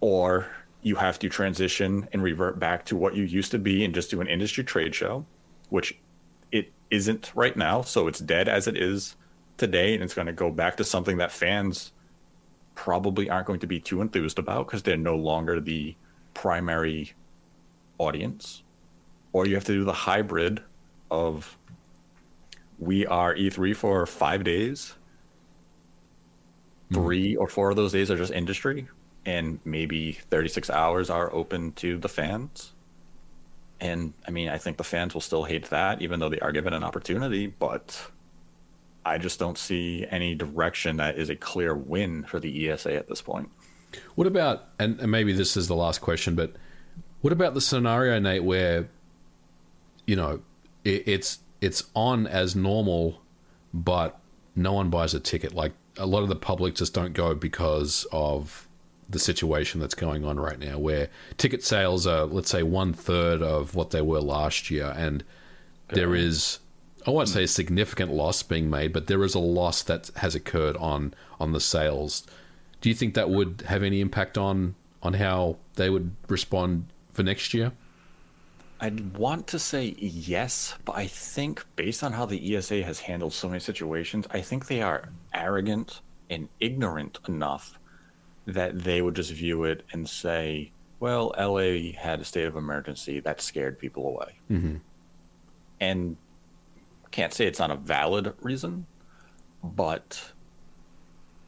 or 0.00 0.48
you 0.82 0.96
have 0.96 1.18
to 1.20 1.28
transition 1.28 2.06
and 2.12 2.22
revert 2.22 2.58
back 2.58 2.84
to 2.84 2.96
what 2.96 3.16
you 3.16 3.24
used 3.24 3.50
to 3.52 3.58
be 3.58 3.84
and 3.84 3.94
just 3.94 4.10
do 4.10 4.20
an 4.20 4.28
industry 4.28 4.62
trade 4.62 4.94
show, 4.94 5.24
which 5.70 5.98
it 6.52 6.72
isn't 6.90 7.32
right 7.34 7.56
now. 7.56 7.80
So 7.80 8.06
it's 8.06 8.20
dead 8.20 8.48
as 8.48 8.66
it 8.66 8.76
is 8.76 9.16
today, 9.56 9.94
and 9.94 10.02
it's 10.02 10.14
going 10.14 10.26
to 10.26 10.32
go 10.32 10.50
back 10.50 10.76
to 10.76 10.84
something 10.84 11.16
that 11.16 11.32
fans 11.32 11.92
probably 12.74 13.30
aren't 13.30 13.46
going 13.46 13.60
to 13.60 13.66
be 13.66 13.80
too 13.80 14.02
enthused 14.02 14.38
about 14.38 14.66
because 14.66 14.82
they're 14.82 14.96
no 14.96 15.16
longer 15.16 15.60
the 15.60 15.94
primary 16.34 17.14
audience. 17.98 18.63
Or 19.34 19.46
you 19.46 19.56
have 19.56 19.64
to 19.64 19.72
do 19.72 19.84
the 19.84 19.92
hybrid 19.92 20.62
of 21.10 21.58
we 22.78 23.04
are 23.04 23.34
E3 23.34 23.76
for 23.76 24.06
five 24.06 24.44
days. 24.44 24.94
Hmm. 26.88 26.94
Three 26.94 27.36
or 27.36 27.48
four 27.48 27.70
of 27.70 27.76
those 27.76 27.92
days 27.92 28.10
are 28.10 28.16
just 28.16 28.32
industry, 28.32 28.88
and 29.26 29.58
maybe 29.64 30.12
36 30.30 30.70
hours 30.70 31.10
are 31.10 31.34
open 31.34 31.72
to 31.72 31.98
the 31.98 32.08
fans. 32.08 32.72
And 33.80 34.14
I 34.26 34.30
mean, 34.30 34.48
I 34.48 34.58
think 34.58 34.76
the 34.76 34.84
fans 34.84 35.14
will 35.14 35.20
still 35.20 35.44
hate 35.44 35.70
that, 35.70 36.00
even 36.00 36.20
though 36.20 36.28
they 36.28 36.38
are 36.38 36.52
given 36.52 36.72
an 36.72 36.84
opportunity, 36.84 37.48
but 37.48 38.00
I 39.04 39.18
just 39.18 39.40
don't 39.40 39.58
see 39.58 40.06
any 40.08 40.36
direction 40.36 40.98
that 40.98 41.18
is 41.18 41.28
a 41.28 41.36
clear 41.36 41.74
win 41.74 42.22
for 42.22 42.38
the 42.38 42.70
ESA 42.70 42.94
at 42.94 43.08
this 43.08 43.20
point. 43.20 43.50
What 44.14 44.28
about, 44.28 44.68
and, 44.78 45.00
and 45.00 45.10
maybe 45.10 45.32
this 45.32 45.56
is 45.56 45.66
the 45.66 45.74
last 45.74 46.00
question, 46.00 46.36
but 46.36 46.54
what 47.20 47.32
about 47.32 47.54
the 47.54 47.60
scenario, 47.60 48.18
Nate, 48.18 48.44
where, 48.44 48.88
you 50.06 50.16
know, 50.16 50.40
it, 50.84 51.04
it's 51.06 51.38
it's 51.60 51.84
on 51.94 52.26
as 52.26 52.54
normal, 52.54 53.22
but 53.72 54.18
no 54.54 54.72
one 54.72 54.90
buys 54.90 55.14
a 55.14 55.20
ticket? 55.20 55.54
Like 55.54 55.72
a 55.96 56.06
lot 56.06 56.22
of 56.22 56.28
the 56.28 56.36
public 56.36 56.74
just 56.74 56.94
don't 56.94 57.12
go 57.12 57.34
because 57.34 58.06
of 58.12 58.68
the 59.08 59.18
situation 59.18 59.80
that's 59.80 59.94
going 59.94 60.24
on 60.24 60.40
right 60.40 60.58
now, 60.58 60.78
where 60.78 61.08
ticket 61.36 61.62
sales 61.62 62.06
are, 62.06 62.24
let's 62.24 62.50
say, 62.50 62.62
one 62.62 62.92
third 62.92 63.42
of 63.42 63.74
what 63.74 63.90
they 63.90 64.02
were 64.02 64.20
last 64.20 64.70
year, 64.70 64.94
and 64.96 65.24
there 65.88 66.14
is, 66.14 66.58
I 67.06 67.10
won't 67.10 67.28
say 67.28 67.44
a 67.44 67.48
significant 67.48 68.12
loss 68.12 68.42
being 68.42 68.70
made, 68.70 68.92
but 68.92 69.06
there 69.06 69.22
is 69.22 69.34
a 69.34 69.38
loss 69.40 69.82
that 69.82 70.10
has 70.16 70.34
occurred 70.34 70.76
on 70.78 71.14
on 71.38 71.52
the 71.52 71.60
sales. 71.60 72.26
Do 72.80 72.88
you 72.88 72.94
think 72.94 73.14
that 73.14 73.30
would 73.30 73.64
have 73.66 73.82
any 73.82 74.00
impact 74.00 74.38
on 74.38 74.74
on 75.02 75.14
how 75.14 75.58
they 75.74 75.90
would 75.90 76.16
respond 76.28 76.86
for 77.12 77.22
next 77.22 77.54
year? 77.54 77.72
I'd 78.80 79.16
want 79.16 79.46
to 79.48 79.58
say 79.58 79.94
yes, 79.98 80.74
but 80.84 80.96
I 80.96 81.06
think 81.06 81.64
based 81.76 82.02
on 82.02 82.12
how 82.12 82.26
the 82.26 82.56
ESA 82.56 82.82
has 82.82 83.00
handled 83.00 83.32
so 83.32 83.48
many 83.48 83.60
situations, 83.60 84.26
I 84.30 84.40
think 84.40 84.66
they 84.66 84.82
are 84.82 85.08
arrogant 85.32 86.00
and 86.28 86.48
ignorant 86.60 87.18
enough 87.28 87.78
that 88.46 88.80
they 88.80 89.00
would 89.00 89.14
just 89.14 89.30
view 89.30 89.64
it 89.64 89.84
and 89.92 90.08
say, 90.08 90.72
well, 91.00 91.34
LA 91.38 91.92
had 91.98 92.20
a 92.20 92.24
state 92.24 92.46
of 92.46 92.56
emergency 92.56 93.20
that 93.20 93.40
scared 93.40 93.78
people 93.78 94.06
away. 94.06 94.38
Mm-hmm. 94.50 94.76
And 95.80 96.16
can't 97.10 97.32
say 97.32 97.46
it's 97.46 97.60
not 97.60 97.70
a 97.70 97.76
valid 97.76 98.34
reason, 98.40 98.86
but 99.62 100.32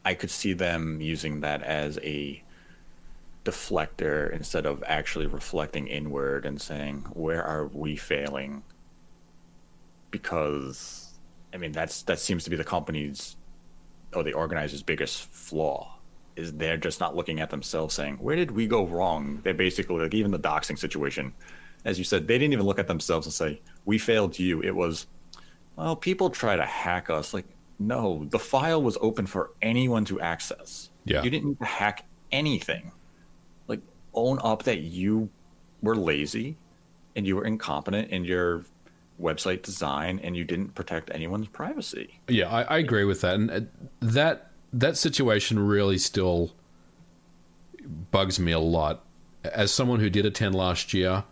I 0.05 0.13
could 0.13 0.31
see 0.31 0.53
them 0.53 1.01
using 1.01 1.41
that 1.41 1.61
as 1.61 1.99
a 2.03 2.41
deflector 3.47 4.31
instead 4.33 4.65
of 4.65 4.83
actually 4.85 5.25
reflecting 5.25 5.87
inward 5.87 6.45
and 6.45 6.61
saying, 6.61 7.05
where 7.13 7.43
are 7.43 7.67
we 7.67 7.95
failing? 7.95 8.61
Because, 10.11 11.13
I 11.53 11.57
mean, 11.57 11.71
that's 11.71 12.03
that 12.03 12.19
seems 12.19 12.43
to 12.43 12.49
be 12.49 12.57
the 12.57 12.63
company's 12.63 13.37
or 14.13 14.23
the 14.23 14.33
organizer's 14.33 14.83
biggest 14.83 15.23
flaw 15.23 15.93
is 16.35 16.53
they're 16.53 16.77
just 16.77 16.99
not 16.99 17.15
looking 17.15 17.39
at 17.39 17.49
themselves 17.49 17.95
saying, 17.95 18.17
where 18.17 18.35
did 18.35 18.51
we 18.51 18.67
go 18.67 18.85
wrong? 18.85 19.41
They 19.43 19.53
basically, 19.53 19.99
like, 19.99 20.13
even 20.13 20.31
the 20.31 20.39
doxing 20.39 20.77
situation, 20.77 21.33
as 21.83 21.97
you 21.97 22.03
said, 22.03 22.27
they 22.27 22.37
didn't 22.37 22.53
even 22.53 22.65
look 22.65 22.79
at 22.79 22.87
themselves 22.87 23.25
and 23.25 23.33
say, 23.33 23.61
we 23.85 23.97
failed 23.97 24.37
you. 24.37 24.61
It 24.61 24.75
was, 24.75 25.07
well, 25.75 25.95
people 25.95 26.29
try 26.29 26.55
to 26.55 26.65
hack 26.65 27.09
us. 27.09 27.33
Like, 27.33 27.45
no, 27.79 28.25
the 28.29 28.39
file 28.39 28.81
was 28.83 28.97
open 29.01 29.25
for 29.25 29.51
anyone 29.61 30.05
to 30.05 30.21
access. 30.21 30.89
Yeah. 31.05 31.23
You 31.23 31.29
didn't 31.29 31.47
need 31.49 31.59
to 31.59 31.65
hack 31.65 32.05
anything. 32.31 32.91
Own 34.17 34.39
up 34.43 34.63
that 34.63 34.79
you 34.79 35.29
were 35.83 35.95
lazy 35.95 36.57
and 37.15 37.27
you 37.27 37.35
were 37.35 37.45
incompetent 37.45 38.09
in 38.09 38.25
your 38.25 38.63
website 39.21 39.61
design 39.61 40.19
and 40.23 40.35
you 40.35 40.43
didn't 40.43 40.73
protect 40.73 41.11
anyone's 41.13 41.47
privacy. 41.47 42.19
Yeah, 42.27 42.49
I, 42.49 42.61
I 42.63 42.77
agree 42.79 43.03
with 43.03 43.21
that, 43.21 43.35
and 43.35 43.51
uh, 43.51 43.59
that 44.01 44.51
that 44.73 44.97
situation 44.97 45.59
really 45.59 45.99
still 45.99 46.53
bugs 48.11 48.39
me 48.39 48.51
a 48.51 48.59
lot. 48.59 49.05
As 49.43 49.71
someone 49.71 49.99
who 49.99 50.09
did 50.09 50.25
attend 50.25 50.55
last 50.55 50.93
year, 50.93 51.23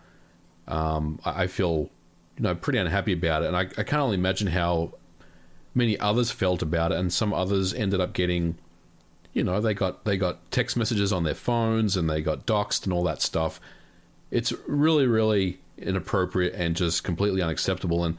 um, 0.67 1.19
I, 1.25 1.43
I 1.43 1.47
feel 1.47 1.89
you 2.37 2.43
know 2.43 2.53
pretty 2.53 2.77
unhappy 2.77 3.13
about 3.13 3.41
it, 3.41 3.47
and 3.47 3.57
I, 3.57 3.67
I 3.77 3.83
can 3.83 3.99
only 3.99 4.15
imagine 4.15 4.47
how 4.47 4.93
many 5.73 5.99
others 5.99 6.29
felt 6.29 6.61
about 6.61 6.91
it, 6.91 6.99
and 6.99 7.11
some 7.11 7.33
others 7.33 7.73
ended 7.73 7.99
up 7.99 8.13
getting, 8.13 8.57
you 9.35 9.43
know, 9.43 9.59
they 9.59 9.73
got 9.75 10.05
they 10.05 10.17
got 10.17 10.49
text 10.49 10.75
messages 10.77 11.13
on 11.13 11.23
their 11.23 11.35
phones 11.35 11.95
and 11.95 12.09
they 12.09 12.21
got 12.21 12.47
doxxed 12.47 12.85
and 12.85 12.93
all 12.93 13.03
that 13.03 13.21
stuff. 13.21 13.59
It's 14.31 14.53
really, 14.65 15.05
really 15.05 15.59
inappropriate 15.77 16.53
and 16.55 16.75
just 16.75 17.03
completely 17.03 17.41
unacceptable. 17.41 18.03
And 18.05 18.17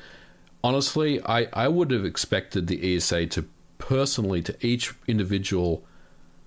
honestly, 0.63 1.21
I, 1.25 1.49
I 1.55 1.69
would 1.69 1.91
have 1.91 2.05
expected 2.05 2.67
the 2.67 2.97
ESA 2.97 3.27
to 3.29 3.49
personally 3.79 4.43
to 4.43 4.55
each 4.61 4.95
individual 5.09 5.83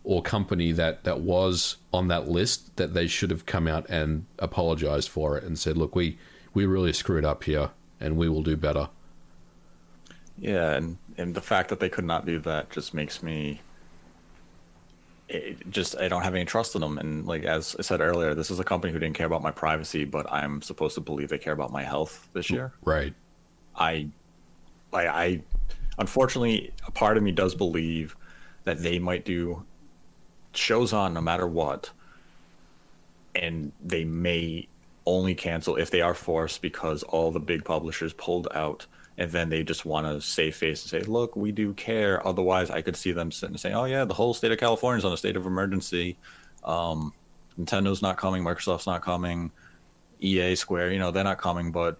or 0.03 0.21
company 0.21 0.71
that, 0.71 1.03
that 1.03 1.19
was 1.21 1.77
on 1.91 2.07
that 2.07 2.27
list 2.27 2.77
that 2.77 2.93
they 2.93 3.07
should 3.07 3.31
have 3.31 3.47
come 3.47 3.67
out 3.67 3.89
and 3.89 4.25
apologized 4.37 5.09
for 5.09 5.35
it 5.35 5.43
and 5.43 5.57
said, 5.57 5.77
look, 5.77 5.95
we, 5.95 6.17
we 6.53 6.65
really 6.65 6.93
screwed 6.93 7.25
up 7.25 7.43
here 7.43 7.71
and 7.99 8.17
we 8.17 8.29
will 8.29 8.43
do 8.43 8.55
better. 8.55 8.89
Yeah, 10.37 10.73
and, 10.75 10.97
and 11.17 11.35
the 11.35 11.41
fact 11.41 11.69
that 11.69 11.79
they 11.79 11.89
could 11.89 12.05
not 12.05 12.25
do 12.25 12.39
that 12.39 12.69
just 12.69 12.93
makes 12.93 13.21
me 13.21 13.61
it 15.29 15.69
just 15.69 15.97
I 15.97 16.07
don't 16.07 16.23
have 16.23 16.35
any 16.35 16.45
trust 16.45 16.75
in 16.75 16.81
them. 16.81 16.97
And 16.97 17.25
like 17.25 17.43
as 17.43 17.75
I 17.77 17.83
said 17.83 18.01
earlier, 18.01 18.33
this 18.33 18.49
is 18.49 18.59
a 18.59 18.63
company 18.63 18.91
who 18.91 18.99
didn't 18.99 19.15
care 19.15 19.27
about 19.27 19.41
my 19.41 19.51
privacy, 19.51 20.03
but 20.03 20.31
I'm 20.31 20.61
supposed 20.61 20.95
to 20.95 21.01
believe 21.01 21.29
they 21.29 21.37
care 21.37 21.53
about 21.53 21.71
my 21.71 21.83
health 21.83 22.27
this 22.33 22.49
year. 22.49 22.73
Right. 22.83 23.13
I, 23.75 24.07
I, 24.91 25.07
I 25.07 25.41
unfortunately, 25.97 26.73
a 26.87 26.91
part 26.91 27.15
of 27.15 27.23
me 27.23 27.31
does 27.31 27.53
believe 27.53 28.15
that 28.63 28.81
they 28.81 28.99
might 28.99 29.23
do 29.23 29.63
shows 30.53 30.93
on 30.93 31.13
no 31.13 31.21
matter 31.21 31.47
what, 31.47 31.91
and 33.35 33.71
they 33.83 34.03
may 34.03 34.67
only 35.05 35.35
cancel 35.35 35.75
if 35.75 35.91
they 35.91 36.01
are 36.01 36.13
forced 36.13 36.61
because 36.61 37.03
all 37.03 37.31
the 37.31 37.39
big 37.39 37.63
publishers 37.63 38.13
pulled 38.13 38.47
out 38.53 38.85
and 39.19 39.29
then 39.31 39.49
they 39.49 39.61
just 39.63 39.85
want 39.85 40.07
to 40.07 40.21
save 40.25 40.55
face 40.55 40.81
and 40.81 40.89
say, 40.89 41.07
"Look, 41.07 41.35
we 41.35 41.51
do 41.51 41.73
care." 41.73 42.25
Otherwise, 42.25 42.71
I 42.71 42.81
could 42.81 42.95
see 42.95 43.11
them 43.11 43.31
sitting 43.31 43.53
and 43.53 43.59
saying, 43.59 43.75
"Oh 43.75 43.83
yeah, 43.85 44.05
the 44.05 44.13
whole 44.13 44.33
state 44.33 44.51
of 44.51 44.57
California 44.57 44.97
is 44.97 45.05
on 45.05 45.11
a 45.13 45.17
state 45.17 45.35
of 45.35 45.45
emergency. 45.45 46.17
Um, 46.63 47.13
Nintendo's 47.59 48.01
not 48.01 48.17
coming, 48.17 48.43
Microsoft's 48.43 48.87
not 48.87 49.01
coming, 49.01 49.51
EA, 50.21 50.55
Square, 50.55 50.93
you 50.93 50.99
know, 50.99 51.11
they're 51.11 51.23
not 51.25 51.37
coming, 51.37 51.71
but 51.73 51.97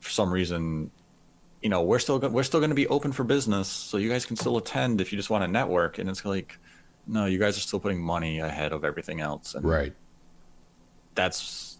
for 0.00 0.10
some 0.10 0.30
reason, 0.30 0.90
you 1.62 1.70
know, 1.70 1.82
we're 1.82 1.98
still 1.98 2.18
go- 2.18 2.28
we're 2.28 2.42
still 2.42 2.60
going 2.60 2.70
to 2.70 2.76
be 2.76 2.86
open 2.88 3.10
for 3.10 3.24
business, 3.24 3.66
so 3.68 3.96
you 3.96 4.10
guys 4.10 4.26
can 4.26 4.36
still 4.36 4.58
attend 4.58 5.00
if 5.00 5.10
you 5.12 5.16
just 5.16 5.30
want 5.30 5.42
to 5.42 5.48
network." 5.48 5.98
And 5.98 6.10
it's 6.10 6.24
like, 6.26 6.58
no, 7.06 7.24
you 7.24 7.38
guys 7.38 7.56
are 7.56 7.60
still 7.60 7.80
putting 7.80 8.00
money 8.02 8.40
ahead 8.40 8.72
of 8.72 8.84
everything 8.84 9.20
else, 9.22 9.54
and 9.54 9.64
Right. 9.64 9.94
that's 11.14 11.78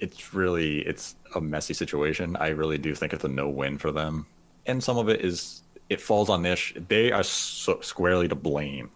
it's 0.00 0.34
really 0.34 0.80
it's 0.80 1.16
a 1.34 1.40
messy 1.40 1.74
situation. 1.74 2.36
I 2.36 2.48
really 2.48 2.78
do 2.78 2.94
think 2.94 3.12
it's 3.12 3.24
a 3.24 3.28
no 3.28 3.48
win 3.48 3.78
for 3.78 3.90
them, 3.92 4.26
and 4.66 4.82
some 4.82 4.98
of 4.98 5.08
it 5.08 5.20
is 5.24 5.62
it 5.88 6.00
falls 6.00 6.28
on 6.28 6.42
this. 6.42 6.72
They 6.88 7.12
are 7.12 7.22
so 7.22 7.80
squarely 7.80 8.28
to 8.28 8.34
blame 8.34 8.90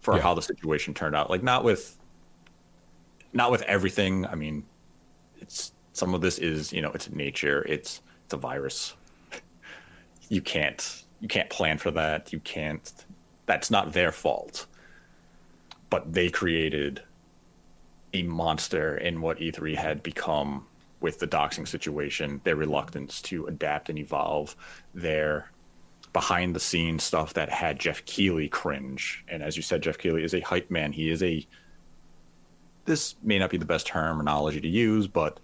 for 0.00 0.16
Yeah. 0.16 0.22
how 0.22 0.34
the 0.34 0.42
situation 0.42 0.94
turned 0.94 1.16
out. 1.16 1.30
Like 1.30 1.42
not 1.42 1.64
with 1.64 1.98
not 3.32 3.50
with 3.50 3.62
everything. 3.62 4.26
I 4.26 4.34
mean, 4.36 4.64
it's 5.40 5.72
some 5.92 6.14
of 6.14 6.20
this 6.20 6.38
is 6.38 6.72
you 6.72 6.80
know 6.82 6.92
it's 6.92 7.10
nature. 7.10 7.62
It's 7.68 8.00
it's 8.24 8.34
a 8.34 8.38
virus. 8.38 8.94
You 10.30 10.40
can't 10.40 11.04
you 11.20 11.28
can't 11.28 11.50
plan 11.50 11.76
for 11.76 11.90
that. 11.90 12.32
You 12.32 12.40
can't. 12.40 12.90
That's 13.46 13.70
not 13.70 13.92
their 13.92 14.10
fault. 14.10 14.66
But 15.90 16.12
they 16.14 16.30
created 16.30 17.02
a 18.14 18.22
monster 18.22 18.96
in 18.96 19.20
what 19.20 19.38
E3 19.38 19.76
had 19.76 20.02
become 20.02 20.66
with 21.00 21.18
the 21.18 21.26
doxing 21.26 21.68
situation, 21.68 22.40
their 22.44 22.56
reluctance 22.56 23.20
to 23.20 23.46
adapt 23.46 23.90
and 23.90 23.98
evolve, 23.98 24.56
their 24.94 25.50
behind 26.14 26.54
the 26.54 26.60
scenes 26.60 27.02
stuff 27.02 27.34
that 27.34 27.50
had 27.50 27.78
Geoff 27.78 28.04
Keighley 28.06 28.48
cringe. 28.48 29.24
And 29.28 29.42
as 29.42 29.56
you 29.56 29.62
said, 29.62 29.82
Geoff 29.82 29.98
Keighley 29.98 30.24
is 30.24 30.32
a 30.32 30.40
hype 30.40 30.70
man. 30.70 30.92
He 30.92 31.10
is 31.10 31.22
a 31.22 31.46
this 32.86 33.16
may 33.22 33.38
not 33.38 33.50
be 33.50 33.56
the 33.56 33.64
best 33.64 33.86
terminology 33.86 34.60
to 34.60 34.68
use, 34.68 35.06
but 35.06 35.40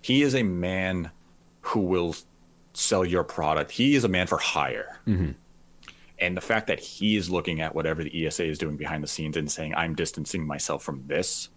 he 0.00 0.22
is 0.22 0.34
a 0.34 0.42
man 0.42 1.10
who 1.60 1.80
will 1.80 2.14
sell 2.72 3.04
your 3.04 3.24
product. 3.24 3.70
He 3.70 3.94
is 3.94 4.04
a 4.04 4.08
man 4.08 4.26
for 4.26 4.38
hire. 4.38 4.98
Mm-hmm. 5.06 5.32
And 6.18 6.36
the 6.36 6.40
fact 6.40 6.68
that 6.68 6.80
he 6.80 7.16
is 7.16 7.30
looking 7.30 7.60
at 7.60 7.74
whatever 7.74 8.02
the 8.02 8.26
ESA 8.26 8.44
is 8.44 8.58
doing 8.58 8.76
behind 8.76 9.02
the 9.02 9.08
scenes 9.08 9.36
and 9.36 9.50
saying, 9.50 9.74
I'm 9.74 9.94
distancing 9.94 10.46
myself 10.46 10.82
from 10.82 11.04
this. 11.06 11.50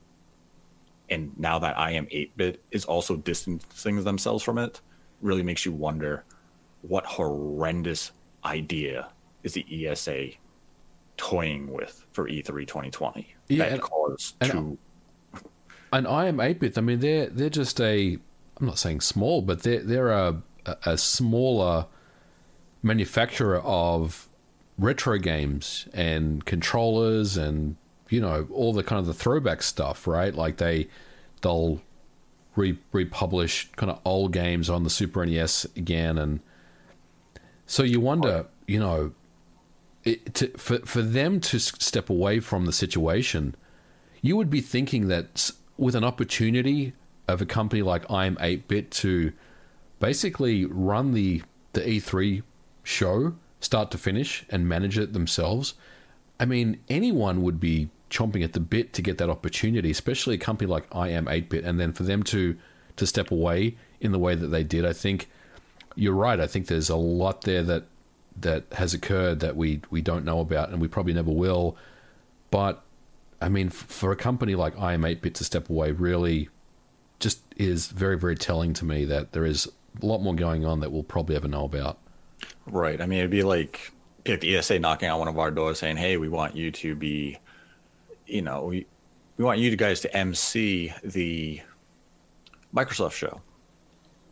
And 1.10 1.32
now 1.38 1.60
that 1.60 1.78
I 1.78 1.92
am 1.92 2.08
8 2.12 2.36
bit 2.38 2.64
is 2.72 2.86
also 2.86 3.16
distancing 3.16 4.04
themselves 4.04 4.44
from 4.44 4.58
it, 4.58 4.82
really 5.22 5.44
makes 5.44 5.66
you 5.66 5.72
wonder 5.72 6.24
what 6.82 7.06
horrendous 7.06 8.12
idea 8.44 9.10
is 9.44 9.54
the 9.54 9.66
ESA 9.88 10.30
toying 11.18 11.72
with 11.72 12.06
for 12.12 12.28
E 12.28 12.42
E3 12.44 12.68
2020 12.68 13.36
Yeah, 13.48 13.58
that 13.66 13.72
and- 13.74 13.82
caused 13.82 14.36
and- 14.42 14.52
to 14.52 14.78
and 15.94 16.08
I 16.08 16.26
am 16.26 16.38
8-bit. 16.42 16.78
I 16.78 16.82
mean, 16.82 17.00
they're 17.00 17.28
they're 17.28 17.50
just 17.50 17.80
a. 17.80 18.18
I'm 18.60 18.66
not 18.66 18.78
saying 18.78 19.00
small, 19.02 19.42
but 19.42 19.64
they're 19.64 19.82
they're 19.82 20.12
a- 20.12 20.42
a 20.86 20.98
smaller 20.98 21.86
manufacturer 22.84 23.62
of 23.62 24.28
retro 24.78 25.18
games 25.20 25.88
and 25.94 26.44
controllers 26.44 27.38
and 27.38 27.78
you 28.16 28.22
know 28.22 28.48
all 28.52 28.74
the 28.74 28.84
kind 28.84 29.00
of 29.00 29.06
the 29.06 29.14
throwback 29.14 29.62
stuff, 29.62 30.08
right? 30.08 30.34
Like 30.34 30.58
they 30.58 30.88
they'll 31.42 31.82
re- 32.56 32.80
republish 32.92 33.70
kind 33.76 33.92
of 33.92 34.00
old 34.06 34.32
games 34.32 34.70
on 34.70 34.84
the 34.84 34.90
Super 34.90 35.26
NES 35.26 35.66
again, 35.76 36.18
and 36.18 36.40
so 37.66 37.84
you 37.84 38.00
wonder, 38.00 38.46
you 38.68 38.80
know, 38.80 39.12
it, 40.04 40.34
to, 40.36 40.48
for 40.58 40.80
for 40.80 41.02
them 41.02 41.40
to 41.42 41.60
step 41.60 42.10
away 42.10 42.40
from 42.40 42.66
the 42.66 42.74
situation 42.74 43.56
you 44.26 44.36
would 44.36 44.50
be 44.50 44.62
thinking 44.62 45.08
that 45.08 45.52
with 45.78 45.94
an 45.94 46.04
opportunity 46.04 46.94
of 47.28 47.44
a 47.44 47.46
company 47.46 47.84
like 47.84 48.10
I'm 48.10 48.36
8-bit 48.38 48.90
to 48.92 49.34
basically 50.00 50.66
run 50.66 51.14
the 51.14 51.44
the 51.74 51.82
E3 51.82 52.42
show 52.82 53.36
start 53.60 53.92
to 53.92 54.00
finish 54.00 54.44
and 54.50 54.68
manage 54.68 54.98
it 54.98 55.14
themselves, 55.14 55.76
I 56.40 56.46
mean 56.46 56.80
anyone 56.90 57.44
would 57.44 57.60
be 57.60 57.90
chomping 58.10 58.44
at 58.44 58.54
the 58.54 58.60
bit 58.60 58.94
to 58.94 59.02
get 59.02 59.18
that 59.18 59.30
opportunity, 59.30 59.92
especially 59.92 60.36
a 60.36 60.38
company 60.38 60.70
like 60.70 60.88
I 60.96 61.10
am 61.10 61.26
8-bit 61.26 61.64
and 61.64 61.80
then 61.80 61.92
for 61.94 62.04
them 62.04 62.24
to 62.24 62.58
to 62.98 63.06
step 63.06 63.30
away 63.30 63.76
in 64.00 64.12
the 64.12 64.20
way 64.20 64.36
that 64.36 64.48
they 64.48 64.64
did, 64.64 64.86
I 64.86 64.94
think 64.94 65.30
you're 65.96 66.14
right. 66.14 66.40
I 66.40 66.48
think 66.48 66.68
there's 66.68 66.90
a 66.90 66.96
lot 66.96 67.42
there 67.42 67.64
that 67.64 67.84
that 68.42 68.66
has 68.74 68.94
occurred 68.94 69.40
that 69.40 69.56
we 69.56 69.82
we 69.90 70.02
don't 70.02 70.26
know 70.26 70.40
about 70.40 70.70
and 70.70 70.82
we 70.82 70.88
probably 70.88 71.14
never 71.14 71.32
will. 71.32 71.78
But 72.52 72.84
I 73.42 73.50
mean, 73.50 73.70
for 73.70 74.12
a 74.12 74.16
company 74.16 74.56
like 74.56 74.78
I 74.80 74.94
am 74.94 75.02
8-bit 75.02 75.36
to 75.36 75.44
step 75.44 75.70
away 75.70 75.92
really 75.92 76.50
just 77.20 77.42
is 77.58 77.88
very, 77.88 78.18
very 78.18 78.36
telling 78.36 78.74
to 78.74 78.86
me 78.86 79.06
that 79.06 79.32
there 79.32 79.46
is 79.46 79.70
a 80.02 80.06
lot 80.06 80.22
more 80.22 80.36
going 80.36 80.66
on 80.66 80.82
that 80.82 80.92
we'll 80.92 81.04
probably 81.04 81.36
ever 81.36 81.48
know 81.48 81.64
about. 81.66 81.98
Right. 82.66 83.00
I 83.00 83.06
mean, 83.06 83.20
it'd 83.20 83.32
be 83.32 83.44
like, 83.44 83.92
like 84.28 84.42
the 84.42 84.58
ESA 84.58 84.80
knocking 84.80 85.10
on 85.10 85.20
one 85.20 85.28
of 85.28 85.40
our 85.40 85.52
doors 85.52 85.80
saying, 85.80 85.98
"Hey, 85.98 86.18
we 86.18 86.28
want 86.28 86.56
you 86.56 86.72
to 86.72 86.96
be, 86.96 87.38
you 88.26 88.42
know, 88.42 88.66
we 88.66 88.86
we 89.38 89.46
want 89.46 89.60
you 89.60 89.76
guys 89.76 90.02
to 90.02 90.16
MC 90.16 90.94
the 91.04 91.62
Microsoft 92.74 93.14
show." 93.14 93.42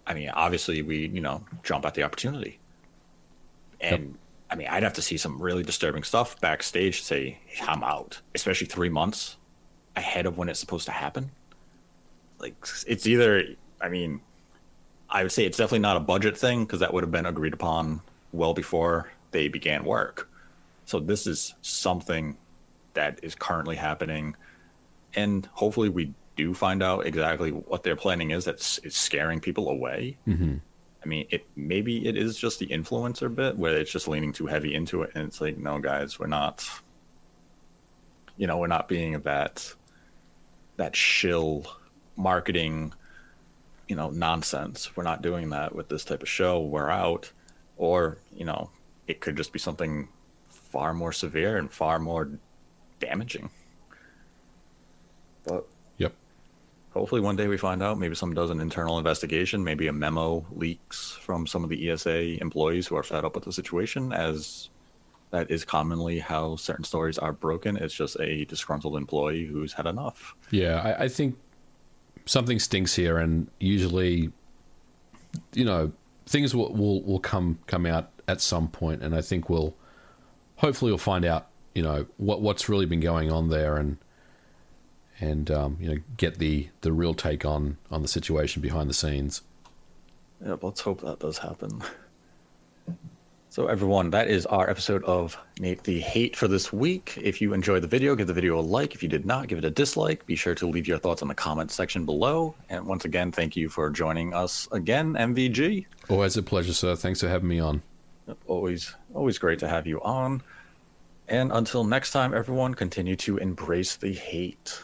I 0.05 0.13
mean, 0.13 0.29
obviously, 0.29 0.81
we 0.81 1.07
you 1.07 1.21
know 1.21 1.43
jump 1.63 1.85
at 1.85 1.93
the 1.93 2.03
opportunity, 2.03 2.59
and 3.81 4.17
I 4.53 4.55
mean, 4.55 4.67
I'd 4.67 4.83
have 4.83 4.93
to 4.93 5.01
see 5.01 5.17
some 5.17 5.41
really 5.41 5.63
disturbing 5.63 6.03
stuff 6.03 6.39
backstage 6.39 6.99
to 6.99 7.05
say 7.05 7.39
I'm 7.61 7.83
out, 7.83 8.21
especially 8.35 8.67
three 8.67 8.89
months 8.89 9.37
ahead 9.95 10.27
of 10.27 10.37
when 10.37 10.47
it's 10.47 10.59
supposed 10.59 10.85
to 10.85 10.91
happen. 10.91 11.31
Like, 12.37 12.55
it's 12.85 13.07
either, 13.07 13.43
I 13.81 13.89
mean, 13.89 14.21
I 15.09 15.23
would 15.23 15.31
say 15.31 15.45
it's 15.45 15.57
definitely 15.57 15.79
not 15.79 15.97
a 15.97 16.01
budget 16.01 16.37
thing 16.37 16.65
because 16.65 16.81
that 16.81 16.93
would 16.93 17.03
have 17.03 17.09
been 17.09 17.25
agreed 17.25 17.53
upon 17.53 18.01
well 18.31 18.53
before 18.53 19.11
they 19.31 19.47
began 19.47 19.85
work. 19.85 20.29
So 20.85 20.99
this 20.99 21.25
is 21.25 21.55
something 21.63 22.37
that 22.93 23.19
is 23.23 23.35
currently 23.35 23.75
happening, 23.75 24.35
and 25.13 25.47
hopefully 25.53 25.89
we 25.89 26.13
do 26.35 26.53
find 26.53 26.81
out 26.81 27.05
exactly 27.05 27.51
what 27.51 27.83
their 27.83 27.95
planning 27.95 28.31
is. 28.31 28.45
That's 28.45 28.77
is 28.79 28.95
scaring 28.95 29.39
people 29.39 29.69
away. 29.69 30.17
Mm-hmm. 30.27 30.55
I 31.03 31.05
mean, 31.07 31.27
it 31.29 31.45
maybe 31.55 32.07
it 32.07 32.17
is 32.17 32.37
just 32.37 32.59
the 32.59 32.67
influencer 32.67 33.33
bit 33.33 33.57
where 33.57 33.77
it's 33.77 33.91
just 33.91 34.07
leaning 34.07 34.33
too 34.33 34.47
heavy 34.47 34.73
into 34.73 35.03
it, 35.03 35.11
and 35.15 35.27
it's 35.27 35.41
like, 35.41 35.57
no, 35.57 35.79
guys, 35.79 36.19
we're 36.19 36.27
not. 36.27 36.67
You 38.35 38.47
know, 38.47 38.57
we're 38.57 38.67
not 38.67 38.87
being 38.87 39.19
that 39.21 39.73
that 40.77 40.95
shill 40.95 41.65
marketing 42.15 42.93
you 43.87 43.95
know 43.95 44.09
nonsense 44.09 44.95
we're 44.95 45.03
not 45.03 45.21
doing 45.21 45.49
that 45.49 45.75
with 45.75 45.89
this 45.89 46.05
type 46.05 46.21
of 46.21 46.29
show 46.29 46.61
we're 46.61 46.89
out 46.89 47.31
or 47.77 48.17
you 48.35 48.45
know 48.45 48.69
it 49.07 49.19
could 49.19 49.35
just 49.35 49.51
be 49.51 49.59
something 49.59 50.07
far 50.47 50.93
more 50.93 51.11
severe 51.11 51.57
and 51.57 51.71
far 51.71 51.99
more 51.99 52.29
damaging. 53.05 53.49
But 55.45 55.65
Yep. 55.97 56.13
hopefully 56.93 57.21
one 57.21 57.35
day 57.35 57.47
we 57.47 57.57
find 57.57 57.83
out 57.83 57.99
maybe 57.99 58.15
someone 58.15 58.35
does 58.35 58.49
an 58.49 58.61
internal 58.61 58.97
investigation 58.97 59.63
maybe 59.63 59.87
a 59.87 59.93
memo 59.93 60.45
leaks 60.51 61.11
from 61.21 61.45
some 61.47 61.63
of 61.63 61.69
the 61.69 61.89
esa 61.89 62.39
employees 62.41 62.87
who 62.87 62.95
are 62.95 63.03
fed 63.03 63.25
up 63.25 63.35
with 63.35 63.43
the 63.43 63.51
situation 63.53 64.13
as 64.13 64.69
that 65.31 65.49
is 65.49 65.65
commonly 65.65 66.19
how 66.19 66.55
certain 66.55 66.83
stories 66.85 67.17
are 67.17 67.33
broken. 67.33 67.75
It's 67.75 67.93
just 67.93 68.19
a 68.19 68.45
disgruntled 68.45 68.95
employee 68.95 69.45
who's 69.45 69.73
had 69.73 69.87
enough. 69.87 70.35
Yeah, 70.51 70.79
I, 70.79 71.05
I 71.05 71.07
think 71.07 71.37
something 72.27 72.59
stinks 72.59 72.93
here, 72.95 73.17
and 73.17 73.49
usually, 73.59 74.31
you 75.53 75.65
know, 75.65 75.91
things 76.27 76.53
will, 76.55 76.71
will 76.73 77.01
will 77.01 77.19
come 77.19 77.57
come 77.65 77.87
out 77.87 78.11
at 78.27 78.41
some 78.41 78.67
point, 78.67 79.01
and 79.01 79.15
I 79.15 79.21
think 79.21 79.49
we'll 79.49 79.75
hopefully 80.57 80.91
we'll 80.91 80.99
find 80.99 81.25
out, 81.25 81.47
you 81.73 81.83
know, 81.83 82.05
what 82.17 82.41
what's 82.41 82.69
really 82.69 82.85
been 82.85 82.99
going 82.99 83.31
on 83.31 83.49
there, 83.49 83.77
and 83.77 83.97
and 85.19 85.49
um, 85.51 85.77
you 85.79 85.93
know, 85.93 86.01
get 86.17 86.39
the 86.39 86.69
the 86.81 86.91
real 86.91 87.13
take 87.13 87.45
on 87.45 87.77
on 87.91 88.01
the 88.01 88.07
situation 88.07 88.61
behind 88.61 88.89
the 88.89 88.93
scenes. 88.93 89.41
Yeah, 90.45 90.57
let's 90.61 90.81
hope 90.81 91.01
that 91.01 91.19
does 91.19 91.37
happen. 91.37 91.81
So, 93.53 93.67
everyone, 93.67 94.09
that 94.09 94.29
is 94.29 94.47
our 94.47 94.67
episode 94.67 95.03
of 95.03 95.37
Nate 95.59 95.83
the 95.83 95.99
Hate 95.99 96.35
for 96.35 96.47
this 96.47 96.73
week. 96.73 97.19
If 97.21 97.39
you 97.39 97.53
enjoyed 97.53 97.83
the 97.83 97.87
video, 97.87 98.15
give 98.15 98.25
the 98.25 98.33
video 98.33 98.59
a 98.59 98.61
like. 98.61 98.95
If 98.95 99.03
you 99.03 99.09
did 99.09 99.27
not, 99.27 99.47
give 99.47 99.59
it 99.59 99.63
a 99.63 99.69
dislike. 99.69 100.25
Be 100.25 100.35
sure 100.35 100.55
to 100.55 100.67
leave 100.67 100.87
your 100.87 100.97
thoughts 100.97 101.21
in 101.21 101.27
the 101.27 101.35
comments 101.35 101.75
section 101.75 102.03
below. 102.03 102.55
And 102.69 102.87
once 102.87 103.05
again, 103.05 103.31
thank 103.31 103.55
you 103.55 103.69
for 103.69 103.91
joining 103.91 104.33
us 104.33 104.67
again, 104.71 105.13
MVG. 105.13 105.85
Always 106.09 106.35
a 106.35 106.41
pleasure, 106.41 106.73
sir. 106.73 106.95
Thanks 106.95 107.21
for 107.21 107.27
having 107.27 107.47
me 107.47 107.59
on. 107.59 107.83
Always, 108.47 108.95
always 109.13 109.37
great 109.37 109.59
to 109.59 109.67
have 109.67 109.85
you 109.85 110.01
on. 110.01 110.41
And 111.33 111.51
until 111.51 111.83
next 111.83 112.11
time, 112.11 112.31
everyone, 112.31 112.75
continue 112.75 113.15
to 113.15 113.37
embrace 113.37 113.95
the 113.95 114.13
hate. 114.13 114.83